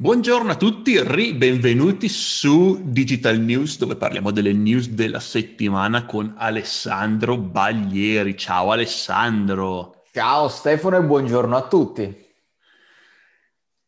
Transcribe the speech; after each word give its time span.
Buongiorno 0.00 0.52
a 0.52 0.56
tutti, 0.56 0.96
ri 1.02 1.34
benvenuti 1.34 2.08
su 2.08 2.82
Digital 2.84 3.40
News 3.40 3.78
dove 3.78 3.96
parliamo 3.96 4.30
delle 4.30 4.52
news 4.52 4.90
della 4.90 5.18
settimana 5.18 6.06
con 6.06 6.34
Alessandro 6.36 7.36
Baglieri. 7.36 8.36
Ciao 8.36 8.70
Alessandro. 8.70 10.04
Ciao 10.12 10.46
Stefano 10.46 10.98
e 10.98 11.02
buongiorno 11.02 11.56
a 11.56 11.66
tutti. 11.66 12.16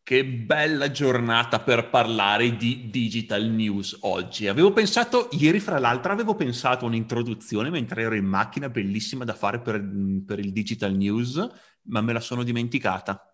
Che 0.03 0.25
bella 0.25 0.91
giornata 0.91 1.61
per 1.61 1.89
parlare 1.89 2.57
di 2.57 2.89
digital 2.89 3.45
news 3.45 3.99
oggi. 4.01 4.49
Avevo 4.49 4.73
pensato, 4.73 5.29
ieri 5.31 5.61
fra 5.61 5.79
l'altro 5.79 6.11
avevo 6.11 6.35
pensato 6.35 6.85
un'introduzione 6.85 7.69
mentre 7.69 8.01
ero 8.01 8.15
in 8.15 8.25
macchina 8.25 8.67
bellissima 8.67 9.23
da 9.23 9.33
fare 9.33 9.61
per, 9.61 9.81
per 10.25 10.39
il 10.39 10.51
digital 10.51 10.93
news, 10.93 11.49
ma 11.83 12.01
me 12.01 12.11
la 12.11 12.19
sono 12.19 12.43
dimenticata. 12.43 13.30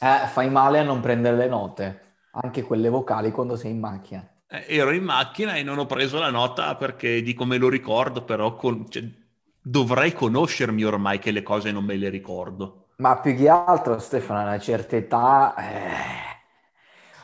Eh, 0.00 0.26
fai 0.28 0.48
male 0.48 0.78
a 0.78 0.82
non 0.84 1.00
prendere 1.00 1.36
le 1.36 1.48
note, 1.48 2.00
anche 2.32 2.62
quelle 2.62 2.88
vocali 2.88 3.32
quando 3.32 3.56
sei 3.56 3.72
in 3.72 3.80
macchina. 3.80 4.28
Eh, 4.46 4.64
ero 4.68 4.92
in 4.92 5.02
macchina 5.02 5.54
e 5.54 5.62
non 5.62 5.78
ho 5.78 5.86
preso 5.86 6.18
la 6.18 6.30
nota 6.30 6.74
perché 6.76 7.22
dico 7.22 7.44
me 7.44 7.58
lo 7.58 7.68
ricordo, 7.68 8.22
però 8.22 8.54
con, 8.54 8.88
cioè, 8.88 9.04
dovrei 9.60 10.12
conoscermi 10.12 10.84
ormai 10.84 11.18
che 11.18 11.32
le 11.32 11.42
cose 11.42 11.72
non 11.72 11.84
me 11.84 11.96
le 11.96 12.08
ricordo. 12.08 12.86
Ma 12.98 13.18
più 13.18 13.36
che 13.36 13.48
altro, 13.48 13.98
Stefano, 13.98 14.40
a 14.40 14.42
una 14.42 14.58
certa 14.58 14.96
età, 14.96 15.54
eh, 15.56 16.36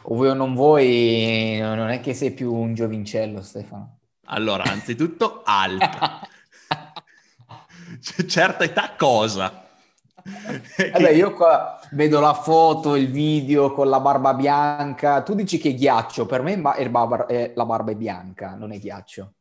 o 0.03 0.15
vuoi 0.15 0.29
o 0.29 0.35
non 0.35 0.55
vuoi, 0.55 1.59
non 1.61 1.89
è 1.89 2.01
che 2.01 2.15
sei 2.15 2.33
più 2.33 2.53
un 2.53 2.75
giovincello, 2.75 3.41
Stefano. 3.41 3.99
Allora, 4.27 4.65
anzitutto 4.65 5.43
alta. 5.45 6.21
certa 8.27 8.65
età 8.65 8.95
cosa? 8.97 9.64
Vabbè, 10.93 11.11
io 11.11 11.35
qua 11.35 11.79
vedo 11.93 12.19
la 12.19 12.33
foto, 12.33 12.97
il 12.97 13.11
video 13.11 13.73
con 13.73 13.89
la 13.89 14.01
barba 14.01 14.33
bianca. 14.35 15.23
Tu 15.23 15.35
dici 15.35 15.59
che 15.59 15.71
è 15.71 15.75
ghiaccio, 15.75 16.25
per 16.27 16.43
me 16.43 16.55
è 16.55 16.89
barba, 16.89 17.27
è, 17.27 17.53
la 17.55 17.67
barba 17.67 17.93
è 17.93 17.95
bianca, 17.95 18.55
non 18.55 18.73
è 18.73 18.79
ghiaccio. 18.79 19.33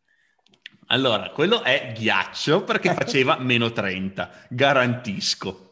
Allora, 0.87 1.29
quello 1.29 1.63
è 1.63 1.93
ghiaccio 1.95 2.63
perché 2.63 2.91
faceva 2.95 3.37
meno 3.39 3.71
30, 3.71 4.29
garantisco. 4.49 5.71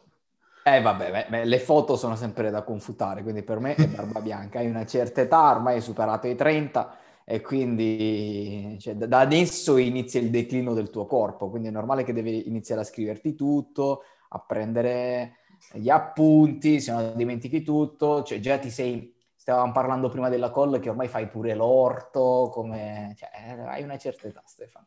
Eh 0.64 0.80
vabbè, 0.80 1.10
beh, 1.10 1.26
beh, 1.28 1.44
le 1.44 1.58
foto 1.58 1.96
sono 1.96 2.16
sempre 2.16 2.50
da 2.50 2.62
confutare, 2.62 3.22
quindi 3.22 3.42
per 3.42 3.58
me 3.58 3.74
è 3.74 3.86
barba 3.86 4.20
bianca. 4.22 4.60
Hai 4.60 4.68
una 4.68 4.86
certa 4.86 5.20
età, 5.20 5.50
ormai 5.50 5.74
hai 5.74 5.80
superato 5.82 6.26
i 6.26 6.34
30 6.34 6.96
e 7.24 7.40
quindi 7.40 8.76
cioè, 8.80 8.94
da 8.94 9.20
adesso 9.20 9.76
inizia 9.76 10.20
il 10.20 10.30
declino 10.30 10.72
del 10.72 10.90
tuo 10.90 11.06
corpo, 11.06 11.50
quindi 11.50 11.68
è 11.68 11.70
normale 11.70 12.02
che 12.02 12.12
devi 12.12 12.48
iniziare 12.48 12.80
a 12.80 12.84
scriverti 12.84 13.34
tutto, 13.34 14.04
a 14.32 14.38
prendere 14.38 15.36
gli 15.72 15.88
appunti, 15.88 16.80
se 16.80 16.92
no 16.92 17.12
dimentichi 17.12 17.62
tutto, 17.62 18.22
cioè 18.22 18.40
già 18.40 18.58
ti 18.58 18.70
sei, 18.70 19.14
stavamo 19.36 19.72
parlando 19.72 20.08
prima 20.08 20.28
della 20.28 20.50
call 20.50 20.80
che 20.80 20.88
ormai 20.88 21.08
fai 21.08 21.28
pure 21.28 21.54
l'orto, 21.54 22.50
come, 22.52 23.14
cioè, 23.18 23.30
hai 23.66 23.82
una 23.82 23.98
certa 23.98 24.26
età 24.26 24.42
Stefano. 24.44 24.86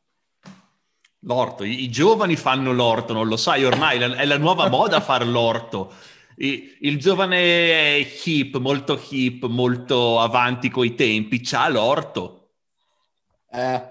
L'orto, 1.19 1.63
I, 1.63 1.83
i, 1.83 1.89
giovani 1.89 2.35
fanno 2.35 2.71
l'orto, 2.71 3.13
non 3.13 3.27
lo 3.27 3.37
sai, 3.37 3.63
ormai 3.63 3.99
è 3.99 4.25
la 4.25 4.37
nuova 4.37 4.67
moda 4.69 5.01
fare 5.01 5.25
l'orto. 5.25 5.91
I, 6.37 6.77
il 6.81 6.99
giovane 6.99 7.97
hip, 8.23 8.57
molto 8.57 8.99
hip, 9.09 9.45
molto 9.45 10.19
avanti 10.19 10.69
coi 10.69 10.93
tempi, 10.93 11.41
c'ha 11.41 11.67
l'orto. 11.69 12.49
Eh, 13.49 13.81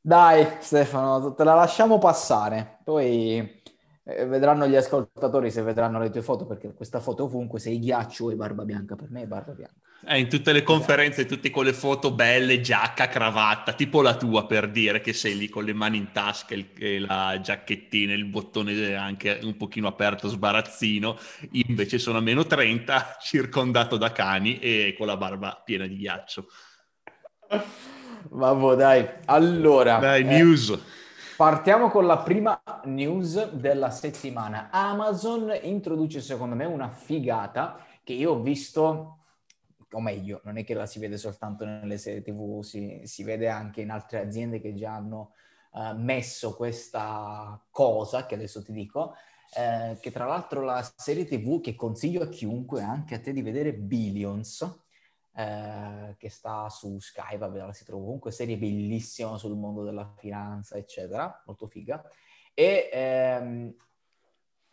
dai 0.00 0.46
Stefano, 0.60 1.34
te 1.34 1.42
la 1.42 1.54
lasciamo 1.54 1.98
passare, 1.98 2.78
poi 2.84 3.61
eh, 4.04 4.26
vedranno 4.26 4.66
gli 4.66 4.74
ascoltatori 4.74 5.50
se 5.50 5.62
vedranno 5.62 6.00
le 6.00 6.10
tue 6.10 6.22
foto, 6.22 6.44
perché 6.44 6.72
questa 6.74 6.98
foto 6.98 7.24
ovunque 7.24 7.60
sei 7.60 7.78
ghiaccio 7.78 8.30
e 8.30 8.34
barba 8.34 8.64
bianca, 8.64 8.96
per 8.96 9.10
me 9.10 9.22
è 9.22 9.26
barba 9.26 9.52
bianca. 9.52 9.76
Eh, 10.04 10.18
in 10.18 10.28
tutte 10.28 10.52
le 10.52 10.64
conferenze, 10.64 11.26
tutte 11.26 11.50
quelle 11.50 11.72
foto 11.72 12.10
belle, 12.10 12.60
giacca, 12.60 13.06
cravatta, 13.06 13.72
tipo 13.74 14.02
la 14.02 14.16
tua 14.16 14.46
per 14.46 14.68
dire 14.68 15.00
che 15.00 15.12
sei 15.12 15.36
lì 15.36 15.48
con 15.48 15.62
le 15.62 15.72
mani 15.72 15.98
in 15.98 16.10
tasca 16.10 16.56
e 16.56 16.98
la 16.98 17.38
giacchettina, 17.40 18.12
il 18.12 18.24
bottone 18.24 18.96
anche 18.96 19.38
un 19.42 19.56
pochino 19.56 19.86
aperto, 19.86 20.26
sbarazzino, 20.26 21.16
Io 21.52 21.64
invece 21.68 21.98
sono 21.98 22.18
a 22.18 22.22
meno 22.22 22.44
30, 22.44 23.18
circondato 23.22 23.96
da 23.96 24.10
cani 24.10 24.58
e 24.58 24.96
con 24.98 25.06
la 25.06 25.16
barba 25.16 25.62
piena 25.64 25.86
di 25.86 25.96
ghiaccio. 25.96 26.46
Vabbè, 28.30 28.74
dai. 28.74 29.08
Allora... 29.26 29.98
Dai, 29.98 30.22
eh... 30.22 30.24
news. 30.24 31.00
Partiamo 31.42 31.90
con 31.90 32.06
la 32.06 32.18
prima 32.18 32.62
news 32.84 33.50
della 33.50 33.90
settimana. 33.90 34.68
Amazon 34.70 35.52
introduce 35.62 36.20
secondo 36.20 36.54
me 36.54 36.66
una 36.66 36.88
figata 36.88 37.84
che 38.04 38.12
io 38.12 38.34
ho 38.34 38.40
visto, 38.40 39.18
o 39.90 40.00
meglio, 40.00 40.40
non 40.44 40.58
è 40.58 40.62
che 40.62 40.74
la 40.74 40.86
si 40.86 41.00
vede 41.00 41.16
soltanto 41.16 41.64
nelle 41.64 41.98
serie 41.98 42.22
TV, 42.22 42.62
si, 42.62 43.00
si 43.06 43.24
vede 43.24 43.48
anche 43.48 43.80
in 43.80 43.90
altre 43.90 44.20
aziende 44.20 44.60
che 44.60 44.72
già 44.76 44.94
hanno 44.94 45.32
uh, 45.72 45.96
messo 45.96 46.54
questa 46.54 47.60
cosa, 47.72 48.24
che 48.24 48.36
adesso 48.36 48.62
ti 48.62 48.70
dico, 48.70 49.16
eh, 49.56 49.98
che 50.00 50.12
tra 50.12 50.26
l'altro 50.26 50.60
la 50.60 50.88
serie 50.94 51.24
TV 51.24 51.60
che 51.60 51.74
consiglio 51.74 52.22
a 52.22 52.28
chiunque, 52.28 52.82
anche 52.82 53.16
a 53.16 53.20
te 53.20 53.32
di 53.32 53.42
vedere 53.42 53.72
Billions, 53.74 54.81
eh, 55.34 56.14
che 56.18 56.28
sta 56.28 56.68
su 56.68 56.98
Sky, 56.98 57.38
vabbè, 57.38 57.58
la 57.58 57.72
si 57.72 57.84
trova 57.84 58.04
comunque, 58.04 58.30
serie 58.30 58.56
bellissima 58.56 59.36
sul 59.38 59.56
mondo 59.56 59.82
della 59.82 60.12
finanza, 60.16 60.76
eccetera, 60.76 61.42
molto 61.46 61.66
figa. 61.66 62.02
E 62.54 62.90
ehm, 62.92 63.74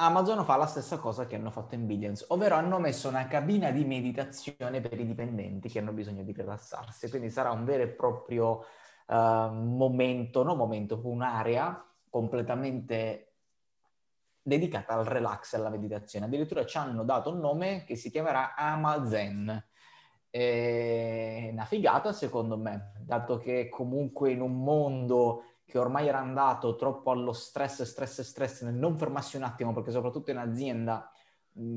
Amazon 0.02 0.46
fa 0.46 0.56
la 0.56 0.66
stessa 0.66 0.98
cosa 0.98 1.26
che 1.26 1.36
hanno 1.36 1.52
fatto 1.52 1.76
in 1.76 1.86
Billions, 1.86 2.26
ovvero 2.30 2.56
hanno 2.56 2.80
messo 2.80 3.10
una 3.10 3.28
cabina 3.28 3.72
di 3.72 3.84
meditazione 3.84 4.82
per 4.82 5.00
i 5.00 5.06
dipendenti 5.06 5.70
che 5.70 5.80
hanno 5.80 5.92
bisogno 5.92 6.24
di 6.24 6.32
rilassarsi, 6.32 7.10
quindi 7.10 7.30
sarà 7.30 7.52
un 7.52 7.66
vero 7.66 7.84
e 7.84 7.90
proprio 7.90 8.66
uh, 9.08 9.14
momento, 9.52 10.44
non 10.44 10.56
momento, 10.56 11.02
un'area 11.04 11.86
completamente 12.10 13.34
dedicata 14.42 14.94
al 14.94 15.06
relax 15.06 15.54
e 15.54 15.58
alla 15.58 15.70
meditazione. 15.70 16.26
Addirittura 16.26 16.66
ci 16.66 16.78
hanno 16.78 17.04
dato 17.04 17.32
un 17.32 17.40
nome 17.40 17.84
che 17.84 17.96
si 17.96 18.10
chiamerà 18.10 18.56
Amazen, 18.56 19.69
è 20.30 21.50
una 21.52 21.66
figata 21.66 22.14
secondo 22.14 22.58
me, 22.58 22.94
dato 23.00 23.38
che 23.38 23.70
comunque 23.70 24.32
in 24.32 24.42
un 24.42 24.64
mondo 24.64 25.44
che 25.66 25.78
ormai 25.78 26.08
era 26.08 26.20
andato 26.20 26.76
troppo 26.76 27.12
allo 27.12 27.34
stress, 27.34 27.84
stress, 27.84 28.22
stress, 28.22 28.64
nel 28.64 28.74
non 28.74 28.98
fermarsi 28.98 29.38
un 29.38 29.44
attimo, 29.44 29.74
perché 29.74 29.92
soprattutto 29.92 30.32
in 30.32 30.38
azienda 30.38 31.12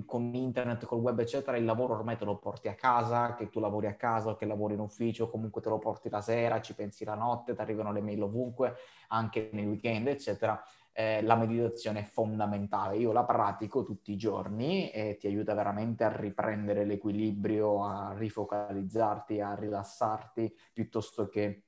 con 0.07 0.35
internet, 0.35 0.85
col 0.85 1.01
web, 1.01 1.19
eccetera, 1.19 1.57
il 1.57 1.65
lavoro 1.65 1.95
ormai 1.95 2.17
te 2.17 2.25
lo 2.25 2.37
porti 2.37 2.69
a 2.69 2.75
casa, 2.75 3.35
che 3.35 3.49
tu 3.49 3.59
lavori 3.59 3.87
a 3.89 3.97
casa 3.97 4.37
che 4.37 4.47
lavori 4.47 4.75
in 4.75 4.81
ufficio, 4.81 5.29
comunque 5.29 5.61
te 5.61 5.69
lo 5.69 5.79
porti 5.79 6.09
la 6.09 6.21
sera, 6.21 6.61
ci 6.61 6.75
pensi 6.75 7.05
la 7.05 7.15
notte, 7.15 7.55
ti 7.55 7.61
arrivano 7.61 7.93
le 7.93 8.01
mail 8.01 8.23
ovunque, 8.23 8.75
anche 9.09 9.51
nei 9.53 9.67
weekend, 9.67 10.07
eccetera 10.07 10.63
eh, 10.93 11.23
la 11.23 11.37
meditazione 11.37 12.01
è 12.01 12.05
fondamentale. 12.05 12.97
Io 12.99 13.13
la 13.13 13.25
pratico 13.25 13.83
tutti 13.83 14.13
i 14.13 14.17
giorni 14.17 14.91
e 14.91 15.17
ti 15.19 15.27
aiuta 15.27 15.55
veramente 15.55 16.05
a 16.05 16.15
riprendere 16.15 16.85
l'equilibrio, 16.85 17.85
a 17.85 18.15
rifocalizzarti, 18.17 19.41
a 19.41 19.55
rilassarti, 19.55 20.55
piuttosto 20.73 21.29
che 21.29 21.65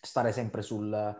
stare 0.00 0.32
sempre 0.32 0.62
sul, 0.62 1.16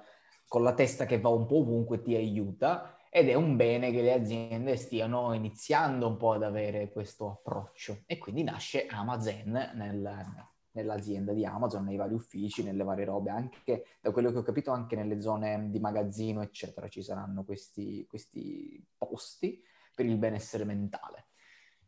con 0.46 0.62
la 0.62 0.74
testa 0.74 1.06
che 1.06 1.20
va 1.20 1.30
un 1.30 1.46
po' 1.46 1.58
ovunque, 1.58 2.02
ti 2.02 2.14
aiuta. 2.14 2.94
Ed 3.10 3.30
è 3.30 3.34
un 3.34 3.56
bene 3.56 3.90
che 3.90 4.02
le 4.02 4.12
aziende 4.12 4.76
stiano 4.76 5.32
iniziando 5.32 6.06
un 6.06 6.16
po' 6.18 6.32
ad 6.32 6.42
avere 6.42 6.90
questo 6.90 7.30
approccio. 7.30 8.02
E 8.04 8.18
quindi 8.18 8.42
nasce 8.42 8.86
Amazon 8.86 9.70
nel, 9.74 10.26
nell'azienda 10.76 11.32
di 11.32 11.44
Amazon, 11.44 11.84
nei 11.84 11.96
vari 11.96 12.14
uffici, 12.14 12.62
nelle 12.62 12.84
varie 12.84 13.06
robe, 13.06 13.30
anche 13.30 13.86
da 14.00 14.10
quello 14.10 14.30
che 14.30 14.38
ho 14.38 14.42
capito 14.42 14.70
anche 14.70 14.94
nelle 14.94 15.20
zone 15.20 15.68
di 15.70 15.80
magazzino, 15.80 16.42
eccetera, 16.42 16.88
ci 16.88 17.02
saranno 17.02 17.42
questi, 17.44 18.06
questi 18.06 18.80
posti 18.96 19.60
per 19.94 20.06
il 20.06 20.16
benessere 20.16 20.64
mentale. 20.64 21.28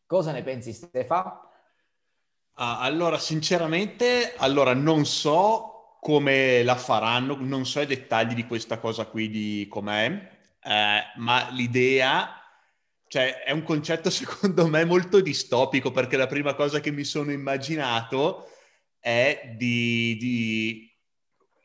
Cosa 0.07 0.33
ne 0.33 0.43
pensi 0.43 0.73
Stefa? 0.73 1.41
Uh, 2.55 2.81
allora, 2.81 3.19
sinceramente, 3.19 4.35
allora 4.37 4.75
non 4.75 5.05
so 5.05 5.99
come 6.01 6.63
la 6.63 6.77
faranno, 6.77 7.37
non 7.39 7.67
so 7.67 7.81
i 7.81 7.87
dettagli 7.87 8.35
di 8.35 8.47
questa 8.47 8.79
cosa 8.79 9.07
qui, 9.07 9.29
di 9.29 9.67
com'è, 9.69 10.07
eh, 10.63 11.01
ma 11.17 11.51
l'idea 11.51 12.33
cioè 13.09 13.43
è 13.43 13.53
un 13.53 13.63
concetto 13.63 14.11
secondo 14.11 14.69
me 14.69 14.85
molto 14.85 15.21
distopico 15.21 15.91
perché 15.91 16.17
la 16.17 16.27
prima 16.27 16.55
cosa 16.55 16.79
che 16.81 16.91
mi 16.91 17.05
sono 17.05 17.33
immaginato 17.33 18.51
è 19.01 19.55
di, 19.57 20.17
di 20.19 20.87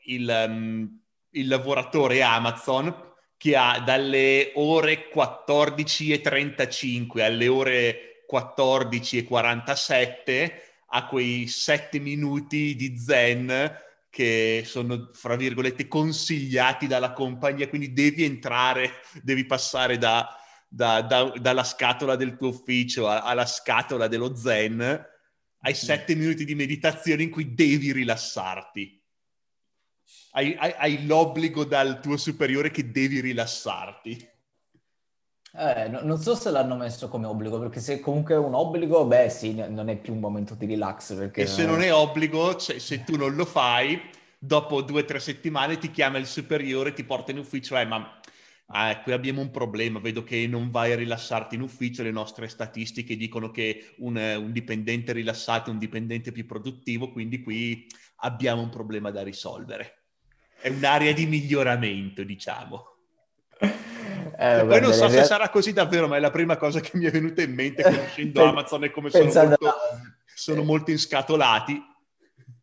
il, 0.06 0.46
um, 0.48 1.00
il 1.30 1.48
lavoratore 1.48 2.22
Amazon 2.22 3.12
che 3.36 3.56
ha 3.56 3.80
dalle 3.80 4.52
ore 4.54 5.10
14.35 5.14 7.20
alle 7.20 7.48
ore 7.48 8.24
14.47 8.30 10.52
a 10.88 11.06
quei 11.06 11.46
7 11.46 11.98
minuti 11.98 12.74
di 12.74 12.98
zen 12.98 13.80
che 14.08 14.62
sono, 14.64 15.10
fra 15.12 15.34
virgolette, 15.34 15.88
consigliati 15.88 16.86
dalla 16.86 17.12
compagnia, 17.12 17.68
quindi 17.68 17.92
devi 17.92 18.22
entrare, 18.22 19.00
devi 19.22 19.44
passare 19.44 19.98
da, 19.98 20.28
da, 20.68 21.02
da, 21.02 21.32
dalla 21.36 21.64
scatola 21.64 22.14
del 22.14 22.36
tuo 22.36 22.50
ufficio 22.50 23.08
alla 23.08 23.44
scatola 23.44 24.06
dello 24.06 24.36
zen 24.36 25.12
hai 25.66 25.74
sette 25.74 26.14
minuti 26.14 26.44
di 26.44 26.54
meditazione 26.54 27.22
in 27.22 27.30
cui 27.30 27.54
devi 27.54 27.90
rilassarti. 27.92 29.02
Hai, 30.32 30.54
hai, 30.58 30.74
hai 30.76 31.06
l'obbligo 31.06 31.64
dal 31.64 32.00
tuo 32.00 32.18
superiore 32.18 32.70
che 32.70 32.90
devi 32.90 33.20
rilassarti. 33.20 34.28
Eh, 35.56 35.88
no, 35.88 36.00
non 36.02 36.20
so 36.20 36.34
se 36.34 36.50
l'hanno 36.50 36.76
messo 36.76 37.08
come 37.08 37.26
obbligo, 37.26 37.58
perché 37.58 37.80
se 37.80 38.00
comunque 38.00 38.34
è 38.34 38.38
un 38.38 38.54
obbligo, 38.54 39.06
beh 39.06 39.30
sì, 39.30 39.54
non 39.54 39.88
è 39.88 39.96
più 39.96 40.12
un 40.12 40.20
momento 40.20 40.54
di 40.54 40.66
relax. 40.66 41.14
Perché... 41.14 41.42
E 41.42 41.46
se 41.46 41.64
non 41.64 41.80
è 41.80 41.94
obbligo, 41.94 42.56
cioè, 42.56 42.78
se 42.78 43.02
tu 43.04 43.16
non 43.16 43.34
lo 43.34 43.46
fai, 43.46 43.98
dopo 44.36 44.82
due 44.82 45.02
o 45.02 45.04
tre 45.06 45.18
settimane 45.18 45.78
ti 45.78 45.90
chiama 45.90 46.18
il 46.18 46.26
superiore, 46.26 46.92
ti 46.92 47.04
porta 47.04 47.30
in 47.30 47.38
ufficio, 47.38 47.78
eh, 47.78 47.86
ma 47.86 48.20
ah, 48.66 49.00
qui 49.02 49.12
abbiamo 49.12 49.40
un 49.40 49.50
problema, 49.50 49.98
vedo 49.98 50.24
che 50.24 50.46
non 50.46 50.70
vai 50.70 50.92
a 50.92 50.96
rilassarti 50.96 51.54
in 51.54 51.60
ufficio, 51.60 52.02
le 52.02 52.10
nostre 52.10 52.48
statistiche 52.48 53.16
dicono 53.16 53.50
che 53.50 53.94
un, 53.98 54.16
un 54.16 54.52
dipendente 54.52 55.12
rilassato 55.12 55.70
è 55.70 55.72
un 55.72 55.78
dipendente 55.78 56.32
più 56.32 56.46
produttivo, 56.46 57.10
quindi 57.10 57.42
qui 57.42 57.86
abbiamo 58.16 58.62
un 58.62 58.70
problema 58.70 59.10
da 59.10 59.22
risolvere. 59.22 60.04
È 60.60 60.68
un'area 60.68 61.12
di 61.12 61.26
miglioramento, 61.26 62.22
diciamo. 62.22 62.92
Eh, 64.36 64.64
poi 64.66 64.80
non 64.80 64.92
so 64.92 65.08
se 65.08 65.24
sarà 65.24 65.48
così 65.48 65.72
davvero, 65.72 66.08
ma 66.08 66.16
è 66.16 66.20
la 66.20 66.30
prima 66.30 66.56
cosa 66.56 66.80
che 66.80 66.90
mi 66.94 67.04
è 67.04 67.10
venuta 67.10 67.42
in 67.42 67.54
mente 67.54 67.82
conoscendo 67.84 68.44
Amazon 68.44 68.84
e 68.84 68.90
come 68.90 69.10
sono 69.10 69.24
molto, 69.26 69.74
sono 70.34 70.62
molto 70.62 70.90
inscatolati. 70.90 71.80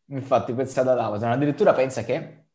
Infatti, 0.08 0.54
pensate 0.54 0.90
ad 0.90 1.00
Amazon. 1.00 1.32
Addirittura 1.32 1.74
pensa 1.74 2.04
che 2.04 2.46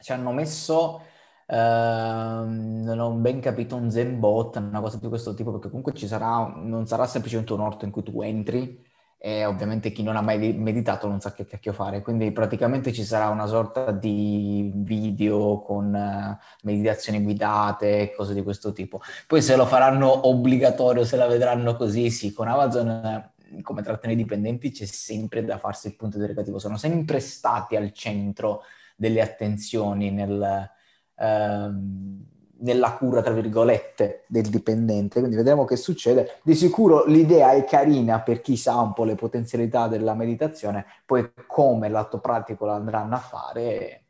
ci 0.00 0.12
hanno 0.12 0.32
messo, 0.32 1.04
eh, 1.50 1.54
non 1.56 2.98
ho 2.98 3.10
ben 3.12 3.40
capito, 3.40 3.74
un 3.74 3.90
Zen 3.90 4.18
bot, 4.20 4.56
una 4.56 4.80
cosa 4.80 4.98
di 4.98 5.08
questo 5.08 5.32
tipo, 5.32 5.50
perché 5.50 5.68
comunque 5.68 5.94
ci 5.94 6.06
sarà, 6.06 6.52
non 6.54 6.86
sarà 6.86 7.06
semplicemente 7.06 7.54
un 7.54 7.60
orto 7.60 7.86
in 7.86 7.90
cui 7.90 8.02
tu 8.02 8.20
entri 8.20 8.84
e 9.20 9.44
ovviamente 9.46 9.90
chi 9.90 10.02
non 10.02 10.16
ha 10.16 10.20
mai 10.20 10.52
meditato 10.52 11.08
non 11.08 11.20
sa 11.20 11.32
che 11.32 11.46
cacchio 11.46 11.72
fare, 11.72 12.02
quindi 12.02 12.30
praticamente 12.32 12.92
ci 12.92 13.02
sarà 13.02 13.28
una 13.30 13.46
sorta 13.46 13.90
di 13.90 14.70
video 14.74 15.60
con 15.62 15.92
uh, 15.92 16.36
meditazioni 16.62 17.20
guidate, 17.22 18.12
cose 18.14 18.34
di 18.34 18.42
questo 18.42 18.72
tipo. 18.72 19.00
Poi 19.26 19.42
se 19.42 19.56
lo 19.56 19.66
faranno 19.66 20.28
obbligatorio, 20.28 21.04
se 21.04 21.16
la 21.16 21.26
vedranno 21.26 21.76
così, 21.76 22.10
sì, 22.10 22.32
con 22.32 22.46
Amazon 22.46 22.88
eh, 22.90 23.62
come 23.62 23.82
trattenere 23.82 24.20
i 24.20 24.22
dipendenti 24.22 24.70
c'è 24.70 24.84
sempre 24.84 25.42
da 25.44 25.58
farsi 25.58 25.88
il 25.88 25.96
punto 25.96 26.16
interrogativo, 26.18 26.58
sono 26.58 26.76
sempre 26.76 27.18
stati 27.20 27.74
al 27.74 27.92
centro 27.92 28.62
delle 28.96 29.22
attenzioni 29.22 30.10
nel... 30.10 30.76
Uh, 31.18 32.26
nella 32.60 32.92
cura, 32.94 33.22
tra 33.22 33.32
virgolette, 33.32 34.24
del 34.26 34.48
dipendente. 34.48 35.18
Quindi 35.18 35.36
vedremo 35.36 35.64
che 35.64 35.76
succede. 35.76 36.40
Di 36.42 36.54
sicuro 36.54 37.04
l'idea 37.04 37.52
è 37.52 37.64
carina 37.64 38.20
per 38.20 38.40
chi 38.40 38.56
sa 38.56 38.76
un 38.80 38.92
po' 38.92 39.04
le 39.04 39.14
potenzialità 39.14 39.86
della 39.86 40.14
meditazione, 40.14 40.84
poi 41.06 41.30
come 41.46 41.88
l'atto 41.88 42.18
pratico 42.18 42.64
lo 42.64 42.72
andranno 42.72 43.14
a 43.14 43.20
fare 43.20 44.02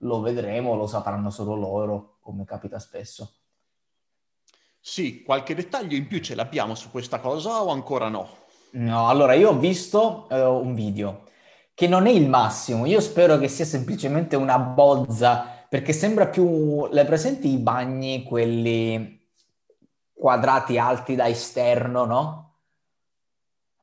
lo 0.00 0.20
vedremo, 0.20 0.74
lo 0.74 0.86
sapranno 0.86 1.30
solo 1.30 1.54
loro, 1.54 2.16
come 2.20 2.44
capita 2.44 2.78
spesso. 2.78 3.32
Sì, 4.80 5.22
qualche 5.22 5.54
dettaglio 5.54 5.96
in 5.96 6.06
più 6.06 6.20
ce 6.20 6.34
l'abbiamo 6.34 6.74
su 6.74 6.90
questa 6.90 7.18
cosa 7.18 7.62
o 7.62 7.70
ancora 7.70 8.08
no? 8.08 8.28
No, 8.72 9.08
allora 9.08 9.32
io 9.34 9.50
ho 9.50 9.58
visto 9.58 10.26
uh, 10.28 10.34
un 10.36 10.74
video 10.74 11.24
che 11.74 11.88
non 11.88 12.06
è 12.06 12.10
il 12.10 12.28
massimo, 12.28 12.86
io 12.86 13.00
spero 13.00 13.38
che 13.38 13.48
sia 13.48 13.64
semplicemente 13.64 14.36
una 14.36 14.58
bozza 14.58 15.55
perché 15.68 15.92
sembra 15.92 16.28
più... 16.28 16.88
Le 16.90 17.04
presenti 17.04 17.48
i 17.52 17.58
bagni, 17.58 18.22
quelli 18.22 19.20
quadrati 20.12 20.78
alti 20.78 21.14
da 21.14 21.28
esterno, 21.28 22.04
no? 22.04 22.44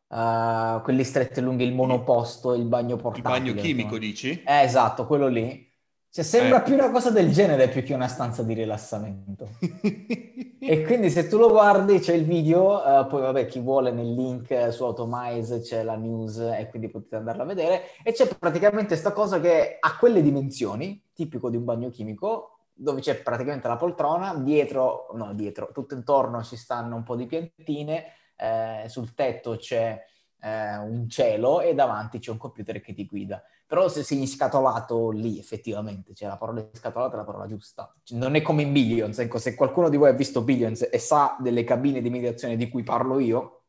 Uh, 0.07 0.81
quelli 0.83 1.03
stretti 1.03 1.41
lunghi, 1.41 1.63
il 1.63 1.73
monoposto, 1.73 2.53
il 2.53 2.65
bagno 2.65 2.97
portatile. 2.97 3.47
Il 3.47 3.53
bagno 3.53 3.61
chimico, 3.61 3.93
no? 3.93 3.97
dici? 3.97 4.43
Eh, 4.43 4.61
esatto, 4.61 5.07
quello 5.07 5.27
lì. 5.27 5.72
Cioè, 6.13 6.23
sembra 6.23 6.59
eh. 6.59 6.61
più 6.61 6.75
una 6.75 6.91
cosa 6.91 7.09
del 7.09 7.31
genere 7.31 7.69
più 7.69 7.81
che 7.81 7.95
una 7.95 8.07
stanza 8.07 8.43
di 8.43 8.53
rilassamento. 8.53 9.49
e 10.59 10.83
quindi 10.85 11.09
se 11.09 11.27
tu 11.27 11.39
lo 11.39 11.49
guardi 11.49 11.97
c'è 11.97 12.13
il 12.13 12.23
video, 12.23 12.75
uh, 12.75 13.07
poi 13.07 13.21
vabbè 13.21 13.47
chi 13.47 13.59
vuole 13.59 13.89
nel 13.89 14.13
link 14.13 14.71
su 14.71 14.83
Automize 14.83 15.61
c'è 15.61 15.81
la 15.81 15.95
news 15.95 16.37
e 16.37 16.67
quindi 16.69 16.89
potete 16.89 17.15
andarla 17.15 17.41
a 17.41 17.45
vedere. 17.47 17.81
E 18.03 18.11
c'è 18.11 18.27
praticamente 18.27 18.89
questa 18.89 19.11
cosa 19.11 19.39
che 19.39 19.77
ha 19.79 19.97
quelle 19.97 20.21
dimensioni, 20.21 21.01
tipico 21.13 21.49
di 21.49 21.57
un 21.57 21.63
bagno 21.63 21.89
chimico, 21.89 22.59
dove 22.75 23.01
c'è 23.01 23.15
praticamente 23.15 23.67
la 23.67 23.77
poltrona, 23.77 24.35
dietro, 24.35 25.07
no 25.13 25.33
dietro, 25.33 25.71
tutto 25.73 25.95
intorno 25.95 26.43
ci 26.43 26.57
stanno 26.57 26.95
un 26.95 27.01
po' 27.01 27.15
di 27.15 27.25
piantine, 27.25 28.05
eh, 28.35 28.83
sul 28.87 29.15
tetto 29.15 29.55
c'è 29.55 29.99
eh, 30.43 30.77
un 30.77 31.07
cielo 31.07 31.61
e 31.61 31.73
davanti 31.73 32.19
c'è 32.19 32.31
un 32.31 32.37
computer 32.37 32.81
che 32.81 32.93
ti 32.93 33.05
guida. 33.05 33.41
Però 33.65 33.87
se 33.87 34.03
sei 34.03 34.19
inscatolato 34.19 35.09
lì, 35.09 35.39
effettivamente, 35.39 36.13
cioè 36.13 36.27
la 36.27 36.37
parola 36.37 36.67
scatolata 36.73 37.13
è 37.13 37.17
la 37.17 37.23
parola 37.23 37.47
giusta. 37.47 37.91
Cioè, 38.03 38.17
non 38.17 38.35
è 38.35 38.41
come 38.41 38.63
in 38.63 38.73
Billions, 38.73 39.17
ecco, 39.19 39.39
se 39.39 39.55
qualcuno 39.55 39.89
di 39.89 39.97
voi 39.97 40.09
ha 40.09 40.13
visto 40.13 40.41
Billions 40.41 40.87
e 40.91 40.99
sa 40.99 41.37
delle 41.39 41.63
cabine 41.63 42.01
di 42.01 42.09
meditazione 42.09 42.57
di 42.57 42.69
cui 42.69 42.83
parlo 42.83 43.19
io, 43.19 43.61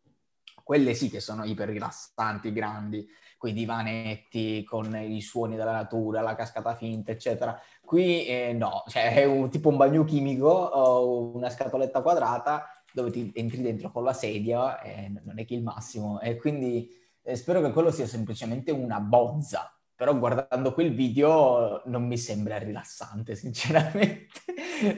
quelle 0.62 0.94
sì 0.94 1.08
che 1.08 1.20
sono 1.20 1.44
iper 1.44 1.68
rilassanti, 1.68 2.52
grandi, 2.52 3.06
quei 3.38 3.52
divanetti 3.52 4.64
con 4.64 4.96
i 4.96 5.20
suoni 5.20 5.54
della 5.54 5.72
natura, 5.72 6.22
la 6.22 6.34
cascata 6.34 6.74
finta, 6.74 7.12
eccetera. 7.12 7.58
Qui 7.84 8.26
eh, 8.26 8.52
no, 8.52 8.82
cioè 8.88 9.14
è 9.14 9.24
un, 9.24 9.48
tipo 9.48 9.68
un 9.68 9.76
bagno 9.76 10.04
chimico 10.04 10.48
o 10.48 11.34
una 11.34 11.50
scatoletta 11.50 12.02
quadrata 12.02 12.66
dove 12.94 13.10
ti 13.10 13.32
entri 13.34 13.60
dentro 13.60 13.90
con 13.90 14.04
la 14.04 14.12
sedia 14.12 14.80
e 14.80 15.12
non 15.24 15.38
è 15.38 15.44
che 15.44 15.54
il 15.54 15.62
massimo. 15.62 16.20
E 16.20 16.36
quindi 16.36 16.88
eh, 17.22 17.36
spero 17.36 17.60
che 17.60 17.72
quello 17.72 17.90
sia 17.90 18.06
semplicemente 18.06 18.70
una 18.70 19.00
bozza 19.00 19.74
però 19.96 20.18
guardando 20.18 20.74
quel 20.74 20.92
video 20.92 21.82
non 21.86 22.06
mi 22.06 22.18
sembra 22.18 22.58
rilassante, 22.58 23.34
sinceramente. 23.36 24.40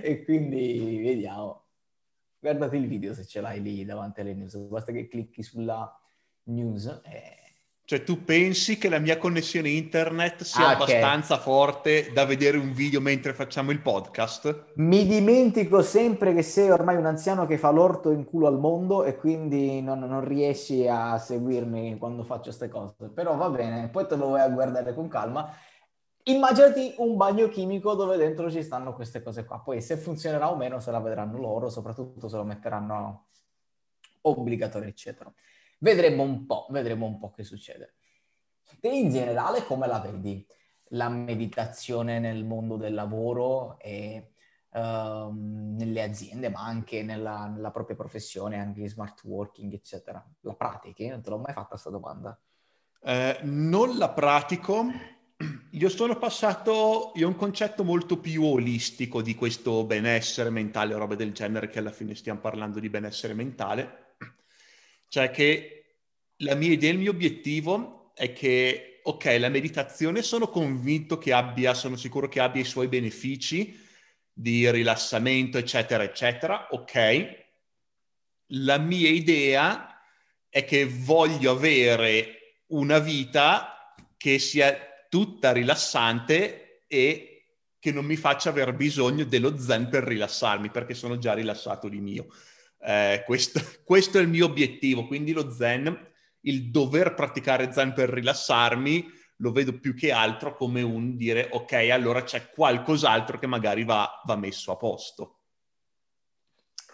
e 0.02 0.25
quindi 0.25 1.00
vediamo. 1.02 1.64
Guardate 2.38 2.76
il 2.76 2.87
video 2.87 3.12
se 3.12 3.26
ce 3.26 3.40
l'hai 3.40 3.60
lì 3.60 3.84
davanti 3.84 4.20
alle 4.20 4.34
news, 4.34 4.56
basta 4.56 4.93
che 4.93 5.08
clicchi 5.08 5.43
sulla 5.43 5.90
news 6.44 7.00
e 7.04 7.45
cioè 7.86 8.02
tu 8.02 8.24
pensi 8.24 8.78
che 8.78 8.88
la 8.88 8.98
mia 8.98 9.16
connessione 9.16 9.68
internet 9.68 10.42
sia 10.42 10.66
ah, 10.66 10.72
abbastanza 10.72 11.34
okay. 11.34 11.44
forte 11.44 12.10
da 12.12 12.24
vedere 12.24 12.58
un 12.58 12.72
video 12.72 13.00
mentre 13.00 13.32
facciamo 13.32 13.70
il 13.70 13.80
podcast? 13.80 14.72
Mi 14.74 15.06
dimentico 15.06 15.82
sempre 15.82 16.34
che 16.34 16.42
sei 16.42 16.68
ormai 16.68 16.96
un 16.96 17.06
anziano 17.06 17.46
che 17.46 17.58
fa 17.58 17.70
l'orto 17.70 18.10
in 18.10 18.24
culo 18.24 18.48
al 18.48 18.58
mondo 18.58 19.04
e 19.04 19.14
quindi 19.14 19.80
non, 19.82 20.00
non 20.00 20.24
riesci 20.24 20.88
a 20.88 21.16
seguirmi 21.16 21.96
quando 21.96 22.24
faccio 22.24 22.46
queste 22.46 22.68
cose. 22.68 23.08
Però 23.14 23.36
va 23.36 23.50
bene, 23.50 23.88
poi 23.88 24.04
te 24.08 24.16
lo 24.16 24.30
vai 24.30 24.40
a 24.40 24.48
guardare 24.48 24.92
con 24.92 25.06
calma. 25.06 25.48
Immaginati 26.24 26.94
un 26.98 27.16
bagno 27.16 27.46
chimico 27.46 27.94
dove 27.94 28.16
dentro 28.16 28.50
ci 28.50 28.64
stanno 28.64 28.94
queste 28.94 29.22
cose 29.22 29.44
qua. 29.44 29.60
Poi 29.60 29.81
se 29.81 29.96
funzionerà 29.96 30.50
o 30.50 30.56
meno 30.56 30.81
se 30.81 30.90
la 30.90 30.98
vedranno 30.98 31.38
loro, 31.38 31.69
soprattutto 31.69 32.28
se 32.28 32.34
lo 32.34 32.43
metteranno 32.43 33.26
obbligatorio, 34.22 34.88
eccetera. 34.88 35.32
Vedremo 35.86 36.24
un 36.24 36.46
po', 36.46 36.66
vedremo 36.70 37.06
un 37.06 37.16
po' 37.16 37.31
che 37.31 37.44
succede. 37.44 37.94
Te 38.81 38.88
in 38.88 39.08
generale 39.08 39.64
come 39.64 39.86
la 39.86 40.00
vedi 40.00 40.44
la 40.90 41.08
meditazione 41.08 42.19
nel 42.19 42.44
mondo 42.44 42.76
del 42.76 42.93
lavoro 42.93 43.78
e 43.78 44.32
uh, 44.72 45.31
nelle 45.31 46.02
aziende, 46.02 46.48
ma 46.48 46.64
anche 46.64 47.05
nella, 47.05 47.46
nella, 47.46 47.70
propria 47.70 47.94
professione, 47.94 48.58
anche 48.58 48.81
in 48.81 48.88
smart 48.88 49.22
working, 49.22 49.72
eccetera? 49.74 50.24
La 50.40 50.55
pratichi? 50.55 51.06
Non 51.06 51.22
te 51.22 51.31
l'ho 51.31 51.38
mai 51.38 51.52
fatta 51.52 51.69
questa 51.69 51.90
domanda. 51.90 52.36
Eh, 53.02 53.38
non 53.43 53.96
la 53.96 54.10
pratico. 54.10 54.86
Io 55.70 55.88
sono 55.88 56.19
passato, 56.19 57.12
io 57.14 57.28
ho 57.28 57.31
un 57.31 57.36
concetto 57.36 57.84
molto 57.84 58.19
più 58.19 58.43
olistico 58.43 59.22
di 59.22 59.36
questo 59.36 59.84
benessere 59.84 60.50
mentale 60.50 60.94
o 60.94 60.98
robe 60.98 61.14
del 61.14 61.32
genere, 61.32 61.69
che 61.69 61.78
alla 61.78 61.93
fine 61.93 62.16
stiamo 62.16 62.40
parlando 62.40 62.81
di 62.81 62.88
benessere 62.88 63.34
mentale 63.34 64.06
cioè 65.08 65.31
che 65.31 65.75
mia 66.38 66.70
idea, 66.70 66.93
il 66.93 66.98
mio 66.98 67.10
obiettivo 67.10 68.12
è 68.14 68.32
che, 68.32 69.00
ok, 69.02 69.36
la 69.38 69.48
meditazione 69.48 70.22
sono 70.22 70.48
convinto 70.48 71.19
che 71.19 71.32
abbia, 71.32 71.74
sono 71.74 71.96
sicuro 71.96 72.28
che 72.28 72.40
abbia 72.40 72.62
i 72.62 72.66
suoi 72.66 72.88
benefici 72.88 73.78
di 74.32 74.70
rilassamento, 74.70 75.58
eccetera, 75.58 76.02
eccetera, 76.02 76.69
ok. 76.70 77.44
La 78.50 78.78
mia 78.78 79.08
idea 79.08 80.00
è 80.48 80.64
che 80.64 80.86
voglio 80.86 81.52
avere 81.52 82.62
una 82.69 82.98
vita 82.98 83.94
che 84.16 84.38
sia 84.38 84.76
tutta 85.08 85.52
rilassante 85.52 86.84
e 86.86 87.36
che 87.78 87.93
non 87.93 88.05
mi 88.05 88.16
faccia 88.16 88.50
aver 88.50 88.74
bisogno 88.74 89.24
dello 89.24 89.58
zen 89.58 89.88
per 89.88 90.05
rilassarmi, 90.05 90.70
perché 90.70 90.94
sono 90.94 91.19
già 91.19 91.34
rilassato 91.34 91.88
di 91.88 92.00
mio. 92.00 92.26
Eh, 92.81 93.22
questo, 93.24 93.60
questo, 93.84 94.19
è 94.19 94.20
il 94.20 94.28
mio 94.28 94.46
obiettivo, 94.46 95.06
quindi 95.06 95.32
lo 95.32 95.50
zen, 95.50 96.14
il 96.46 96.70
dover 96.70 97.15
praticare 97.15 97.72
zen 97.72 97.93
per 97.93 98.10
rilassarmi, 98.10 99.06
lo 99.36 99.53
vedo 99.53 99.79
più 99.79 99.94
che 99.94 100.10
altro 100.10 100.55
come 100.55 100.82
un 100.82 101.17
dire 101.17 101.48
ok, 101.53 101.72
allora 101.93 102.22
c'è 102.22 102.50
qualcos'altro 102.50 103.38
che 103.38 103.46
magari 103.46 103.84
va, 103.84 104.20
va 104.24 104.36
messo 104.36 104.72
a 104.72 104.76
posto. 104.76 105.38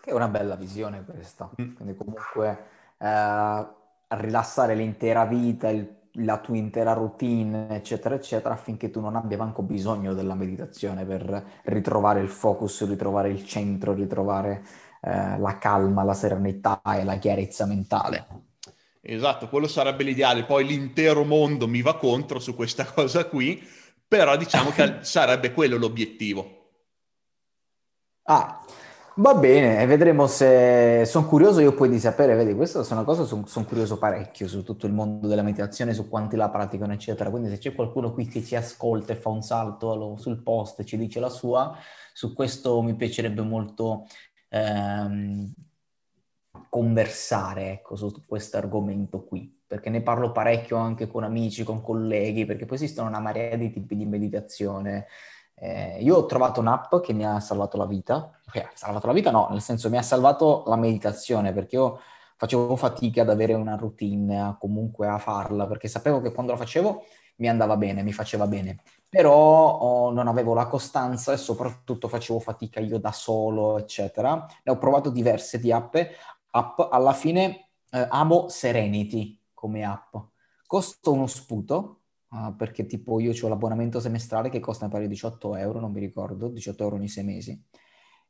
Che 0.02 0.10
è 0.10 0.12
una 0.12 0.28
bella 0.28 0.56
visione 0.56 1.04
questa, 1.04 1.50
mm. 1.60 1.74
quindi 1.74 1.94
comunque... 1.94 2.66
Eh 2.98 3.80
rilassare 4.16 4.74
l'intera 4.74 5.24
vita, 5.24 5.68
il, 5.68 6.00
la 6.16 6.38
tua 6.38 6.56
intera 6.56 6.92
routine, 6.92 7.68
eccetera, 7.70 8.14
eccetera, 8.14 8.54
affinché 8.54 8.90
tu 8.90 9.00
non 9.00 9.16
abbia 9.16 9.38
manco 9.38 9.62
bisogno 9.62 10.14
della 10.14 10.34
meditazione 10.34 11.04
per 11.04 11.44
ritrovare 11.64 12.20
il 12.20 12.28
focus, 12.28 12.86
ritrovare 12.86 13.30
il 13.30 13.44
centro, 13.44 13.94
ritrovare 13.94 14.62
eh, 15.00 15.38
la 15.38 15.58
calma, 15.58 16.02
la 16.02 16.14
serenità 16.14 16.80
e 16.82 17.04
la 17.04 17.16
chiarezza 17.16 17.66
mentale. 17.66 18.26
Esatto, 19.04 19.48
quello 19.48 19.66
sarebbe 19.66 20.04
l'ideale. 20.04 20.44
Poi 20.44 20.64
l'intero 20.64 21.24
mondo 21.24 21.66
mi 21.68 21.82
va 21.82 21.96
contro 21.96 22.38
su 22.38 22.54
questa 22.54 22.84
cosa 22.90 23.26
qui, 23.26 23.62
però 24.06 24.36
diciamo 24.36 24.70
che 24.70 24.98
sarebbe 25.00 25.52
quello 25.52 25.76
l'obiettivo. 25.76 26.60
Ah, 28.24 28.62
Va 29.16 29.34
bene, 29.34 29.84
vedremo 29.84 30.26
se 30.26 31.02
sono 31.04 31.26
curioso 31.26 31.60
io 31.60 31.74
poi 31.74 31.90
di 31.90 31.98
sapere, 31.98 32.34
vedi, 32.34 32.54
questa 32.54 32.80
è 32.80 32.92
una 32.92 33.04
cosa, 33.04 33.24
sono 33.24 33.44
son 33.46 33.66
curioso 33.66 33.98
parecchio 33.98 34.48
su 34.48 34.62
tutto 34.64 34.86
il 34.86 34.94
mondo 34.94 35.28
della 35.28 35.42
meditazione, 35.42 35.92
su 35.92 36.08
quanti 36.08 36.34
la 36.34 36.48
praticano, 36.48 36.94
eccetera. 36.94 37.28
Quindi 37.28 37.50
se 37.50 37.58
c'è 37.58 37.74
qualcuno 37.74 38.14
qui 38.14 38.26
che 38.26 38.42
ci 38.42 38.56
ascolta 38.56 39.12
e 39.12 39.16
fa 39.16 39.28
un 39.28 39.42
salto 39.42 40.16
sul 40.16 40.42
post 40.42 40.80
e 40.80 40.86
ci 40.86 40.96
dice 40.96 41.20
la 41.20 41.28
sua, 41.28 41.76
su 42.14 42.32
questo 42.32 42.80
mi 42.80 42.94
piacerebbe 42.96 43.42
molto 43.42 44.06
ehm, 44.48 45.52
conversare, 46.72 47.70
ecco, 47.70 47.96
su 47.96 48.24
questo 48.26 48.56
argomento 48.56 49.26
qui, 49.26 49.60
perché 49.66 49.90
ne 49.90 50.00
parlo 50.00 50.32
parecchio 50.32 50.78
anche 50.78 51.06
con 51.06 51.22
amici, 51.22 51.64
con 51.64 51.82
colleghi, 51.82 52.46
perché 52.46 52.64
poi 52.64 52.76
esistono 52.76 53.08
una 53.08 53.20
marea 53.20 53.56
di 53.56 53.70
tipi 53.70 53.94
di 53.94 54.06
meditazione, 54.06 55.06
eh, 55.54 55.98
io 56.00 56.16
ho 56.16 56.24
trovato 56.24 56.60
un'app 56.60 56.96
che 57.02 57.12
mi 57.12 57.26
ha 57.26 57.40
salvato 57.40 57.76
la 57.76 57.84
vita, 57.84 58.40
eh, 58.54 58.70
salvato 58.72 59.06
la 59.06 59.12
vita 59.12 59.30
no, 59.30 59.48
nel 59.50 59.60
senso 59.60 59.90
mi 59.90 59.98
ha 59.98 60.02
salvato 60.02 60.62
la 60.66 60.76
meditazione 60.76 61.52
perché 61.52 61.76
io 61.76 62.00
facevo 62.38 62.74
fatica 62.76 63.20
ad 63.20 63.28
avere 63.28 63.52
una 63.52 63.76
routine, 63.76 64.56
comunque 64.58 65.08
a 65.08 65.18
farla, 65.18 65.66
perché 65.66 65.88
sapevo 65.88 66.22
che 66.22 66.32
quando 66.32 66.52
la 66.52 66.58
facevo 66.58 67.04
mi 67.36 67.48
andava 67.48 67.76
bene, 67.76 68.02
mi 68.02 68.12
faceva 68.12 68.46
bene, 68.46 68.82
però 69.08 69.32
oh, 69.78 70.10
non 70.10 70.26
avevo 70.26 70.54
la 70.54 70.66
costanza 70.66 71.32
e 71.32 71.36
soprattutto 71.36 72.08
facevo 72.08 72.38
fatica 72.38 72.80
io 72.80 72.98
da 72.98 73.12
solo, 73.12 73.78
eccetera. 73.78 74.46
Ne 74.62 74.72
ho 74.72 74.78
provato 74.78 75.10
diverse 75.10 75.58
di 75.58 75.72
app, 75.72 75.96
app 76.52 76.80
alla 76.90 77.12
fine 77.12 77.68
eh, 77.90 78.06
amo 78.08 78.48
Serenity 78.48 79.38
come 79.52 79.84
app. 79.84 80.16
Costa 80.66 81.10
uno 81.10 81.26
sputo, 81.26 82.00
uh, 82.30 82.56
perché 82.56 82.86
tipo 82.86 83.20
io 83.20 83.32
ho 83.38 83.48
l'abbonamento 83.48 84.00
semestrale 84.00 84.48
che 84.48 84.58
costa 84.58 84.88
pari 84.88 85.06
18 85.06 85.56
euro, 85.56 85.80
non 85.80 85.92
mi 85.92 86.00
ricordo, 86.00 86.48
18 86.48 86.82
euro 86.82 86.96
ogni 86.96 87.08
sei 87.08 87.24
mesi. 87.24 87.62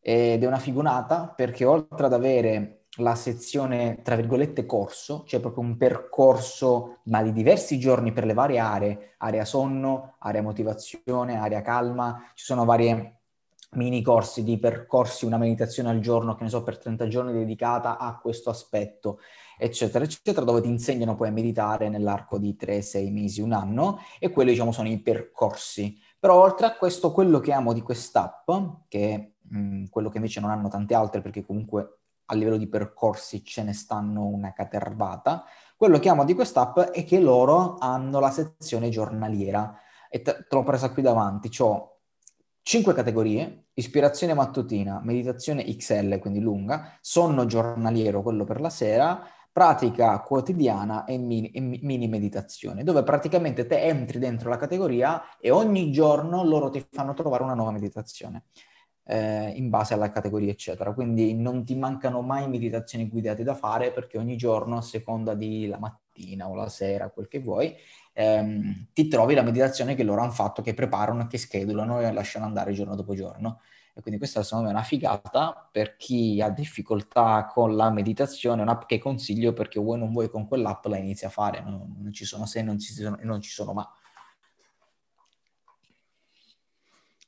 Ed 0.00 0.42
è 0.42 0.46
una 0.46 0.58
figunata 0.58 1.28
perché 1.28 1.64
oltre 1.64 2.06
ad 2.06 2.12
avere 2.12 2.86
la 2.96 3.14
sezione, 3.14 4.02
tra 4.02 4.16
virgolette, 4.16 4.66
corso, 4.66 5.22
cioè 5.26 5.40
proprio 5.40 5.62
un 5.62 5.76
percorso, 5.76 6.98
ma 7.04 7.22
di 7.22 7.32
diversi 7.32 7.78
giorni 7.78 8.12
per 8.12 8.24
le 8.24 8.34
varie 8.34 8.58
aree, 8.58 9.14
area 9.18 9.44
sonno, 9.44 10.16
area 10.18 10.42
motivazione, 10.42 11.36
area 11.36 11.62
calma, 11.62 12.30
ci 12.34 12.44
sono 12.44 12.64
varie 12.64 13.21
mini 13.72 14.02
corsi 14.02 14.42
di 14.42 14.58
percorsi, 14.58 15.24
una 15.24 15.38
meditazione 15.38 15.90
al 15.90 16.00
giorno, 16.00 16.34
che 16.34 16.44
ne 16.44 16.50
so, 16.50 16.62
per 16.62 16.78
30 16.78 17.08
giorni 17.08 17.32
dedicata 17.32 17.98
a 17.98 18.18
questo 18.18 18.50
aspetto 18.50 19.18
eccetera, 19.58 20.04
eccetera, 20.04 20.44
dove 20.44 20.60
ti 20.60 20.68
insegnano 20.68 21.14
poi 21.14 21.28
a 21.28 21.32
meditare 21.32 21.88
nell'arco 21.88 22.38
di 22.38 22.56
3, 22.56 22.82
6 22.82 23.10
mesi, 23.10 23.40
un 23.40 23.52
anno, 23.52 24.00
e 24.18 24.30
quelli, 24.30 24.50
diciamo, 24.50 24.72
sono 24.72 24.88
i 24.88 24.98
percorsi. 25.00 25.96
Però 26.18 26.34
oltre 26.34 26.66
a 26.66 26.74
questo, 26.74 27.12
quello 27.12 27.38
che 27.40 27.52
amo 27.52 27.72
di 27.72 27.80
quest'app, 27.80 28.50
che 28.88 29.34
mh, 29.40 29.84
quello 29.88 30.08
che 30.08 30.16
invece 30.16 30.40
non 30.40 30.50
hanno 30.50 30.68
tante 30.68 30.94
altre, 30.94 31.20
perché 31.20 31.44
comunque 31.44 31.98
a 32.26 32.34
livello 32.34 32.56
di 32.56 32.68
percorsi 32.68 33.44
ce 33.44 33.62
ne 33.62 33.72
stanno 33.72 34.26
una 34.26 34.52
catervata, 34.52 35.44
quello 35.76 35.98
che 35.98 36.08
amo 36.08 36.24
di 36.24 36.34
quest'app 36.34 36.78
è 36.78 37.04
che 37.04 37.20
loro 37.20 37.76
hanno 37.78 38.20
la 38.20 38.30
sezione 38.30 38.88
giornaliera, 38.88 39.76
e 40.08 40.22
te, 40.22 40.46
te 40.48 40.54
l'ho 40.54 40.62
presa 40.62 40.90
qui 40.92 41.02
davanti, 41.02 41.50
ho 41.60 41.91
cinque 42.62 42.94
categorie, 42.94 43.66
ispirazione 43.74 44.34
mattutina, 44.34 45.00
meditazione 45.02 45.64
XL, 45.64 46.18
quindi 46.18 46.40
lunga, 46.40 46.96
sonno 47.00 47.44
giornaliero, 47.46 48.22
quello 48.22 48.44
per 48.44 48.60
la 48.60 48.70
sera, 48.70 49.22
pratica 49.52 50.18
quotidiana 50.20 51.04
e 51.04 51.18
mini, 51.18 51.50
e 51.50 51.60
mini, 51.60 52.08
meditazione, 52.08 52.84
dove 52.84 53.02
praticamente 53.02 53.66
te 53.66 53.82
entri 53.82 54.18
dentro 54.18 54.48
la 54.48 54.56
categoria 54.56 55.38
e 55.38 55.50
ogni 55.50 55.92
giorno 55.92 56.42
loro 56.42 56.70
ti 56.70 56.84
fanno 56.90 57.12
trovare 57.12 57.42
una 57.42 57.54
nuova 57.54 57.72
meditazione. 57.72 58.44
Eh, 59.04 59.50
in 59.56 59.68
base 59.68 59.94
alla 59.94 60.12
categoria, 60.12 60.52
eccetera. 60.52 60.94
Quindi 60.94 61.34
non 61.34 61.64
ti 61.64 61.74
mancano 61.74 62.22
mai 62.22 62.48
meditazioni 62.48 63.08
guidate 63.08 63.42
da 63.42 63.54
fare 63.54 63.90
perché 63.90 64.16
ogni 64.16 64.36
giorno, 64.36 64.76
a 64.76 64.80
seconda 64.80 65.34
di 65.34 65.66
la 65.66 65.78
mattina 65.78 66.48
o 66.48 66.54
la 66.54 66.68
sera, 66.68 67.10
quel 67.10 67.26
che 67.26 67.40
vuoi, 67.40 67.74
ehm, 68.12 68.88
ti 68.92 69.08
trovi 69.08 69.34
la 69.34 69.42
meditazione 69.42 69.94
che 69.94 70.02
loro 70.02 70.22
hanno 70.22 70.32
fatto, 70.32 70.62
che 70.62 70.74
preparano, 70.74 71.26
che 71.26 71.38
schedulano 71.38 72.00
e 72.00 72.12
lasciano 72.12 72.44
andare 72.44 72.72
giorno 72.72 72.94
dopo 72.94 73.14
giorno. 73.14 73.60
E 73.94 74.00
quindi 74.00 74.18
questa 74.18 74.42
secondo 74.42 74.64
me 74.66 74.70
è 74.70 74.74
una 74.74 74.84
figata 74.84 75.68
per 75.70 75.96
chi 75.96 76.40
ha 76.40 76.48
difficoltà 76.48 77.46
con 77.52 77.76
la 77.76 77.90
meditazione, 77.90 78.60
è 78.60 78.62
un'app 78.64 78.84
che 78.86 78.98
consiglio 78.98 79.52
perché 79.52 79.78
vuoi 79.78 79.98
non 79.98 80.12
vuoi 80.12 80.30
con 80.30 80.48
quell'app 80.48 80.86
la 80.86 80.96
inizi 80.96 81.26
a 81.26 81.28
fare, 81.28 81.60
non, 81.60 81.96
non 81.98 82.12
ci 82.12 82.24
sono 82.24 82.46
se, 82.46 82.62
non 82.62 82.78
ci 82.78 82.92
sono, 82.92 83.18
non 83.22 83.40
ci 83.42 83.50
sono 83.50 83.72
ma. 83.74 83.86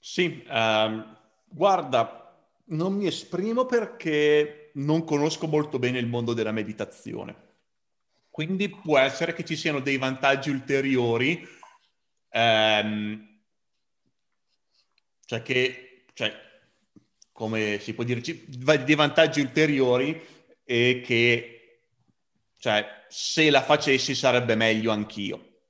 Sì, 0.01 0.45
um, 0.49 1.17
guarda, 1.49 2.35
non 2.67 2.95
mi 2.95 3.07
esprimo 3.07 3.67
perché 3.67 4.71
non 4.75 5.05
conosco 5.05 5.47
molto 5.47 5.79
bene 5.79 5.99
il 5.99 6.07
mondo 6.07 6.33
della 6.35 6.53
meditazione. 6.53 7.54
Quindi 8.35 8.69
può 8.69 8.99
essere 8.99 9.33
che 9.33 9.45
ci 9.45 9.55
siano 9.55 9.79
dei 9.79 9.97
vantaggi 9.97 10.51
ulteriori, 10.51 11.47
ehm, 12.31 13.39
cioè 15.25 15.41
che 15.41 16.07
cioè, 16.15 16.35
come 17.31 17.79
si 17.79 17.95
può 17.95 18.03
dire, 18.03 18.21
dei 18.21 18.95
vantaggi 18.97 19.39
ulteriori 19.39 20.21
e 20.65 21.01
che, 21.07 21.83
cioè, 22.59 23.05
se 23.07 23.51
la 23.51 23.63
facessi 23.63 24.17
sarebbe 24.17 24.57
meglio 24.57 24.91
anch'io. 24.91 25.61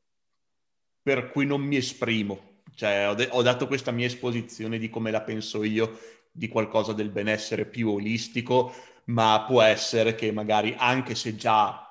Per 1.02 1.28
cui 1.28 1.44
non 1.44 1.60
mi 1.60 1.76
esprimo. 1.76 2.62
Cioè, 2.74 3.10
ho, 3.10 3.14
de- 3.14 3.28
ho 3.30 3.42
dato 3.42 3.66
questa 3.66 3.90
mia 3.90 4.06
esposizione 4.06 4.78
di 4.78 4.88
come 4.88 5.10
la 5.10 5.20
penso 5.20 5.64
io 5.64 6.00
di 6.32 6.48
qualcosa 6.48 6.94
del 6.94 7.10
benessere 7.10 7.66
più 7.66 7.90
olistico, 7.90 8.74
ma 9.08 9.44
può 9.46 9.60
essere 9.60 10.14
che 10.14 10.32
magari 10.32 10.74
anche 10.78 11.14
se 11.14 11.36
già 11.36 11.83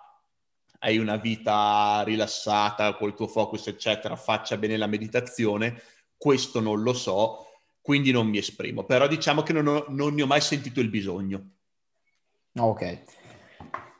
hai 0.83 0.97
una 0.97 1.15
vita 1.15 2.03
rilassata 2.05 2.93
col 2.95 3.15
tuo 3.15 3.27
focus, 3.27 3.67
eccetera, 3.67 4.17
faccia 4.17 4.57
bene 4.57 4.75
la 4.75 4.87
meditazione, 4.87 5.81
questo 6.17 6.59
non 6.59 6.81
lo 6.81 6.93
so, 6.93 7.45
quindi 7.81 8.11
non 8.11 8.27
mi 8.27 8.37
esprimo, 8.37 8.83
però 8.83 9.07
diciamo 9.07 9.43
che 9.43 9.53
non, 9.53 9.67
ho, 9.67 9.85
non 9.87 10.13
ne 10.13 10.23
ho 10.23 10.27
mai 10.27 10.41
sentito 10.41 10.81
il 10.81 10.89
bisogno. 10.89 11.51
Ok. 12.59 13.03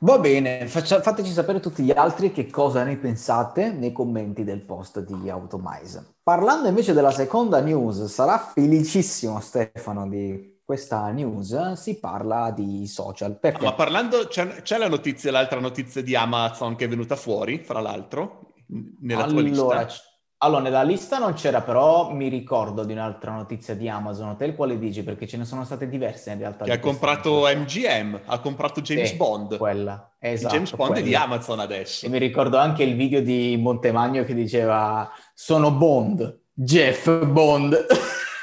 Va 0.00 0.18
bene, 0.18 0.66
faccia, 0.66 1.00
fateci 1.00 1.32
sapere 1.32 1.60
tutti 1.60 1.82
gli 1.82 1.90
altri 1.90 2.30
che 2.30 2.50
cosa 2.50 2.84
ne 2.84 2.98
pensate 2.98 3.72
nei 3.72 3.90
commenti 3.90 4.44
del 4.44 4.60
post 4.60 5.00
di 5.00 5.30
Automize. 5.30 6.16
Parlando 6.22 6.68
invece 6.68 6.92
della 6.92 7.10
seconda 7.10 7.60
news, 7.60 8.04
sarà 8.04 8.38
felicissimo 8.38 9.40
Stefano 9.40 10.06
di 10.06 10.53
questa 10.64 11.10
news, 11.10 11.72
si 11.72 11.98
parla 11.98 12.50
di 12.50 12.86
social. 12.86 13.38
Perché? 13.38 13.64
ma 13.64 13.74
parlando, 13.74 14.26
c'è, 14.26 14.62
c'è, 14.62 14.78
la 14.78 14.88
notizia, 14.88 15.30
l'altra 15.30 15.60
notizia 15.60 16.02
di 16.02 16.16
Amazon 16.16 16.74
che 16.74 16.86
è 16.86 16.88
venuta 16.88 17.16
fuori, 17.16 17.58
fra 17.58 17.80
l'altro, 17.80 18.54
nella 19.00 19.24
allora, 19.24 19.50
tua 19.50 19.82
lista. 19.82 20.02
Allora, 20.38 20.60
nella 20.62 20.82
lista 20.82 21.18
non 21.18 21.32
c'era, 21.32 21.62
però 21.62 22.12
mi 22.12 22.28
ricordo 22.28 22.84
di 22.84 22.92
un'altra 22.92 23.32
notizia 23.32 23.74
di 23.74 23.88
Amazon. 23.88 24.36
Te 24.36 24.54
quale 24.54 24.78
dici? 24.78 25.02
Perché 25.02 25.26
ce 25.26 25.38
ne 25.38 25.44
sono 25.46 25.64
state 25.64 25.88
diverse 25.88 26.32
in 26.32 26.38
realtà. 26.38 26.64
Che 26.64 26.72
ha 26.72 26.78
comprato 26.78 27.46
MGM, 27.46 28.20
ha 28.26 28.38
comprato 28.40 28.82
James 28.82 29.08
sì, 29.08 29.16
Bond. 29.16 29.56
Quella, 29.56 30.16
esatto. 30.18 30.54
James 30.54 30.74
Bond 30.74 30.90
quella. 30.90 31.06
è 31.06 31.08
di 31.08 31.14
Amazon 31.14 31.60
adesso. 31.60 32.04
E 32.04 32.08
mi 32.10 32.18
ricordo 32.18 32.58
anche 32.58 32.82
il 32.82 32.94
video 32.94 33.22
di 33.22 33.56
Montemagno 33.58 34.24
che 34.24 34.34
diceva 34.34 35.10
sono 35.32 35.70
Bond, 35.70 36.40
Jeff 36.52 37.24
Bond. 37.24 37.86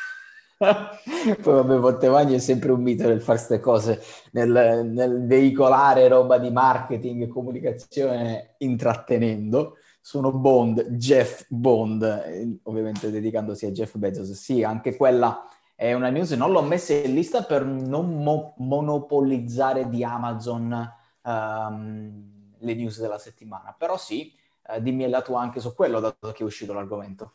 Poi 0.62 1.54
vabbè, 1.54 1.78
Montemagno 1.78 2.36
è 2.36 2.40
sempre 2.40 2.72
un 2.72 2.82
mito 2.82 3.08
nel 3.08 3.22
fare 3.22 3.38
queste 3.38 3.60
cose, 3.60 4.02
nel, 4.34 4.86
nel 4.86 5.26
veicolare 5.26 6.08
roba 6.08 6.38
di 6.38 6.52
marketing 6.52 7.24
e 7.24 7.28
comunicazione 7.28 8.56
intrattenendo 8.60 9.78
sono 10.02 10.32
Bond, 10.32 10.82
Jeff 10.96 11.46
Bond, 11.48 12.02
eh, 12.04 12.60
ovviamente 12.64 13.12
dedicandosi 13.12 13.68
a 13.68 13.72
Jeff 13.72 13.96
Bezos. 13.98 14.32
Sì, 14.32 14.64
anche 14.64 14.96
quella 14.96 15.46
è 15.76 15.94
una 15.94 16.10
news, 16.10 16.32
non 16.32 16.52
l'ho 16.52 16.64
messa 16.64 16.94
in 16.94 17.14
lista 17.14 17.44
per 17.44 17.66
non 17.66 18.22
mo- 18.24 18.56
monopolizzare 18.58 19.90
di 19.90 20.04
Amazon 20.04 20.92
um, 21.24 22.54
le 22.58 22.74
news 22.76 23.00
della 23.00 23.20
settimana, 23.20 23.76
però 23.78 23.98
sì, 23.98 24.34
eh, 24.68 24.82
dimmi 24.82 25.08
la 25.08 25.22
tua 25.22 25.42
anche 25.42 25.60
su 25.60 25.74
quello, 25.74 26.00
dato 26.00 26.32
che 26.32 26.44
è 26.44 26.46
uscito 26.46 26.74
l'argomento. 26.74 27.34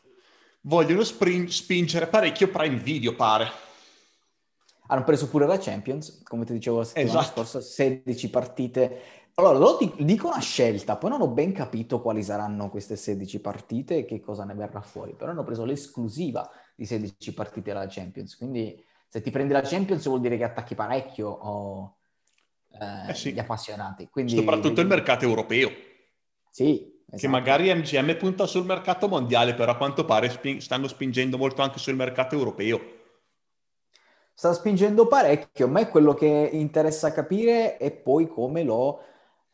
Vogliono 0.67 1.05
spring- 1.05 1.47
spingere 1.47 2.07
parecchio 2.07 2.49
Prime 2.49 2.75
Video, 2.75 3.15
pare. 3.15 3.47
Hanno 4.87 5.05
preso 5.05 5.29
pure 5.29 5.47
la 5.47 5.57
Champions, 5.57 6.21
come 6.23 6.43
ti 6.43 6.51
dicevo 6.51 6.79
la 6.79 6.83
settimana 6.83 7.21
esatto. 7.21 7.45
scorsa, 7.45 7.61
16 7.61 8.29
partite 8.29 9.01
Allora, 9.35 9.57
lo 9.57 9.77
dico 9.99 10.27
una 10.27 10.39
scelta, 10.39 10.97
poi 10.97 11.11
non 11.11 11.21
ho 11.21 11.27
ben 11.29 11.53
capito 11.53 12.01
quali 12.01 12.21
saranno 12.21 12.69
queste 12.69 12.97
16 12.97 13.39
partite 13.39 13.97
e 13.99 14.05
che 14.05 14.19
cosa 14.19 14.43
ne 14.43 14.55
verrà 14.55 14.81
fuori, 14.81 15.13
però 15.13 15.31
hanno 15.31 15.43
preso 15.43 15.63
l'esclusiva 15.63 16.49
di 16.75 16.85
16 16.85 17.33
partite 17.33 17.71
alla 17.71 17.87
Champions, 17.87 18.35
quindi 18.35 18.83
se 19.07 19.21
ti 19.21 19.31
prendi 19.31 19.53
la 19.53 19.61
Champions 19.61 20.05
vuol 20.07 20.21
dire 20.21 20.37
che 20.37 20.43
attacchi 20.43 20.75
parecchio 20.75 21.29
o, 21.29 21.97
eh, 22.71 23.11
eh 23.11 23.13
sì. 23.13 23.31
gli 23.31 23.39
appassionati. 23.39 24.09
Quindi, 24.09 24.35
Soprattutto 24.35 24.81
il 24.81 24.87
mercato 24.87 25.23
europeo. 25.23 25.71
Sì, 26.49 26.96
esatto. 27.07 27.17
Che 27.17 27.27
magari 27.27 27.73
MGM 27.73 28.17
punta 28.17 28.45
sul 28.45 28.65
mercato 28.65 29.07
mondiale, 29.07 29.53
però 29.53 29.71
a 29.71 29.77
quanto 29.77 30.05
pare 30.05 30.29
sping- 30.29 30.59
stanno 30.59 30.87
spingendo 30.87 31.37
molto 31.37 31.61
anche 31.61 31.79
sul 31.79 31.95
mercato 31.95 32.35
europeo. 32.35 32.79
Sta 34.33 34.53
spingendo 34.53 35.07
parecchio, 35.07 35.65
a 35.65 35.69
me 35.69 35.89
quello 35.89 36.13
che 36.13 36.49
interessa 36.53 37.11
capire 37.11 37.77
è 37.77 37.91
poi 37.91 38.27
come 38.27 38.63
lo 38.63 39.01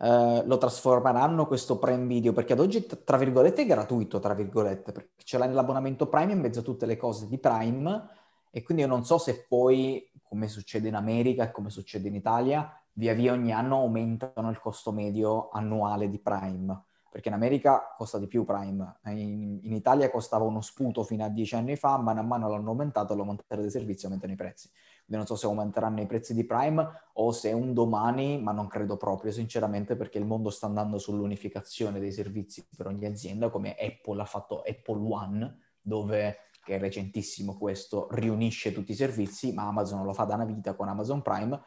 eh, 0.03 0.43
lo 0.45 0.57
trasformeranno 0.57 1.48
questo 1.48 1.79
Prime 1.79 2.05
Video, 2.05 2.33
perché 2.33 2.51
ad 2.53 2.60
oggi, 2.60 2.86
tra 3.05 3.15
virgolette, 3.15 3.62
è 3.62 3.65
gratuito, 3.65 4.19
tra 4.19 4.33
virgolette, 4.33 4.91
perché 4.91 5.24
ce 5.24 5.38
l'hai 5.38 5.48
nell'abbonamento 5.48 6.07
Prime 6.07 6.33
in 6.33 6.41
mezzo 6.41 6.60
a 6.60 6.63
tutte 6.63 6.86
le 6.86 6.98
cose 6.98 7.27
di 7.29 7.38
Prime, 7.38 8.10
e 8.51 8.63
quindi 8.63 8.83
io 8.83 8.89
non 8.89 9.05
so 9.05 9.17
se 9.17 9.45
poi, 9.48 10.12
come 10.22 10.50
succede 10.50 10.89
in 10.89 10.95
America 10.95 11.45
e 11.45 11.51
come 11.51 11.69
succede 11.69 12.10
in 12.10 12.15
Italia, 12.15 12.69
via 12.93 13.13
via 13.13 13.31
ogni 13.31 13.53
anno 13.53 13.77
aumentano 13.77 14.50
il 14.50 14.60
costo 14.60 14.91
medio 14.91 15.50
annuale 15.51 16.10
di 16.10 16.19
Prime 16.19 16.83
perché 17.13 17.27
in 17.27 17.36
America 17.36 17.93
costa 17.96 18.17
di 18.17 18.25
più 18.25 18.43
Prime, 18.43 18.96
in, 19.10 19.60
in, 19.62 19.72
Italia 19.72 20.10
costava 20.10 20.46
uno 20.46 20.62
sputo 20.62 21.03
fino 21.03 21.24
a 21.24 21.29
dieci 21.29 21.53
anni 21.53 21.75
fa, 21.75 21.96
man 22.00 22.25
mano 22.25 22.50
l'hanno 22.50 22.72
aumentato, 22.72 23.13
l'aumentare 23.13 23.62
dei 23.62 23.70
servizi 23.70 24.05
aumentano 24.05 24.34
i 24.34 24.36
prezzi. 24.36 24.67
Quindi 25.05 25.17
non 25.17 25.27
so 25.27 25.36
se 25.36 25.46
aumenteranno 25.46 26.01
i 26.01 26.08
prezzi 26.08 26.34
di 26.34 26.43
Prime 26.43 26.89
o 27.13 27.32
se 27.32 27.51
un 27.51 27.72
domani, 27.75 28.41
ma 28.41 28.51
non 28.51 28.65
credo 28.65 28.98
proprio 28.98 29.32
sinceramente 29.32 29.96
perché 29.96 30.17
il 30.17 30.25
mondo 30.25 30.50
sta 30.50 30.65
andando 30.65 30.98
sull'unificazione 30.98 32.00
dei 32.00 32.12
servizi 32.12 32.65
per 32.75 32.88
ogni 32.88 33.05
azienda, 33.05 33.51
come 33.51 33.75
Apple 33.79 34.20
ha 34.20 34.25
fatto 34.25 34.63
Apple 34.63 35.08
One, 35.08 35.58
dove, 35.79 36.38
che 36.63 36.77
è 36.77 36.79
recentissimo 36.79 37.60
questo, 37.60 38.08
riunisce 38.10 38.74
tutti 38.74 38.93
i 38.93 38.96
servizi, 38.96 39.53
ma 39.53 39.67
Amazon 39.67 40.03
lo 40.03 40.13
fa 40.13 40.24
da 40.24 40.34
una 40.34 40.46
vita 40.46 40.74
con 40.74 40.88
Amazon 40.88 41.22
Prime. 41.22 41.62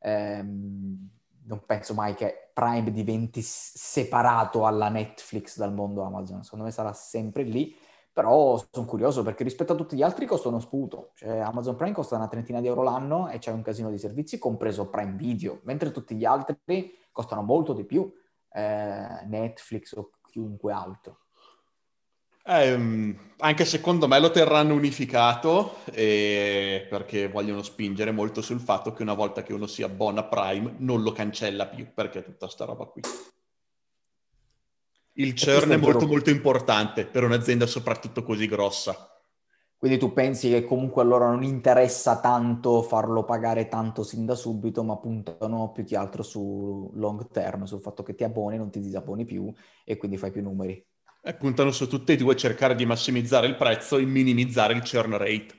Ehm, 0.00 1.19
non 1.44 1.62
penso 1.66 1.94
mai 1.94 2.14
che 2.14 2.50
Prime 2.52 2.90
diventi 2.90 3.40
separato 3.42 4.66
alla 4.66 4.88
Netflix 4.88 5.56
dal 5.56 5.72
mondo 5.72 6.02
Amazon, 6.02 6.42
secondo 6.42 6.64
me 6.64 6.70
sarà 6.70 6.92
sempre 6.92 7.42
lì, 7.42 7.74
però 8.12 8.60
sono 8.70 8.86
curioso 8.86 9.22
perché 9.22 9.44
rispetto 9.44 9.72
a 9.72 9.76
tutti 9.76 9.96
gli 9.96 10.02
altri 10.02 10.26
costa 10.26 10.48
uno 10.48 10.60
sputo, 10.60 11.12
cioè 11.14 11.38
Amazon 11.38 11.76
Prime 11.76 11.94
costa 11.94 12.16
una 12.16 12.28
trentina 12.28 12.60
di 12.60 12.66
euro 12.66 12.82
l'anno 12.82 13.28
e 13.28 13.38
c'è 13.38 13.52
un 13.52 13.62
casino 13.62 13.90
di 13.90 13.98
servizi, 13.98 14.38
compreso 14.38 14.90
Prime 14.90 15.14
Video, 15.16 15.60
mentre 15.64 15.90
tutti 15.90 16.14
gli 16.14 16.24
altri 16.24 16.58
costano 17.12 17.42
molto 17.42 17.72
di 17.72 17.84
più, 17.84 18.12
eh, 18.52 19.24
Netflix 19.26 19.92
o 19.92 20.10
chiunque 20.26 20.72
altro. 20.72 21.20
Eh, 22.44 23.16
anche 23.42 23.64
secondo 23.64 24.06
me 24.08 24.18
lo 24.18 24.30
terranno 24.30 24.74
unificato 24.74 25.76
eh, 25.92 26.86
perché 26.88 27.28
vogliono 27.28 27.62
spingere 27.62 28.10
molto 28.10 28.42
sul 28.42 28.60
fatto 28.60 28.92
che 28.92 29.02
una 29.02 29.14
volta 29.14 29.42
che 29.42 29.52
uno 29.52 29.66
si 29.66 29.82
abbona 29.82 30.24
Prime 30.24 30.74
non 30.78 31.02
lo 31.02 31.12
cancella 31.12 31.66
più 31.66 31.92
perché 31.94 32.22
tutta 32.22 32.48
sta 32.48 32.64
roba 32.64 32.84
qui. 32.86 33.02
Il 35.14 35.34
churn 35.34 35.70
è 35.70 35.76
molto 35.76 36.06
molto 36.06 36.30
importante 36.30 37.04
per 37.04 37.24
un'azienda 37.24 37.66
soprattutto 37.66 38.22
così 38.22 38.46
grossa. 38.46 39.06
Quindi 39.76 39.98
tu 39.98 40.12
pensi 40.12 40.50
che 40.50 40.64
comunque 40.64 41.02
a 41.02 41.06
loro 41.06 41.30
non 41.30 41.42
interessa 41.42 42.20
tanto 42.20 42.82
farlo 42.82 43.24
pagare 43.24 43.68
tanto 43.68 44.02
sin 44.02 44.26
da 44.26 44.34
subito, 44.34 44.82
ma 44.82 44.98
puntano 44.98 45.72
più 45.72 45.84
che 45.84 45.96
altro 45.96 46.22
su 46.22 46.90
long 46.94 47.30
term, 47.30 47.64
sul 47.64 47.80
fatto 47.80 48.02
che 48.02 48.14
ti 48.14 48.22
abboni, 48.22 48.58
non 48.58 48.70
ti 48.70 48.80
disabboni 48.80 49.24
più 49.24 49.50
e 49.84 49.96
quindi 49.96 50.18
fai 50.18 50.30
più 50.30 50.42
numeri. 50.42 50.86
E 51.22 51.34
puntano 51.34 51.70
su 51.70 51.86
tutte 51.86 52.14
e 52.14 52.16
due 52.16 52.34
cercare 52.34 52.74
di 52.74 52.86
massimizzare 52.86 53.46
il 53.46 53.56
prezzo 53.56 53.98
e 53.98 54.04
minimizzare 54.06 54.72
il 54.72 54.82
churn 54.82 55.18
rate. 55.18 55.58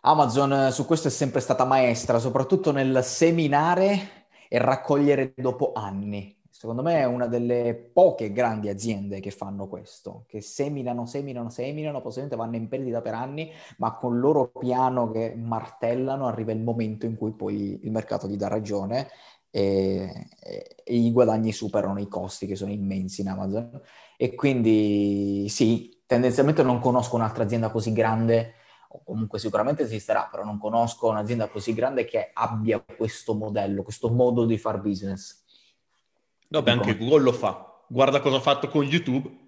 Amazon 0.00 0.52
eh, 0.52 0.70
su 0.72 0.84
questo 0.84 1.06
è 1.06 1.10
sempre 1.12 1.38
stata 1.40 1.64
maestra, 1.64 2.18
soprattutto 2.18 2.72
nel 2.72 3.04
seminare 3.04 4.26
e 4.48 4.58
raccogliere 4.58 5.32
dopo 5.36 5.72
anni. 5.74 6.36
Secondo 6.50 6.82
me 6.82 6.98
è 6.98 7.04
una 7.04 7.28
delle 7.28 7.90
poche 7.92 8.32
grandi 8.32 8.68
aziende 8.68 9.20
che 9.20 9.30
fanno 9.30 9.68
questo, 9.68 10.24
che 10.26 10.40
seminano, 10.40 11.06
seminano, 11.06 11.50
seminano, 11.50 12.00
possibilmente 12.00 12.36
vanno 12.36 12.56
in 12.56 12.68
perdita 12.68 13.00
per 13.00 13.14
anni, 13.14 13.50
ma 13.78 13.94
con 13.94 14.14
il 14.14 14.20
loro 14.20 14.50
piano 14.58 15.08
che 15.10 15.34
martellano 15.36 16.26
arriva 16.26 16.50
il 16.50 16.60
momento 16.60 17.06
in 17.06 17.16
cui 17.16 17.32
poi 17.32 17.78
il 17.82 17.90
mercato 17.92 18.26
gli 18.26 18.36
dà 18.36 18.48
ragione 18.48 19.08
e, 19.54 20.28
e, 20.40 20.96
i 20.96 21.12
guadagni 21.12 21.52
superano 21.52 22.00
i 22.00 22.08
costi 22.08 22.46
che 22.46 22.56
sono 22.56 22.72
immensi 22.72 23.20
in 23.20 23.28
Amazon. 23.28 23.80
E 24.16 24.34
quindi 24.34 25.46
sì, 25.48 26.02
tendenzialmente 26.06 26.62
non 26.62 26.80
conosco 26.80 27.16
un'altra 27.16 27.44
azienda 27.44 27.70
così 27.70 27.92
grande, 27.92 28.54
o 28.88 29.02
comunque 29.04 29.38
sicuramente 29.38 29.82
esisterà, 29.82 30.28
però 30.30 30.42
non 30.42 30.58
conosco 30.58 31.08
un'azienda 31.08 31.48
così 31.48 31.74
grande 31.74 32.04
che 32.06 32.30
abbia 32.32 32.80
questo 32.80 33.34
modello, 33.34 33.82
questo 33.82 34.10
modo 34.10 34.44
di 34.46 34.58
far 34.58 34.80
business. 34.80 35.44
Vabbè, 36.48 36.70
anche 36.70 36.96
Google 36.96 37.22
lo 37.22 37.32
fa. 37.32 37.84
Guarda 37.88 38.20
cosa 38.20 38.36
ha 38.36 38.40
fatto 38.40 38.68
con 38.68 38.84
YouTube. 38.84 39.40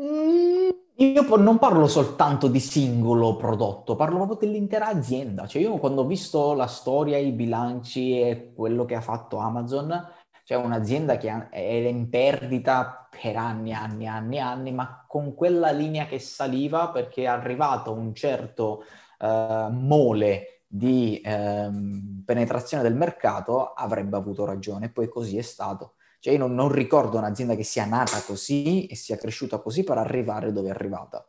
Mm, 0.00 0.68
io 1.02 1.36
non 1.36 1.58
parlo 1.58 1.86
soltanto 1.86 2.46
di 2.46 2.60
singolo 2.60 3.36
prodotto, 3.36 3.96
parlo 3.96 4.16
proprio 4.16 4.36
dell'intera 4.36 4.88
azienda. 4.88 5.46
Cioè 5.46 5.62
io 5.62 5.78
quando 5.78 6.02
ho 6.02 6.06
visto 6.06 6.52
la 6.52 6.66
storia, 6.66 7.16
i 7.16 7.32
bilanci 7.32 8.20
e 8.20 8.52
quello 8.54 8.84
che 8.84 8.96
ha 8.96 9.00
fatto 9.00 9.38
Amazon, 9.38 10.08
cioè 10.44 10.58
un'azienda 10.58 11.16
che 11.16 11.48
era 11.50 11.88
in 11.88 12.10
perdita 12.10 13.08
per 13.10 13.36
anni, 13.36 13.72
anni, 13.72 14.06
anni, 14.06 14.38
anni, 14.38 14.72
ma 14.72 15.04
con 15.08 15.34
quella 15.34 15.70
linea 15.70 16.04
che 16.04 16.18
saliva 16.18 16.90
perché 16.90 17.22
è 17.22 17.26
arrivato 17.26 17.92
un 17.92 18.14
certo 18.14 18.84
uh, 19.20 19.70
mole 19.70 20.64
di 20.66 21.22
uh, 21.24 22.22
penetrazione 22.24 22.82
del 22.82 22.94
mercato, 22.94 23.72
avrebbe 23.72 24.18
avuto 24.18 24.44
ragione. 24.44 24.90
Poi 24.90 25.08
così 25.08 25.38
è 25.38 25.42
stato. 25.42 25.94
Cioè 26.20 26.34
io 26.34 26.38
non, 26.38 26.54
non, 26.54 26.70
ricordo 26.70 27.16
un'azienda 27.16 27.56
che 27.56 27.64
sia 27.64 27.86
nata 27.86 28.20
così 28.22 28.86
e 28.86 28.94
sia 28.94 29.16
cresciuta 29.16 29.58
così 29.58 29.84
per 29.84 29.96
arrivare 29.96 30.52
dove 30.52 30.68
è 30.68 30.70
arrivata, 30.70 31.26